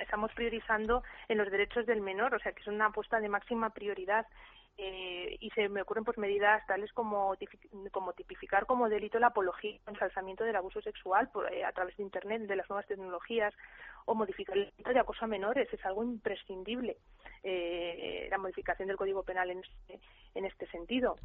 estamos 0.00 0.32
priorizando 0.32 1.02
en 1.28 1.38
los 1.38 1.50
derechos 1.50 1.86
del 1.86 2.00
menor, 2.00 2.34
o 2.34 2.38
sea, 2.38 2.52
que 2.52 2.62
es 2.62 2.68
una 2.68 2.86
apuesta 2.86 3.20
de 3.20 3.28
máxima 3.28 3.70
prioridad. 3.70 4.26
Eh, 4.78 5.36
y 5.38 5.50
se 5.50 5.68
me 5.68 5.82
ocurren 5.82 6.02
pues 6.02 6.16
medidas 6.16 6.66
tales 6.66 6.90
como, 6.94 7.34
como 7.90 8.14
tipificar 8.14 8.64
como 8.64 8.88
delito 8.88 9.18
la 9.18 9.26
apología 9.26 9.78
o 9.86 9.90
ensalzamiento 9.90 10.44
del 10.44 10.56
abuso 10.56 10.80
sexual 10.80 11.28
eh, 11.50 11.62
a 11.62 11.72
través 11.72 11.94
de 11.98 12.02
internet 12.02 12.40
de 12.42 12.56
las 12.56 12.70
nuevas 12.70 12.86
tecnologías 12.86 13.52
o 14.06 14.14
modificar 14.14 14.56
el 14.56 14.70
delito 14.70 14.94
de 14.94 14.98
acoso 14.98 15.26
a 15.26 15.28
menores 15.28 15.70
es 15.70 15.84
algo 15.84 16.02
imprescindible 16.02 16.96
eh, 17.42 18.28
la 18.30 18.38
modificación 18.38 18.88
del 18.88 18.96
código 18.96 19.22
penal 19.22 19.50
en 19.50 19.58
este, 19.60 20.00
en 20.34 20.44
este 20.44 20.66
sentido 20.68 21.16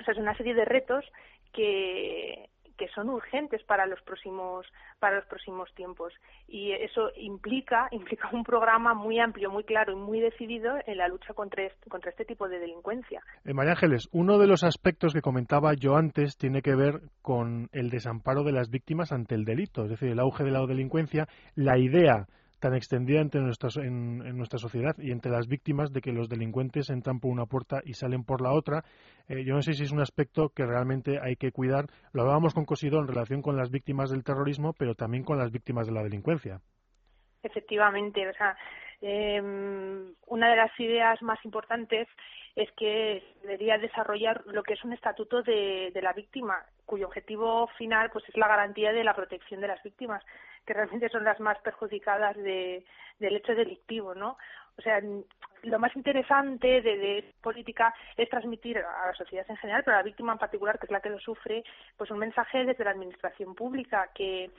o 0.00 0.04
sea, 0.04 0.12
es 0.12 0.18
una 0.20 0.36
serie 0.36 0.54
de 0.54 0.64
retos 0.64 1.04
que, 1.52 2.48
que 2.76 2.88
son 2.94 3.08
urgentes 3.10 3.62
para 3.64 3.86
los 3.86 4.00
próximos 4.02 4.66
para 5.00 5.16
los 5.16 5.26
próximos 5.26 5.72
tiempos 5.74 6.12
y 6.46 6.72
eso 6.72 7.10
implica 7.16 7.88
implica 7.92 8.30
un 8.32 8.44
programa 8.44 8.94
muy 8.94 9.18
amplio 9.18 9.50
muy 9.50 9.64
claro 9.64 9.92
y 9.92 9.96
muy 9.96 10.20
decidido 10.20 10.76
en 10.86 10.98
la 10.98 11.08
lucha 11.08 11.34
contra 11.34 11.64
este, 11.64 11.90
contra 11.90 12.10
este 12.10 12.24
tipo 12.24 12.48
de 12.48 12.58
delincuencia. 12.58 13.22
Eh, 13.44 13.52
María 13.52 13.72
Ángeles, 13.72 14.08
uno 14.12 14.38
de 14.38 14.46
los 14.46 14.62
aspectos 14.64 15.12
que 15.12 15.20
comentaba 15.20 15.74
yo 15.74 15.96
antes 15.96 16.36
tiene 16.36 16.62
que 16.62 16.74
ver 16.74 17.00
con 17.22 17.68
el 17.72 17.90
desamparo 17.90 18.44
de 18.44 18.52
las 18.52 18.70
víctimas 18.70 19.12
ante 19.12 19.34
el 19.34 19.44
delito, 19.44 19.84
es 19.84 19.90
decir, 19.90 20.08
el 20.08 20.20
auge 20.20 20.44
de 20.44 20.50
la 20.50 20.64
delincuencia, 20.66 21.26
la 21.54 21.78
idea 21.78 22.26
tan 22.58 22.74
extendida 22.74 23.20
entre 23.20 23.40
nuestras, 23.40 23.76
en, 23.76 24.18
nuestra 24.36 24.58
sociedad 24.58 24.94
y 24.98 25.10
entre 25.10 25.32
las 25.32 25.48
víctimas 25.48 25.92
de 25.92 26.00
que 26.00 26.12
los 26.12 26.28
delincuentes 26.28 26.90
entran 26.90 27.20
por 27.20 27.30
una 27.30 27.46
puerta 27.46 27.80
y 27.84 27.94
salen 27.94 28.24
por 28.24 28.40
la 28.40 28.52
otra. 28.52 28.82
Eh, 29.28 29.44
yo 29.44 29.54
no 29.54 29.62
sé 29.62 29.74
si 29.74 29.84
es 29.84 29.92
un 29.92 30.00
aspecto 30.00 30.50
que 30.50 30.66
realmente 30.66 31.18
hay 31.22 31.36
que 31.36 31.52
cuidar. 31.52 31.86
Lo 32.12 32.22
hablábamos 32.22 32.54
con 32.54 32.64
Cosidó 32.64 32.98
en 33.00 33.08
relación 33.08 33.42
con 33.42 33.56
las 33.56 33.70
víctimas 33.70 34.10
del 34.10 34.24
terrorismo, 34.24 34.72
pero 34.78 34.94
también 34.94 35.24
con 35.24 35.38
las 35.38 35.50
víctimas 35.50 35.86
de 35.86 35.92
la 35.92 36.02
delincuencia. 36.02 36.60
Efectivamente, 37.42 38.28
o 38.28 38.32
sea, 38.34 38.56
eh, 39.00 39.40
una 40.26 40.50
de 40.50 40.56
las 40.56 40.80
ideas 40.80 41.22
más 41.22 41.38
importantes 41.44 42.08
es 42.56 42.70
que 42.72 43.22
debería 43.42 43.78
desarrollar 43.78 44.42
lo 44.46 44.64
que 44.64 44.74
es 44.74 44.82
un 44.82 44.92
estatuto 44.92 45.42
de, 45.42 45.92
de 45.94 46.02
la 46.02 46.12
víctima, 46.12 46.56
cuyo 46.84 47.06
objetivo 47.06 47.68
final 47.78 48.10
pues 48.10 48.24
es 48.28 48.36
la 48.36 48.48
garantía 48.48 48.92
de 48.92 49.04
la 49.04 49.14
protección 49.14 49.60
de 49.60 49.68
las 49.68 49.80
víctimas 49.84 50.24
que 50.68 50.74
realmente 50.74 51.08
son 51.08 51.24
las 51.24 51.40
más 51.40 51.58
perjudicadas 51.60 52.36
de, 52.36 52.84
del 53.18 53.36
hecho 53.36 53.54
delictivo, 53.54 54.14
¿no? 54.14 54.36
O 54.76 54.82
sea, 54.82 55.00
lo 55.62 55.78
más 55.78 55.96
interesante 55.96 56.82
de, 56.82 56.98
de, 56.98 57.34
política 57.40 57.94
es 58.18 58.28
transmitir 58.28 58.76
a 58.76 59.06
la 59.06 59.14
sociedad 59.14 59.46
en 59.48 59.56
general, 59.56 59.82
pero 59.82 59.96
a 59.96 60.00
la 60.00 60.04
víctima 60.04 60.34
en 60.34 60.38
particular, 60.38 60.78
que 60.78 60.84
es 60.84 60.92
la 60.92 61.00
que 61.00 61.08
lo 61.08 61.18
sufre, 61.18 61.64
pues 61.96 62.10
un 62.10 62.18
mensaje 62.18 62.66
desde 62.66 62.84
la 62.84 62.90
administración 62.90 63.54
pública 63.54 64.10
que 64.14 64.50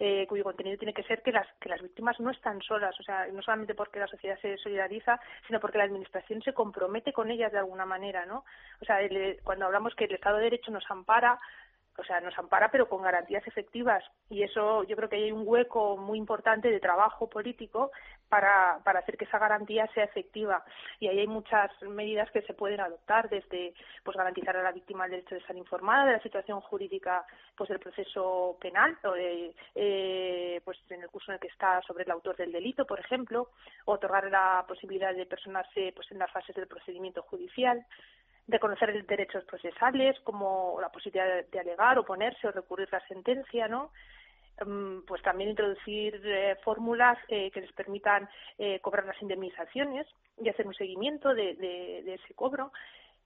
eh, 0.00 0.26
cuyo 0.28 0.42
contenido 0.42 0.76
tiene 0.76 0.92
que 0.92 1.04
ser 1.04 1.22
que 1.22 1.30
las 1.30 1.46
que 1.60 1.68
las 1.68 1.80
víctimas 1.80 2.18
no 2.18 2.30
están 2.30 2.60
solas, 2.62 2.98
o 2.98 3.02
sea, 3.04 3.26
no 3.32 3.42
solamente 3.42 3.76
porque 3.76 4.00
la 4.00 4.08
sociedad 4.08 4.38
se 4.40 4.56
solidariza, 4.58 5.20
sino 5.46 5.60
porque 5.60 5.78
la 5.78 5.84
administración 5.84 6.42
se 6.42 6.52
compromete 6.52 7.12
con 7.12 7.30
ellas 7.30 7.52
de 7.52 7.58
alguna 7.58 7.86
manera, 7.86 8.26
¿no? 8.26 8.44
O 8.80 8.84
sea, 8.84 8.98
cuando 9.44 9.66
hablamos 9.66 9.94
que 9.94 10.06
el 10.06 10.14
Estado 10.14 10.38
de 10.38 10.44
Derecho 10.44 10.72
nos 10.72 10.90
ampara, 10.90 11.38
o 11.96 12.04
sea, 12.04 12.20
nos 12.20 12.36
ampara, 12.38 12.70
pero 12.70 12.88
con 12.88 13.02
garantías 13.02 13.46
efectivas. 13.46 14.04
Y 14.28 14.42
eso 14.42 14.84
yo 14.84 14.96
creo 14.96 15.08
que 15.08 15.16
hay 15.16 15.32
un 15.32 15.42
hueco 15.46 15.96
muy 15.96 16.18
importante 16.18 16.70
de 16.70 16.80
trabajo 16.80 17.28
político 17.28 17.90
para, 18.28 18.80
para 18.84 19.00
hacer 19.00 19.16
que 19.16 19.26
esa 19.26 19.38
garantía 19.38 19.86
sea 19.94 20.04
efectiva. 20.04 20.64
Y 20.98 21.08
ahí 21.08 21.20
hay 21.20 21.26
muchas 21.26 21.70
medidas 21.82 22.30
que 22.32 22.42
se 22.42 22.54
pueden 22.54 22.80
adoptar, 22.80 23.28
desde 23.28 23.74
pues 24.02 24.16
garantizar 24.16 24.56
a 24.56 24.62
la 24.62 24.72
víctima 24.72 25.04
el 25.04 25.12
derecho 25.12 25.34
de 25.34 25.40
estar 25.40 25.56
informada 25.56 26.06
de 26.06 26.12
la 26.12 26.22
situación 26.22 26.60
jurídica 26.60 27.24
pues 27.56 27.68
del 27.68 27.78
proceso 27.78 28.56
penal, 28.60 28.98
o 29.04 29.12
de, 29.12 29.54
eh, 29.74 30.60
pues 30.64 30.78
en 30.90 31.02
el 31.02 31.08
curso 31.08 31.30
en 31.30 31.34
el 31.34 31.40
que 31.40 31.48
está 31.48 31.80
sobre 31.82 32.04
el 32.04 32.10
autor 32.10 32.36
del 32.36 32.52
delito, 32.52 32.86
por 32.86 32.98
ejemplo, 32.98 33.50
otorgar 33.84 34.30
la 34.30 34.64
posibilidad 34.66 35.14
de 35.14 35.26
personarse 35.26 35.92
pues 35.94 36.10
en 36.10 36.18
las 36.18 36.30
fases 36.32 36.56
del 36.56 36.66
procedimiento 36.66 37.22
judicial 37.22 37.84
de 38.46 38.58
conocer 38.58 39.06
derechos 39.06 39.44
procesales, 39.44 40.18
como 40.20 40.78
la 40.80 40.90
posibilidad 40.90 41.44
de, 41.46 41.60
alegar, 41.60 41.98
oponerse 41.98 42.46
o 42.46 42.52
recurrir 42.52 42.88
la 42.92 43.00
sentencia, 43.06 43.68
¿no? 43.68 43.90
Mm, 44.64 45.00
pues 45.06 45.20
también 45.22 45.50
introducir 45.50 46.20
eh, 46.24 46.56
fórmulas 46.62 47.18
eh, 47.28 47.50
que 47.50 47.60
les 47.60 47.72
permitan 47.72 48.28
eh, 48.56 48.78
cobrar 48.80 49.04
las 49.04 49.20
indemnizaciones 49.20 50.06
y 50.40 50.48
hacer 50.48 50.66
un 50.66 50.74
seguimiento 50.74 51.34
de, 51.34 51.54
de, 51.54 52.14
ese 52.14 52.34
cobro. 52.34 52.70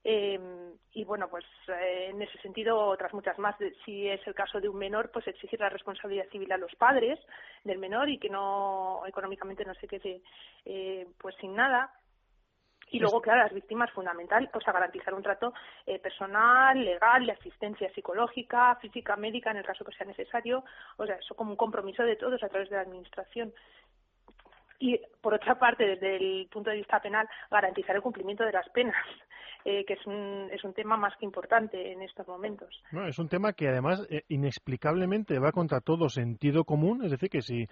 y 0.05 1.05
bueno, 1.05 1.29
pues 1.29 1.45
en 1.69 2.23
ese 2.23 2.39
sentido, 2.39 2.79
otras 2.79 3.13
muchas 3.13 3.39
más. 3.39 3.57
si 3.85 4.09
es 4.09 4.27
el 4.27 4.35
caso 4.35 4.61
de 4.61 4.69
un 4.69 4.79
menor, 4.79 5.11
pues 5.11 5.27
exigir 5.27 5.61
la 5.61 5.69
responsabilidad 5.69 6.29
civil 6.31 6.51
a 6.53 6.57
los 6.57 6.75
padres 6.77 7.19
del 7.65 7.79
menor 7.79 8.09
y 8.09 8.19
que 8.19 8.31
no 8.31 9.03
económicamente 9.07 9.65
no 9.65 9.75
se 9.75 9.89
quede 9.89 10.23
pues 11.19 11.35
sin 11.41 11.55
nada. 11.55 11.93
Y 12.91 12.99
luego, 13.01 13.21
claro, 13.21 13.43
las 13.43 13.53
víctimas 13.53 13.91
fundamental, 13.93 14.49
o 14.53 14.61
sea, 14.61 14.73
garantizar 14.73 15.13
un 15.15 15.23
trato 15.23 15.53
eh, 15.87 15.99
personal, 15.99 16.83
legal, 16.83 17.27
de 17.27 17.33
asistencia 17.33 17.93
psicológica, 17.93 18.77
física, 18.77 19.17
médica, 19.17 19.51
en 19.51 19.59
el 19.59 19.65
caso 19.65 19.85
que 19.85 19.93
sea 19.93 20.07
necesario, 20.07 20.65
o 20.97 21.07
sea, 21.07 21.17
eso 21.17 21.35
como 21.35 21.51
un 21.51 21.57
compromiso 21.57 22.03
de 22.03 22.17
todos 22.17 22.43
a 22.43 22.49
través 22.49 22.71
de 22.71 22.77
la 22.77 22.83
Administración. 22.83 23.53
Y, 24.81 24.99
por 25.21 25.35
otra 25.35 25.59
parte, 25.59 25.85
desde 25.85 26.17
el 26.17 26.49
punto 26.51 26.71
de 26.71 26.77
vista 26.77 27.01
penal, 27.01 27.29
garantizar 27.51 27.97
el 27.97 28.03
cumplimiento 28.03 28.45
de 28.45 28.53
las 28.53 28.69
penas, 28.71 28.95
eh, 29.65 29.85
que 29.85 29.95
es 29.95 30.07
un, 30.07 30.49
es 30.53 30.63
un 30.65 30.73
tema 30.73 30.97
más 30.97 31.15
que 31.19 31.27
importante 31.27 31.93
en 31.93 32.01
estos 32.01 32.27
momentos. 32.27 32.81
No, 32.93 33.07
es 33.07 33.19
un 33.19 33.29
tema 33.29 33.53
que, 33.53 33.69
además, 33.69 34.07
eh, 34.09 34.23
inexplicablemente 34.29 35.41
va 35.41 35.53
contra 35.53 35.81
todo 35.81 36.09
sentido 36.09 36.65
común, 36.65 37.05
es 37.05 37.11
decir, 37.11 37.29
que 37.29 37.43
si, 37.43 37.67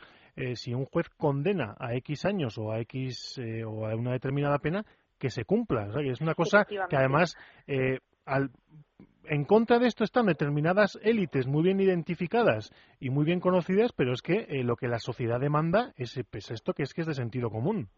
si 0.56 0.74
un 0.74 0.84
juez 0.84 1.08
condena 1.16 1.74
a 1.78 1.94
X 1.94 2.26
años 2.26 2.58
o 2.58 2.72
a 2.72 2.80
X 2.80 3.40
o 3.66 3.86
a 3.86 3.94
una 3.94 4.12
determinada 4.12 4.58
pena, 4.58 4.84
que 5.18 5.30
se 5.30 5.44
cumpla. 5.44 5.88
es 6.00 6.20
una 6.20 6.34
cosa 6.34 6.64
que 6.64 6.96
además, 6.96 7.36
eh, 7.66 7.98
en 9.24 9.44
contra 9.44 9.78
de 9.78 9.88
esto 9.88 10.04
están 10.04 10.26
determinadas 10.26 10.98
élites 11.02 11.46
muy 11.46 11.62
bien 11.62 11.80
identificadas 11.80 12.70
y 13.00 13.10
muy 13.10 13.24
bien 13.24 13.40
conocidas, 13.40 13.92
pero 13.92 14.12
es 14.12 14.22
que 14.22 14.46
eh, 14.48 14.62
lo 14.62 14.76
que 14.76 14.88
la 14.88 14.98
sociedad 14.98 15.40
demanda 15.40 15.92
es 15.96 16.18
pues, 16.30 16.50
esto 16.50 16.74
que 16.74 16.82
es 16.82 16.94
que 16.94 17.02
es 17.02 17.06
de 17.06 17.14
sentido 17.14 17.50
común. 17.50 17.88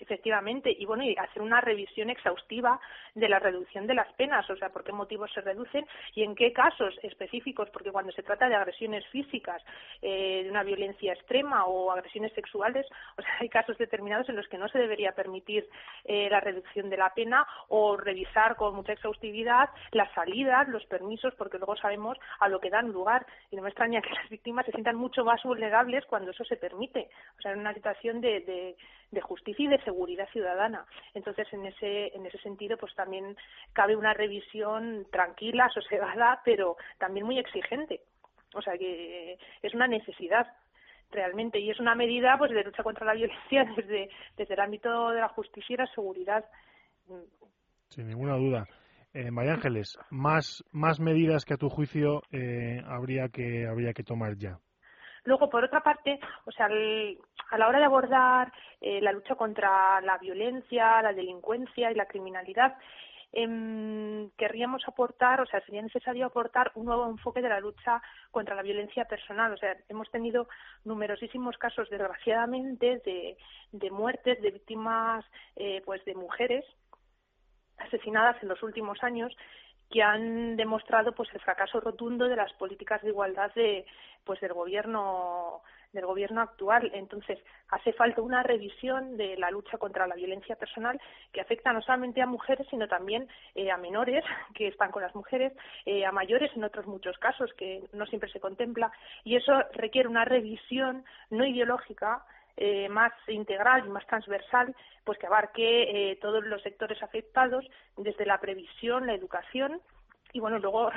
Efectivamente, 0.00 0.74
y 0.76 0.86
bueno, 0.86 1.04
y 1.04 1.14
hacer 1.16 1.42
una 1.42 1.60
revisión 1.60 2.10
exhaustiva 2.10 2.80
de 3.14 3.28
la 3.28 3.38
reducción 3.38 3.86
de 3.86 3.94
las 3.94 4.10
penas, 4.14 4.48
o 4.48 4.56
sea, 4.56 4.70
por 4.70 4.82
qué 4.84 4.92
motivos 4.92 5.30
se 5.32 5.40
reducen 5.40 5.86
y 6.14 6.22
en 6.22 6.34
qué 6.34 6.52
casos 6.52 6.98
específicos, 7.02 7.68
porque 7.70 7.92
cuando 7.92 8.12
se 8.12 8.22
trata 8.22 8.48
de 8.48 8.54
agresiones 8.54 9.06
físicas, 9.08 9.62
eh, 10.02 10.42
de 10.44 10.50
una 10.50 10.62
violencia 10.62 11.12
extrema 11.12 11.66
o 11.66 11.90
agresiones 11.90 12.32
sexuales, 12.32 12.86
o 13.18 13.22
sea, 13.22 13.36
hay 13.40 13.48
casos 13.48 13.76
determinados 13.78 14.28
en 14.28 14.36
los 14.36 14.48
que 14.48 14.58
no 14.58 14.68
se 14.68 14.78
debería 14.78 15.12
permitir 15.12 15.68
eh, 16.04 16.28
la 16.30 16.40
reducción 16.40 16.88
de 16.90 16.96
la 16.96 17.12
pena 17.14 17.46
o 17.68 17.96
revisar 17.96 18.56
con 18.56 18.74
mucha 18.74 18.92
exhaustividad 18.92 19.70
las 19.92 20.12
salidas, 20.12 20.68
los 20.68 20.84
permisos, 20.86 21.34
porque 21.34 21.58
luego 21.58 21.76
sabemos 21.76 22.18
a 22.38 22.48
lo 22.48 22.60
que 22.60 22.70
dan 22.70 22.90
lugar. 22.90 23.26
Y 23.50 23.56
no 23.56 23.62
me 23.62 23.68
extraña 23.68 24.00
que 24.00 24.10
las 24.10 24.28
víctimas 24.28 24.66
se 24.66 24.72
sientan 24.72 24.96
mucho 24.96 25.24
más 25.24 25.42
vulnerables 25.42 26.04
cuando 26.06 26.30
eso 26.30 26.44
se 26.44 26.56
permite, 26.56 27.08
o 27.38 27.42
sea, 27.42 27.52
en 27.52 27.60
una 27.60 27.74
situación 27.74 28.20
de, 28.20 28.40
de, 28.40 28.76
de 29.10 29.20
justicia 29.20 29.64
y 29.64 29.68
de 29.68 29.78
seguridad 29.78 29.89
ciudadana. 30.32 30.86
Entonces, 31.14 31.46
en 31.52 31.66
ese, 31.66 32.14
en 32.14 32.26
ese 32.26 32.38
sentido, 32.38 32.76
pues 32.76 32.94
también 32.94 33.36
cabe 33.72 33.96
una 33.96 34.14
revisión 34.14 35.06
tranquila, 35.10 35.68
sosegada, 35.72 36.40
pero 36.44 36.76
también 36.98 37.26
muy 37.26 37.38
exigente. 37.38 38.00
O 38.54 38.62
sea 38.62 38.76
que 38.76 39.38
es 39.62 39.74
una 39.74 39.86
necesidad 39.86 40.46
realmente 41.10 41.58
y 41.58 41.70
es 41.70 41.80
una 41.80 41.94
medida 41.94 42.36
pues 42.38 42.50
de 42.52 42.62
lucha 42.62 42.82
contra 42.82 43.06
la 43.06 43.14
violencia 43.14 43.64
desde, 43.76 44.10
desde 44.36 44.54
el 44.54 44.60
ámbito 44.60 45.10
de 45.10 45.20
la 45.20 45.28
justicia 45.28 45.74
y 45.74 45.76
la 45.76 45.86
seguridad. 45.88 46.44
Sin 47.88 48.08
ninguna 48.08 48.36
duda. 48.36 48.66
Eh, 49.12 49.30
María 49.32 49.54
Ángeles, 49.54 49.98
más, 50.10 50.64
más 50.70 51.00
medidas 51.00 51.44
que 51.44 51.54
a 51.54 51.56
tu 51.56 51.68
juicio 51.68 52.22
eh, 52.30 52.80
habría 52.86 53.28
que 53.28 53.66
habría 53.66 53.92
que 53.92 54.04
tomar 54.04 54.36
ya. 54.36 54.58
Luego, 55.24 55.50
por 55.50 55.64
otra 55.64 55.82
parte, 55.82 56.18
o 56.46 56.52
sea, 56.52 56.66
a 56.66 57.58
la 57.58 57.68
hora 57.68 57.78
de 57.78 57.84
abordar 57.84 58.52
eh, 58.80 59.00
la 59.00 59.12
lucha 59.12 59.34
contra 59.34 60.00
la 60.00 60.18
violencia, 60.18 61.02
la 61.02 61.12
delincuencia 61.12 61.90
y 61.90 61.94
la 61.94 62.06
criminalidad, 62.06 62.76
eh, 63.32 64.28
querríamos 64.36 64.82
aportar, 64.88 65.40
o 65.40 65.46
sea, 65.46 65.60
sería 65.60 65.82
necesario 65.82 66.26
aportar 66.26 66.72
un 66.74 66.86
nuevo 66.86 67.06
enfoque 67.08 67.42
de 67.42 67.48
la 67.48 67.60
lucha 67.60 68.02
contra 68.30 68.56
la 68.56 68.62
violencia 68.62 69.04
personal. 69.04 69.52
O 69.52 69.56
sea, 69.56 69.76
hemos 69.88 70.10
tenido 70.10 70.48
numerosísimos 70.84 71.56
casos, 71.58 71.88
desgraciadamente, 71.90 73.00
de, 73.04 73.36
de 73.72 73.90
muertes 73.90 74.40
de 74.42 74.50
víctimas, 74.50 75.24
eh, 75.56 75.82
pues, 75.84 76.04
de 76.04 76.14
mujeres 76.14 76.64
asesinadas 77.78 78.42
en 78.42 78.48
los 78.48 78.62
últimos 78.62 79.02
años 79.02 79.34
que 79.90 80.02
han 80.02 80.56
demostrado 80.56 81.12
pues 81.12 81.28
el 81.34 81.40
fracaso 81.40 81.80
rotundo 81.80 82.28
de 82.28 82.36
las 82.36 82.52
políticas 82.52 83.02
de 83.02 83.08
igualdad 83.08 83.52
de 83.54 83.84
pues 84.24 84.40
del 84.40 84.52
gobierno 84.52 85.62
del 85.92 86.06
gobierno 86.06 86.40
actual. 86.40 86.90
Entonces, 86.94 87.38
hace 87.68 87.92
falta 87.92 88.22
una 88.22 88.42
revisión 88.42 89.16
de 89.16 89.36
la 89.36 89.50
lucha 89.50 89.78
contra 89.78 90.06
la 90.06 90.14
violencia 90.14 90.56
personal 90.56 91.00
que 91.32 91.40
afecta 91.40 91.72
no 91.72 91.82
solamente 91.82 92.22
a 92.22 92.26
mujeres, 92.26 92.66
sino 92.70 92.86
también 92.86 93.28
eh, 93.54 93.70
a 93.70 93.76
menores 93.76 94.24
que 94.54 94.68
están 94.68 94.92
con 94.92 95.02
las 95.02 95.14
mujeres, 95.14 95.52
eh, 95.86 96.04
a 96.04 96.12
mayores 96.12 96.50
en 96.54 96.64
otros 96.64 96.86
muchos 96.86 97.18
casos 97.18 97.52
que 97.54 97.82
no 97.92 98.06
siempre 98.06 98.30
se 98.30 98.40
contempla. 98.40 98.92
Y 99.24 99.36
eso 99.36 99.52
requiere 99.72 100.08
una 100.08 100.24
revisión 100.24 101.04
no 101.30 101.44
ideológica, 101.44 102.24
eh, 102.56 102.88
más 102.88 103.12
integral 103.28 103.86
y 103.86 103.88
más 103.88 104.06
transversal, 104.06 104.74
pues 105.04 105.18
que 105.18 105.26
abarque 105.26 106.10
eh, 106.10 106.16
todos 106.20 106.44
los 106.44 106.60
sectores 106.62 107.02
afectados, 107.02 107.64
desde 107.96 108.26
la 108.26 108.38
previsión, 108.38 109.06
la 109.06 109.14
educación, 109.14 109.80
y 110.32 110.40
bueno, 110.40 110.58
luego 110.58 110.90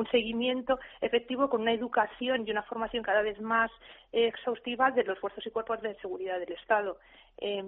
un 0.00 0.10
seguimiento 0.10 0.78
efectivo 1.00 1.48
con 1.48 1.62
una 1.62 1.72
educación 1.72 2.46
y 2.46 2.50
una 2.50 2.62
formación 2.62 3.02
cada 3.02 3.22
vez 3.22 3.40
más 3.40 3.70
exhaustiva 4.12 4.90
de 4.90 5.04
los 5.04 5.18
fuerzas 5.18 5.46
y 5.46 5.50
cuerpos 5.50 5.80
de 5.82 5.94
seguridad 5.96 6.38
del 6.40 6.52
Estado. 6.52 6.98
Eh, 7.38 7.62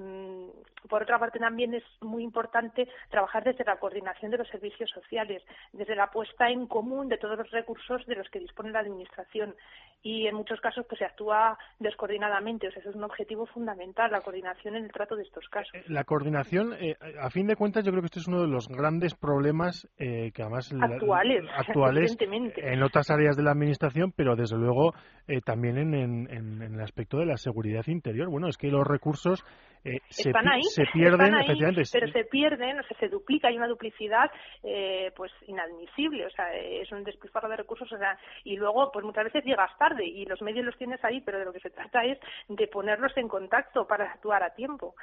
por 0.89 1.03
otra 1.03 1.18
parte, 1.18 1.39
también 1.39 1.74
es 1.74 1.85
muy 2.01 2.22
importante 2.22 2.89
trabajar 3.11 3.45
desde 3.45 3.64
la 3.64 3.76
coordinación 3.76 4.30
de 4.30 4.39
los 4.39 4.49
servicios 4.49 4.91
sociales, 4.91 5.43
desde 5.72 5.95
la 5.95 6.09
puesta 6.09 6.51
en 6.51 6.66
común 6.66 7.09
de 7.09 7.18
todos 7.18 7.39
los 7.39 7.51
recursos 7.51 8.05
de 8.07 8.16
los 8.16 8.28
que 8.28 8.41
dispone 8.41 8.70
la 8.70 8.80
Administración. 8.80 9.55
Y 10.03 10.26
en 10.26 10.35
muchos 10.35 10.61
casos 10.61 10.85
pues, 10.89 10.99
se 10.99 11.05
actúa 11.05 11.57
descoordinadamente. 11.78 12.66
O 12.66 12.72
sea, 12.72 12.80
eso 12.80 12.91
es 12.91 12.97
un 12.97 13.05
objetivo 13.05 13.47
fundamental, 13.47 14.11
la 14.11 14.20
coordinación 14.20 14.74
en 14.74 14.85
el 14.85 14.93
trato 14.93 15.14
de 15.14 15.22
estos 15.22 15.49
casos. 15.49 15.72
Eh, 15.74 15.85
la 15.87 16.05
coordinación, 16.05 16.74
eh, 16.74 16.97
a 17.20 17.30
fin 17.30 17.47
de 17.47 17.55
cuentas, 17.55 17.85
yo 17.85 17.93
creo 17.93 18.03
que 18.03 18.07
este 18.07 18.18
es 18.18 18.26
uno 18.26 18.43
de 18.43 18.49
los 18.49 18.66
grandes 18.68 19.14
problemas 19.14 19.89
eh, 19.99 20.33
que 20.35 20.43
además 20.43 20.72
actuales, 20.72 21.45
actuales 21.57 22.16
en 22.23 22.83
otras 22.83 23.11
áreas 23.11 23.37
de 23.37 23.43
la 23.43 23.53
Administración, 23.53 24.12
pero 24.16 24.37
desde 24.37 24.57
luego 24.57 24.93
eh, 25.29 25.41
también 25.41 25.79
en, 25.79 25.95
en, 25.95 26.31
en, 26.31 26.75
el 26.75 26.81
aspecto 26.81 27.18
de 27.18 27.27
la 27.27 27.37
seguridad 27.37 27.85
interior. 27.87 28.29
Bueno, 28.31 28.49
es 28.49 28.57
que 28.57 28.68
los 28.68 28.87
recursos 28.87 29.45
eh, 29.85 29.99
se, 30.09 30.31
están 30.31 30.49
ahí, 30.49 30.62
se 30.62 30.85
pierden, 30.93 31.35
ahí, 31.35 31.45
efectivamente. 31.45 31.83
Pero 31.93 32.12
se 32.12 32.25
pierden, 32.25 32.79
o 32.79 32.83
sea, 32.85 32.97
se 32.99 33.09
duplica, 33.09 33.49
hay 33.49 33.57
una 33.57 33.66
duplicidad 33.66 34.31
eh, 34.62 35.11
pues 35.16 35.33
inadmisible, 35.47 36.27
o 36.27 36.31
sea, 36.31 36.53
es 36.55 36.91
un 36.93 37.03
despilfarro 37.05 37.49
de 37.49 37.57
recursos, 37.57 37.91
o 37.93 37.99
sea, 37.99 38.16
y 38.45 38.57
luego 38.57 38.91
pues 38.93 39.05
muchas 39.05 39.25
veces 39.25 39.45
llegas 39.45 39.77
tarde 39.79 40.05
y 40.07 40.25
los 40.25 40.41
medios 40.43 40.64
los 40.64 40.77
tienes 40.77 41.05
ahí, 41.05 41.20
pero 41.20 41.39
de 41.39 41.45
lo 41.45 41.53
que 41.53 41.61
se 41.61 41.70
trata 41.70 42.05
es 42.05 42.18
de 42.49 42.66
ponerlos 42.68 43.16
en 43.16 43.29
contacto 43.29 43.87
para 43.87 44.12
actuar 44.12 44.43
a 44.43 44.55
tiempo. 44.55 44.95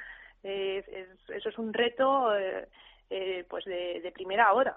Eh, 0.42 0.78
es, 0.78 1.30
eso 1.30 1.48
es 1.50 1.58
un 1.58 1.72
reto 1.72 2.34
eh, 2.36 2.66
eh, 3.10 3.44
pues 3.48 3.64
de, 3.64 4.00
de 4.02 4.12
primera 4.12 4.52
hora. 4.52 4.76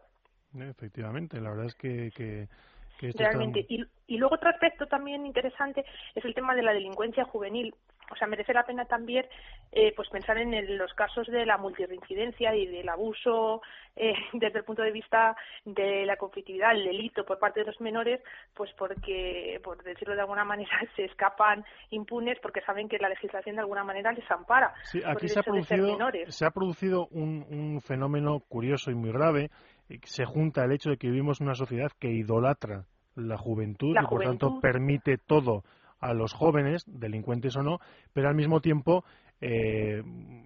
Efectivamente, 0.60 1.40
la 1.42 1.50
verdad 1.50 1.66
es 1.66 1.76
que, 1.76 2.12
que 2.16 2.48
que 2.98 3.10
esto 3.10 3.24
realmente. 3.24 3.62
está... 3.62 3.74
Y, 3.74 3.86
y 4.08 4.18
luego 4.18 4.36
otro 4.36 4.50
aspecto 4.50 4.88
también 4.88 5.26
interesante 5.26 5.86
es 6.16 6.24
el 6.24 6.34
tema 6.34 6.56
de 6.56 6.64
la 6.64 6.74
delincuencia 6.74 7.24
juvenil. 7.26 7.74
O 8.12 8.16
sea, 8.16 8.28
merece 8.28 8.54
la 8.54 8.66
pena 8.66 8.86
también 8.86 9.26
eh, 9.72 9.94
pues 9.96 10.10
pensar 10.10 10.38
en 10.38 10.54
el, 10.54 10.78
los 10.78 10.94
casos 10.94 11.26
de 11.28 11.46
la 11.46 11.58
multirreincidencia 11.58 12.54
y 12.54 12.68
del 12.68 12.88
abuso 12.90 13.62
eh, 13.96 14.14
desde 14.34 14.60
el 14.60 14.66
punto 14.66 14.84
de 14.84 14.92
vista 14.92 15.36
de 15.66 16.06
la 16.06 16.18
conflictividad, 16.18 16.74
el 16.74 16.84
delito 16.84 17.26
por 17.26 17.40
parte 17.40 17.62
de 17.62 17.68
los 17.68 17.80
menores, 17.82 18.22
pues 18.54 18.72
porque, 18.78 19.60
por 19.64 19.82
decirlo 19.84 20.16
de 20.16 20.22
alguna 20.22 20.44
manera, 20.44 20.70
se 20.96 21.06
escapan 21.06 21.66
impunes 21.90 22.38
porque 22.42 22.62
saben 22.62 22.90
que 22.90 23.00
la 23.00 23.10
legislación 23.10 23.56
de 23.56 23.62
alguna 23.62 23.84
manera 23.84 24.12
les 24.12 24.30
ampara. 24.30 24.74
Sí, 24.84 25.02
aquí 25.04 25.28
se 25.30 25.40
ha, 25.40 25.44
producido, 25.44 25.98
se 26.28 26.46
ha 26.46 26.52
producido 26.52 27.08
un, 27.08 27.46
un 27.50 27.82
fenómeno 27.82 28.42
curioso 28.48 28.92
y 28.92 28.96
muy 28.96 29.12
grave. 29.12 29.50
Se 30.04 30.26
junta 30.26 30.64
el 30.64 30.72
hecho 30.72 30.90
de 30.90 30.98
que 30.98 31.08
vivimos 31.10 31.40
en 31.42 31.48
una 31.48 31.56
sociedad 31.56 31.92
que 32.00 32.12
idolatra 32.12 32.86
la 33.16 33.38
juventud 33.38 33.94
La 33.94 34.04
y 34.04 34.06
por 34.06 34.24
tanto 34.24 34.60
permite 34.60 35.18
todo 35.18 35.64
a 36.00 36.14
los 36.14 36.34
jóvenes, 36.34 36.84
delincuentes 36.88 37.56
o 37.56 37.64
no, 37.64 37.80
pero 38.12 38.28
al 38.28 38.36
mismo 38.36 38.60
tiempo 38.60 39.06
eh, 39.42 40.02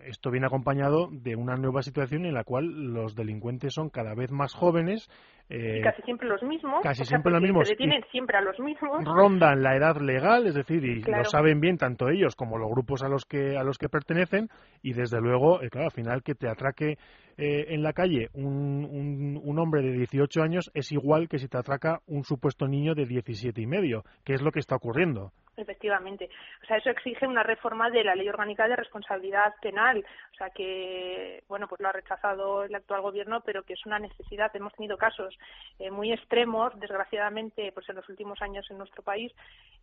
esto 0.06 0.32
viene 0.32 0.48
acompañado 0.48 1.10
de 1.12 1.36
una 1.36 1.56
nueva 1.56 1.82
situación 1.82 2.26
en 2.26 2.34
la 2.34 2.44
cual 2.44 2.94
los 2.94 3.16
delincuentes 3.16 3.74
son 3.74 3.90
cada 3.90 4.16
vez 4.16 4.32
más 4.32 4.54
jóvenes. 4.54 5.10
eh, 5.50 5.78
y 5.80 5.82
casi 5.82 6.02
siempre 6.02 6.28
los 6.28 6.42
mismos. 6.44 6.82
casi 6.84 7.02
o 7.04 7.06
sea, 7.06 7.18
siempre 7.18 7.32
los 7.32 7.42
mismos. 7.42 7.68
Se 7.68 7.74
detienen 7.74 8.04
siempre 8.12 8.38
a 8.38 8.42
los 8.42 8.60
mismos. 8.60 9.04
rondan 9.06 9.62
la 9.64 9.76
edad 9.78 9.96
legal, 10.02 10.46
es 10.48 10.56
decir, 10.56 10.84
y 10.84 11.02
Claro. 11.02 11.24
lo 11.24 11.30
saben 11.30 11.60
bien 11.62 11.78
tanto 11.78 12.10
ellos 12.10 12.36
como 12.36 12.58
los 12.58 12.70
grupos 12.70 13.02
a 13.04 13.08
los 13.08 13.26
que 13.26 13.56
a 13.58 13.64
los 13.64 13.78
que 13.78 13.88
pertenecen 13.90 14.50
y 14.82 14.94
desde 14.94 15.22
luego, 15.22 15.62
eh, 15.62 15.70
claro, 15.70 15.86
al 15.88 15.92
final 15.94 16.24
que 16.24 16.36
te 16.36 16.50
atraque 16.50 16.98
eh, 17.38 17.66
en 17.70 17.84
la 17.84 17.94
calle 17.94 18.30
un, 18.34 18.84
un, 18.84 19.40
un 19.44 19.60
hombre 19.60 19.82
de 19.84 19.92
18 19.94 20.42
años 20.42 20.72
es 20.74 20.92
igual 20.92 21.30
que 21.30 21.38
si 21.38 21.48
te 21.48 21.58
atraca 21.58 22.00
un 22.08 22.24
supuesto 22.24 22.68
niño 22.68 22.94
de 22.96 23.06
17 23.06 23.62
y 23.62 23.68
medio, 23.68 24.04
que 24.26 24.34
es 24.34 24.42
lo 24.42 24.52
que 24.52 24.60
está 24.60 24.76
ocurriendo. 24.76 25.32
Efectivamente. 25.58 26.30
O 26.62 26.66
sea, 26.68 26.78
eso 26.78 26.91
exige 26.91 27.26
una 27.26 27.41
reforma 27.41 27.89
de 27.89 28.03
la 28.03 28.14
Ley 28.14 28.30
Orgánica 28.30 28.68
de 28.68 28.76
Responsabilidad 28.76 29.55
Penal. 29.60 30.05
O 30.32 30.36
sea, 30.36 30.51
que, 30.51 31.43
bueno, 31.47 31.68
pues 31.68 31.82
lo 31.82 31.89
ha 31.89 31.91
rechazado 31.91 32.64
el 32.64 32.76
actual 32.76 33.01
gobierno, 33.01 33.41
pero 33.41 33.64
que 33.64 33.74
es 33.74 33.84
una 33.88 33.97
necesidad. 33.97 34.55
Hemos 34.55 34.74
tenido 34.74 34.97
casos 34.97 35.36
eh, 35.80 35.89
muy 35.89 36.14
extremos, 36.14 36.80
desgraciadamente, 36.80 37.72
pues 37.72 37.89
en 37.89 37.95
los 37.95 38.08
últimos 38.08 38.39
años 38.43 38.70
en 38.70 38.78
nuestro 38.78 39.01
país, 39.01 39.34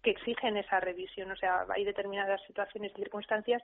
que 0.00 0.10
exigen 0.10 0.56
esa 0.56 0.78
revisión. 0.78 1.32
O 1.32 1.36
sea, 1.36 1.66
hay 1.68 1.84
determinadas 1.84 2.40
situaciones 2.46 2.92
y 2.92 3.00
circunstancias 3.00 3.62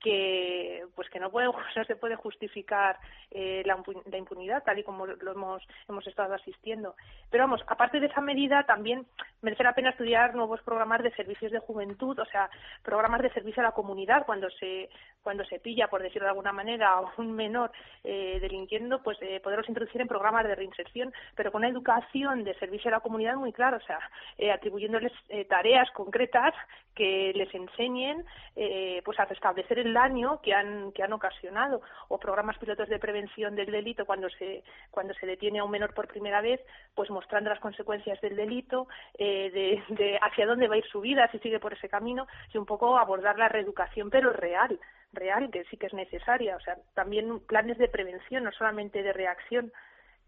que 0.00 0.84
pues 0.94 1.08
que 1.10 1.20
no 1.20 1.30
puede 1.30 1.48
no 1.76 1.84
se 1.84 1.96
puede 1.96 2.16
justificar 2.16 2.98
eh, 3.30 3.62
la, 3.64 3.78
la 4.10 4.18
impunidad 4.18 4.62
tal 4.64 4.78
y 4.78 4.82
como 4.82 5.06
lo 5.06 5.32
hemos 5.32 5.62
hemos 5.88 6.06
estado 6.06 6.34
asistiendo. 6.34 6.94
Pero 7.30 7.44
vamos 7.44 7.62
aparte 7.66 8.00
de 8.00 8.06
esa 8.06 8.20
medida 8.20 8.64
también 8.64 9.06
merece 9.42 9.62
la 9.62 9.74
pena 9.74 9.90
estudiar 9.90 10.34
nuevos 10.34 10.60
programas 10.62 11.02
de 11.02 11.12
servicios 11.12 11.52
de 11.52 11.58
juventud 11.58 12.18
o 12.18 12.24
sea 12.26 12.50
programas 12.82 13.22
de 13.22 13.30
servicio 13.30 13.62
a 13.62 13.66
la 13.66 13.72
comunidad. 13.72 14.26
Cuando 14.26 14.48
se 14.50 14.88
cuando 15.22 15.44
se 15.44 15.60
pilla 15.60 15.88
por 15.88 16.02
decirlo 16.02 16.24
de 16.26 16.30
alguna 16.30 16.52
manera 16.52 16.90
a 16.90 17.02
un 17.18 17.32
menor 17.32 17.70
eh, 18.04 18.38
delinquiendo 18.40 19.02
pues 19.02 19.18
eh, 19.20 19.40
poderlos 19.40 19.68
introducir 19.68 20.00
en 20.00 20.08
programas 20.08 20.46
de 20.46 20.54
reinserción 20.54 21.12
pero 21.34 21.52
con 21.52 21.60
una 21.60 21.68
educación 21.68 22.44
de 22.44 22.54
servicio 22.54 22.88
a 22.88 22.92
la 22.92 23.00
comunidad 23.00 23.36
muy 23.36 23.52
clara 23.52 23.76
o 23.76 23.86
sea 23.86 23.98
eh, 24.38 24.50
atribuyéndoles 24.50 25.12
eh, 25.28 25.44
tareas 25.44 25.90
concretas 25.92 26.54
que 26.94 27.32
les 27.34 27.52
enseñen 27.54 28.24
eh, 28.56 29.02
pues 29.04 29.18
a 29.20 29.24
restablecer 29.24 29.78
el 29.78 29.89
daño 29.94 30.40
que 30.42 30.54
han 30.54 30.92
que 30.92 31.02
han 31.02 31.12
ocasionado 31.12 31.80
o 32.08 32.18
programas 32.18 32.58
pilotos 32.58 32.88
de 32.88 32.98
prevención 32.98 33.54
del 33.54 33.70
delito 33.70 34.06
cuando 34.06 34.28
se 34.30 34.62
cuando 34.90 35.14
se 35.14 35.26
detiene 35.26 35.60
a 35.60 35.64
un 35.64 35.70
menor 35.70 35.94
por 35.94 36.08
primera 36.08 36.40
vez 36.40 36.60
pues 36.94 37.10
mostrando 37.10 37.50
las 37.50 37.60
consecuencias 37.60 38.20
del 38.20 38.36
delito 38.36 38.88
eh, 39.18 39.50
de, 39.50 39.94
de 39.94 40.18
hacia 40.20 40.46
dónde 40.46 40.68
va 40.68 40.74
a 40.74 40.78
ir 40.78 40.86
su 40.86 41.00
vida 41.00 41.28
si 41.30 41.38
sigue 41.38 41.60
por 41.60 41.72
ese 41.72 41.88
camino 41.88 42.26
y 42.52 42.58
un 42.58 42.66
poco 42.66 42.98
abordar 42.98 43.38
la 43.38 43.48
reeducación 43.48 44.10
pero 44.10 44.32
real 44.32 44.78
real, 45.12 45.50
que 45.50 45.64
sí 45.64 45.76
que 45.76 45.86
es 45.86 45.94
necesaria. 45.94 46.56
O 46.56 46.60
sea, 46.60 46.76
también 46.94 47.40
planes 47.40 47.78
de 47.78 47.88
prevención, 47.88 48.44
no 48.44 48.52
solamente 48.52 49.02
de 49.02 49.12
reacción. 49.12 49.72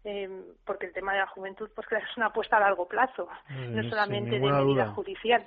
Eh, 0.05 0.29
porque 0.65 0.87
el 0.87 0.93
tema 0.93 1.13
de 1.13 1.19
la 1.19 1.27
juventud 1.27 1.69
pues 1.73 1.87
es 1.89 2.17
una 2.17 2.25
apuesta 2.25 2.57
a 2.57 2.59
largo 2.59 2.89
plazo, 2.89 3.29
no 3.49 3.89
solamente 3.89 4.31
de 4.31 4.39
medida 4.41 4.59
duda. 4.59 4.87
judicial. 4.87 5.45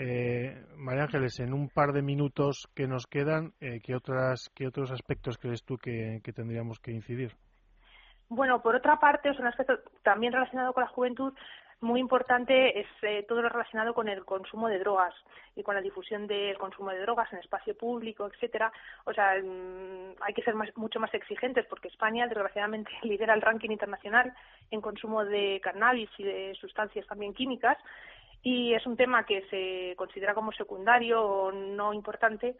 Eh, 0.00 0.54
María 0.76 1.02
Ángeles, 1.02 1.40
en 1.40 1.52
un 1.52 1.68
par 1.68 1.92
de 1.92 2.02
minutos 2.02 2.68
que 2.72 2.86
nos 2.86 3.08
quedan, 3.08 3.52
eh, 3.60 3.80
¿qué, 3.82 3.96
otras, 3.96 4.48
¿qué 4.54 4.68
otros 4.68 4.92
aspectos 4.92 5.38
crees 5.38 5.64
tú 5.64 5.76
que, 5.76 6.20
tendríamos 6.36 6.78
que 6.78 6.92
incidir? 6.92 7.32
Bueno, 8.28 8.62
por 8.62 8.76
otra 8.76 9.00
parte, 9.00 9.30
es 9.30 9.38
un 9.40 9.48
aspecto 9.48 9.74
también 10.04 10.32
relacionado 10.32 10.72
con 10.72 10.84
la 10.84 10.90
juventud 10.90 11.34
muy 11.80 12.00
importante 12.00 12.80
es 12.80 12.88
eh, 13.02 13.24
todo 13.28 13.40
lo 13.40 13.48
relacionado 13.48 13.94
con 13.94 14.08
el 14.08 14.24
consumo 14.24 14.68
de 14.68 14.80
drogas 14.80 15.14
y 15.54 15.62
con 15.62 15.76
la 15.76 15.80
difusión 15.80 16.26
del 16.26 16.58
consumo 16.58 16.90
de 16.90 17.00
drogas 17.00 17.32
en 17.32 17.38
espacio 17.38 17.76
público, 17.76 18.26
etcétera. 18.26 18.72
O 19.04 19.12
sea, 19.12 19.34
mm, 19.40 20.16
hay 20.20 20.34
que 20.34 20.42
ser 20.42 20.54
más- 20.54 20.76
mucho 20.76 20.98
más 20.98 21.14
exigentes 21.14 21.66
porque 21.66 21.86
España, 21.86 22.26
desgraciadamente, 22.26 22.90
lidera 23.04 23.32
el 23.34 23.42
ranking 23.42 23.70
internacional 23.70 24.34
en 24.72 24.80
consumo 24.80 25.24
de 25.24 25.60
cannabis 25.62 26.10
y 26.18 26.24
de 26.24 26.54
sustancias 26.60 27.06
también 27.06 27.32
químicas 27.32 27.78
y 28.42 28.74
es 28.74 28.86
un 28.86 28.96
tema 28.96 29.24
que 29.24 29.42
se 29.48 29.96
considera 29.96 30.34
como 30.34 30.52
secundario 30.52 31.22
o 31.22 31.52
no 31.52 31.92
importante 31.92 32.56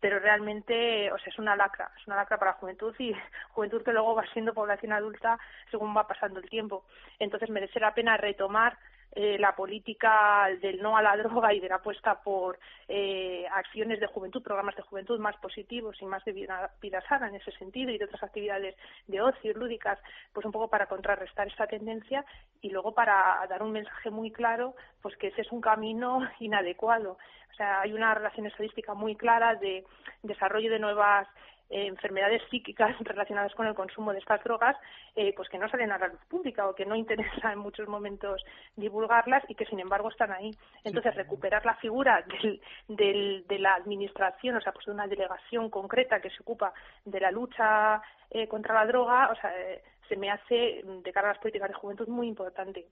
pero 0.00 0.18
realmente 0.18 1.12
o 1.12 1.18
sea 1.18 1.28
es 1.28 1.38
una 1.38 1.54
lacra 1.54 1.90
es 2.00 2.06
una 2.06 2.16
lacra 2.16 2.38
para 2.38 2.52
la 2.52 2.56
juventud 2.56 2.94
y 2.98 3.14
juventud 3.50 3.82
que 3.82 3.92
luego 3.92 4.14
va 4.14 4.24
siendo 4.32 4.54
población 4.54 4.92
adulta 4.92 5.38
según 5.70 5.96
va 5.96 6.06
pasando 6.06 6.40
el 6.40 6.48
tiempo. 6.48 6.84
Entonces 7.18 7.50
merece 7.50 7.78
la 7.78 7.94
pena 7.94 8.16
retomar 8.16 8.76
eh, 9.12 9.38
la 9.38 9.56
política 9.56 10.48
del 10.60 10.80
no 10.80 10.96
a 10.96 11.02
la 11.02 11.16
droga 11.22 11.52
y 11.52 11.60
de 11.60 11.68
la 11.68 11.76
apuesta 11.76 12.22
por 12.22 12.58
eh, 12.88 13.44
acciones 13.52 13.98
de 13.98 14.06
juventud, 14.06 14.42
programas 14.42 14.76
de 14.76 14.82
juventud 14.82 15.18
más 15.18 15.36
positivos 15.38 16.00
y 16.00 16.06
más 16.06 16.24
de 16.24 16.32
vida, 16.32 17.00
sana 17.08 17.28
en 17.28 17.34
ese 17.34 17.50
sentido 17.52 17.90
y 17.90 17.98
de 17.98 18.04
otras 18.04 18.22
actividades 18.22 18.76
de 19.08 19.20
ocio, 19.20 19.52
lúdicas, 19.54 19.98
pues 20.32 20.46
un 20.46 20.52
poco 20.52 20.68
para 20.68 20.86
contrarrestar 20.86 21.48
esta 21.48 21.66
tendencia 21.66 22.24
y 22.60 22.70
luego 22.70 22.94
para 22.94 23.44
dar 23.48 23.62
un 23.62 23.72
mensaje 23.72 24.10
muy 24.10 24.30
claro, 24.30 24.74
pues 25.02 25.16
que 25.16 25.28
ese 25.28 25.42
es 25.42 25.50
un 25.50 25.60
camino 25.60 26.20
inadecuado. 26.38 27.18
O 27.50 27.54
sea, 27.54 27.80
hay 27.80 27.92
una 27.92 28.14
relación 28.14 28.46
estadística 28.46 28.94
muy 28.94 29.16
clara 29.16 29.56
de 29.56 29.84
desarrollo 30.22 30.70
de 30.70 30.78
nuevas 30.78 31.26
eh, 31.70 31.86
enfermedades 31.86 32.42
psíquicas 32.50 32.98
relacionadas 33.00 33.54
con 33.54 33.66
el 33.66 33.74
consumo 33.74 34.12
de 34.12 34.18
estas 34.18 34.42
drogas, 34.44 34.76
eh, 35.14 35.32
pues 35.34 35.48
que 35.48 35.58
no 35.58 35.68
salen 35.68 35.92
a 35.92 35.98
la 35.98 36.08
luz 36.08 36.20
pública 36.28 36.68
o 36.68 36.74
que 36.74 36.84
no 36.84 36.94
interesa 36.96 37.52
en 37.52 37.58
muchos 37.58 37.88
momentos 37.88 38.42
divulgarlas 38.76 39.44
y 39.48 39.54
que 39.54 39.66
sin 39.66 39.80
embargo 39.80 40.10
están 40.10 40.32
ahí. 40.32 40.50
Entonces, 40.84 41.14
recuperar 41.14 41.64
la 41.64 41.76
figura 41.76 42.24
del, 42.26 42.60
del, 42.88 43.46
de 43.46 43.58
la 43.58 43.74
administración, 43.74 44.56
o 44.56 44.60
sea, 44.60 44.72
pues 44.72 44.86
de 44.86 44.92
una 44.92 45.06
delegación 45.06 45.70
concreta 45.70 46.20
que 46.20 46.30
se 46.30 46.42
ocupa 46.42 46.72
de 47.04 47.20
la 47.20 47.30
lucha 47.30 48.02
eh, 48.30 48.46
contra 48.48 48.74
la 48.74 48.86
droga, 48.86 49.30
o 49.30 49.36
sea, 49.36 49.50
eh, 49.58 49.82
se 50.08 50.16
me 50.16 50.30
hace 50.30 50.82
de 50.84 51.12
cara 51.12 51.30
a 51.30 51.32
las 51.32 51.40
políticas 51.40 51.68
de 51.68 51.74
juventud 51.74 52.08
muy 52.08 52.28
importante. 52.28 52.86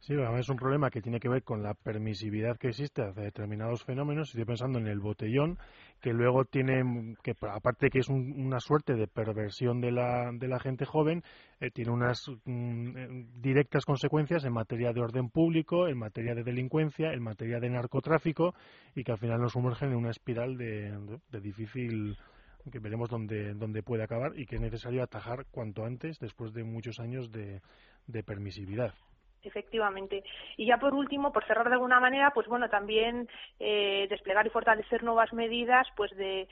Sí, 0.00 0.14
es 0.14 0.48
un 0.48 0.56
problema 0.56 0.88
que 0.88 1.02
tiene 1.02 1.18
que 1.18 1.28
ver 1.28 1.42
con 1.42 1.64
la 1.64 1.74
permisividad 1.74 2.56
que 2.58 2.68
existe 2.68 3.02
hacia 3.02 3.24
determinados 3.24 3.82
fenómenos. 3.82 4.28
Estoy 4.28 4.44
pensando 4.44 4.78
en 4.78 4.86
el 4.86 5.00
botellón, 5.00 5.58
que 6.00 6.12
luego 6.12 6.44
tiene, 6.44 7.16
que 7.24 7.32
aparte 7.50 7.88
que 7.90 7.98
es 7.98 8.08
un- 8.08 8.32
una 8.38 8.60
suerte 8.60 8.94
de 8.94 9.08
perversión 9.08 9.80
de 9.80 9.90
la, 9.90 10.30
de 10.32 10.46
la 10.46 10.60
gente 10.60 10.84
joven, 10.84 11.24
eh, 11.60 11.70
tiene 11.72 11.90
unas 11.90 12.22
mm, 12.44 12.96
eh, 12.96 13.26
directas 13.42 13.84
consecuencias 13.84 14.44
en 14.44 14.52
materia 14.52 14.92
de 14.92 15.00
orden 15.00 15.28
público, 15.28 15.88
en 15.88 15.98
materia 15.98 16.34
de 16.36 16.44
delincuencia, 16.44 17.12
en 17.12 17.22
materia 17.22 17.58
de 17.58 17.70
narcotráfico, 17.70 18.54
y 18.94 19.02
que 19.02 19.10
al 19.12 19.18
final 19.18 19.40
nos 19.40 19.52
sumergen 19.52 19.90
en 19.90 19.96
una 19.96 20.10
espiral 20.10 20.56
de, 20.56 21.18
difícil 21.40 22.16
que 22.70 22.78
veremos 22.78 23.08
dónde, 23.10 23.54
dónde 23.54 23.82
puede 23.82 24.04
acabar 24.04 24.38
y 24.38 24.46
que 24.46 24.56
es 24.56 24.60
necesario 24.60 25.02
atajar 25.02 25.46
cuanto 25.50 25.84
antes 25.84 26.18
después 26.20 26.52
de 26.52 26.62
muchos 26.64 27.00
años 27.00 27.30
de 27.32 28.22
permisividad. 28.24 28.94
Efectivamente. 29.42 30.24
Y 30.56 30.66
ya 30.66 30.78
por 30.78 30.92
último, 30.92 31.32
por 31.32 31.44
cerrar 31.46 31.68
de 31.68 31.74
alguna 31.74 32.00
manera, 32.00 32.32
pues 32.32 32.48
bueno, 32.48 32.68
también 32.68 33.28
eh, 33.60 34.06
desplegar 34.10 34.46
y 34.46 34.50
fortalecer 34.50 35.04
nuevas 35.04 35.32
medidas, 35.32 35.86
pues 35.96 36.10
de, 36.16 36.48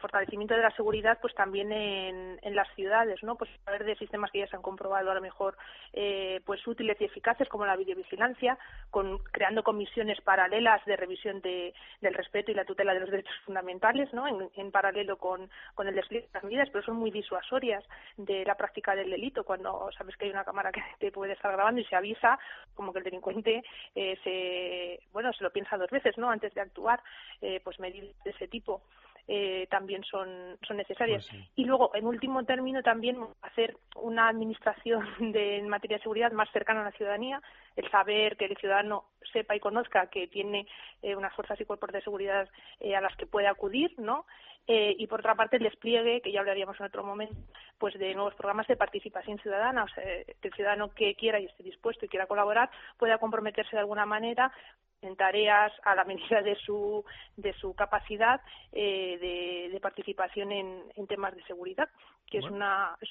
fortalecimiento 0.00 0.54
de 0.54 0.62
la 0.62 0.70
seguridad, 0.70 1.18
pues 1.20 1.34
también 1.34 1.72
en, 1.72 2.38
las 2.54 2.68
ciudades, 2.74 3.22
¿no? 3.22 3.36
Pues 3.36 3.50
a 3.66 3.70
ver 3.70 3.84
de 3.84 3.96
sistemas 3.96 4.30
que 4.30 4.40
ya 4.40 4.46
se 4.46 4.56
han 4.56 4.62
comprobado 4.62 5.10
a 5.10 5.14
lo 5.14 5.20
mejor, 5.20 5.56
eh, 5.92 6.40
pues 6.44 6.66
útiles 6.66 6.96
y 7.00 7.04
eficaces 7.04 7.48
como 7.48 7.66
la 7.66 7.76
videovigilancia, 7.76 8.58
con 8.90 9.18
creando 9.18 9.62
comisiones 9.62 10.20
paralelas 10.22 10.84
de 10.86 10.96
revisión 10.96 11.40
de, 11.40 11.74
del 12.00 12.14
respeto 12.14 12.50
y 12.50 12.54
la 12.54 12.64
tutela 12.64 12.94
de 12.94 13.00
los 13.00 13.10
derechos 13.10 13.36
fundamentales, 13.44 14.12
¿no? 14.12 14.26
En, 14.26 14.50
en 14.56 14.70
paralelo 14.70 15.18
con, 15.18 15.50
con 15.74 15.86
el 15.86 15.94
despliegue 15.94 16.26
de 16.26 16.32
las 16.34 16.44
medidas, 16.44 16.68
pero 16.72 16.84
son 16.84 16.96
muy 16.96 17.10
disuasorias 17.10 17.84
de 18.16 18.44
la 18.44 18.56
práctica 18.56 18.94
del 18.94 19.10
delito 19.10 19.44
cuando 19.44 19.90
sabes 19.96 20.16
que 20.16 20.24
hay 20.24 20.30
una 20.30 20.44
cámara 20.44 20.72
que 20.72 20.82
te 20.98 21.12
puede 21.12 21.34
estar 21.34 21.52
grabando 21.52 21.80
y 21.80 21.84
se 21.84 21.96
avisa 21.96 22.37
como 22.74 22.92
que 22.92 22.98
el 22.98 23.04
delincuente 23.04 23.62
eh, 23.94 24.18
se 24.22 25.06
bueno 25.12 25.32
se 25.32 25.44
lo 25.44 25.50
piensa 25.50 25.76
dos 25.76 25.90
veces 25.90 26.16
no 26.18 26.30
antes 26.30 26.54
de 26.54 26.60
actuar 26.60 27.02
eh, 27.40 27.60
pues 27.64 27.78
medidas 27.80 28.14
de 28.24 28.30
ese 28.30 28.48
tipo 28.48 28.82
eh, 29.30 29.66
también 29.70 30.02
son, 30.04 30.56
son 30.66 30.78
necesarias. 30.78 31.26
Pues 31.28 31.42
sí. 31.42 31.50
Y 31.56 31.64
luego, 31.66 31.94
en 31.94 32.06
último 32.06 32.42
término, 32.44 32.82
también 32.82 33.18
hacer 33.42 33.76
una 33.94 34.28
administración 34.28 35.06
de, 35.32 35.58
en 35.58 35.68
materia 35.68 35.98
de 35.98 36.02
seguridad 36.02 36.32
más 36.32 36.50
cercana 36.50 36.80
a 36.80 36.84
la 36.84 36.92
ciudadanía, 36.92 37.42
el 37.76 37.90
saber 37.90 38.38
que 38.38 38.46
el 38.46 38.56
ciudadano 38.56 39.04
sepa 39.30 39.54
y 39.54 39.60
conozca 39.60 40.06
que 40.06 40.28
tiene 40.28 40.66
eh, 41.02 41.14
unas 41.14 41.34
fuerzas 41.34 41.60
y 41.60 41.66
cuerpos 41.66 41.92
de 41.92 42.00
seguridad 42.00 42.48
eh, 42.80 42.96
a 42.96 43.02
las 43.02 43.14
que 43.16 43.26
puede 43.26 43.48
acudir, 43.48 43.92
¿no? 43.98 44.24
Eh, 44.70 44.94
y 44.98 45.06
por 45.06 45.20
otra 45.20 45.34
parte 45.34 45.56
el 45.56 45.62
despliegue, 45.62 46.20
que 46.20 46.30
ya 46.30 46.40
hablaríamos 46.40 46.78
en 46.78 46.84
otro 46.84 47.02
momento, 47.02 47.34
pues 47.78 47.98
de 47.98 48.12
nuevos 48.14 48.34
programas 48.34 48.66
de 48.66 48.76
participación 48.76 49.38
ciudadana, 49.38 49.84
o 49.84 49.88
sea, 49.88 50.04
que 50.04 50.48
el 50.48 50.52
ciudadano 50.52 50.90
que 50.90 51.14
quiera 51.14 51.40
y 51.40 51.46
esté 51.46 51.62
dispuesto 51.62 52.04
y 52.04 52.08
quiera 52.08 52.26
colaborar 52.26 52.68
pueda 52.98 53.16
comprometerse 53.16 53.74
de 53.74 53.80
alguna 53.80 54.04
manera 54.04 54.52
en 55.00 55.16
tareas 55.16 55.72
a 55.84 55.94
la 55.94 56.04
medida 56.04 56.42
de 56.42 56.54
su 56.56 57.02
de 57.36 57.54
su 57.54 57.74
capacidad 57.74 58.42
eh, 58.72 59.16
de, 59.18 59.72
de 59.72 59.80
participación 59.80 60.52
en, 60.52 60.82
en 60.96 61.06
temas 61.06 61.34
de 61.34 61.42
seguridad, 61.44 61.88
que 62.26 62.38
es 62.38 62.44
una 62.44 62.94
es, 63.00 63.08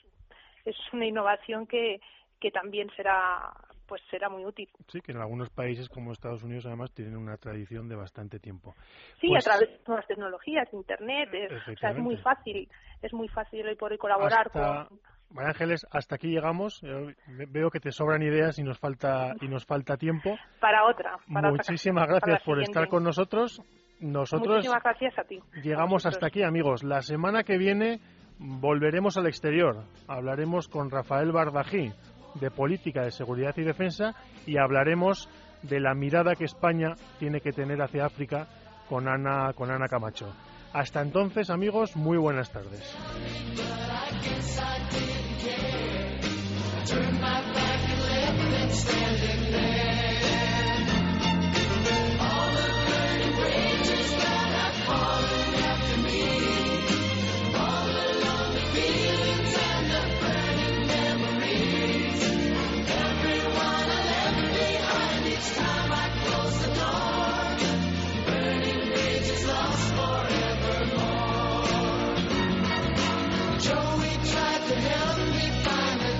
es 0.63 0.77
una 0.93 1.07
innovación 1.07 1.65
que 1.65 2.01
que 2.39 2.51
también 2.51 2.91
será 2.95 3.51
pues 3.87 4.01
será 4.11 4.29
muy 4.29 4.45
útil. 4.45 4.67
Sí, 4.87 4.99
que 5.01 5.11
en 5.13 5.17
algunos 5.19 5.49
países 5.49 5.87
como 5.89 6.11
Estados 6.11 6.43
Unidos 6.43 6.65
además 6.65 6.91
tienen 6.93 7.17
una 7.17 7.37
tradición 7.37 7.87
de 7.87 7.95
bastante 7.95 8.39
tiempo. 8.39 8.75
Sí, 9.21 9.29
Pues- 9.29 9.47
a 9.47 9.51
través 9.51 9.69
de 9.69 9.79
nuevas 9.87 10.07
tecnologías, 10.07 10.67
internet, 10.73 11.29
es, 11.33 11.51
o 11.67 11.77
sea, 11.79 11.91
es 11.91 11.97
muy 11.97 12.17
fácil, 12.17 12.69
es 13.01 13.13
muy 13.13 13.27
fácil 13.29 13.65
hoy 13.67 13.75
por 13.75 13.91
hoy 13.91 13.97
colaborar 13.97 14.47
Hasta- 14.47 14.87
con 14.89 14.99
María 15.29 15.49
Ángeles, 15.49 15.85
hasta 15.91 16.15
aquí 16.15 16.27
llegamos. 16.29 16.81
Eh, 16.83 17.15
ve- 17.27 17.47
Veo 17.49 17.69
que 17.69 17.79
te 17.81 17.91
sobran 17.91 18.21
ideas 18.21 18.57
y 18.59 18.63
nos 18.63 18.79
falta 18.79 19.33
y 19.41 19.47
nos 19.47 19.65
falta 19.65 19.97
tiempo. 19.97 20.37
para 20.61 20.85
otra. 20.85 21.17
Para 21.33 21.49
otra 21.49 21.63
Muchísimas 21.67 22.03
para 22.05 22.19
gracias 22.19 22.39
la 22.41 22.45
por 22.45 22.61
estar 22.61 22.87
con 22.87 23.03
nosotros. 23.03 23.61
Nosotros 23.99 24.57
Muchísimas 24.57 24.83
gracias 24.83 25.17
a 25.19 25.23
ti. 25.23 25.39
llegamos 25.63 26.05
A 26.05 26.09
hasta 26.09 26.27
aquí, 26.27 26.43
amigos. 26.43 26.83
La 26.83 27.01
semana 27.01 27.43
que 27.43 27.57
viene 27.57 27.99
volveremos 28.39 29.17
al 29.17 29.25
exterior. 29.27 29.83
Hablaremos 30.07 30.67
con 30.69 30.89
Rafael 30.91 31.31
Bardají 31.31 31.91
de 32.39 32.51
política 32.51 33.03
de 33.03 33.11
seguridad 33.11 33.53
y 33.57 33.63
defensa 33.63 34.15
y 34.45 34.57
hablaremos 34.57 35.29
de 35.63 35.79
la 35.79 35.93
mirada 35.93 36.35
que 36.35 36.45
España 36.45 36.93
tiene 37.19 37.41
que 37.41 37.51
tener 37.51 37.81
hacia 37.81 38.05
África 38.05 38.47
con 38.89 39.07
Ana 39.07 39.53
con 39.53 39.71
Ana 39.71 39.87
Camacho. 39.87 40.33
Hasta 40.73 41.01
entonces, 41.01 41.49
amigos, 41.49 41.95
muy 41.95 42.17
buenas 42.17 42.51
tardes. 42.51 42.95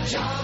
John. 0.08 0.37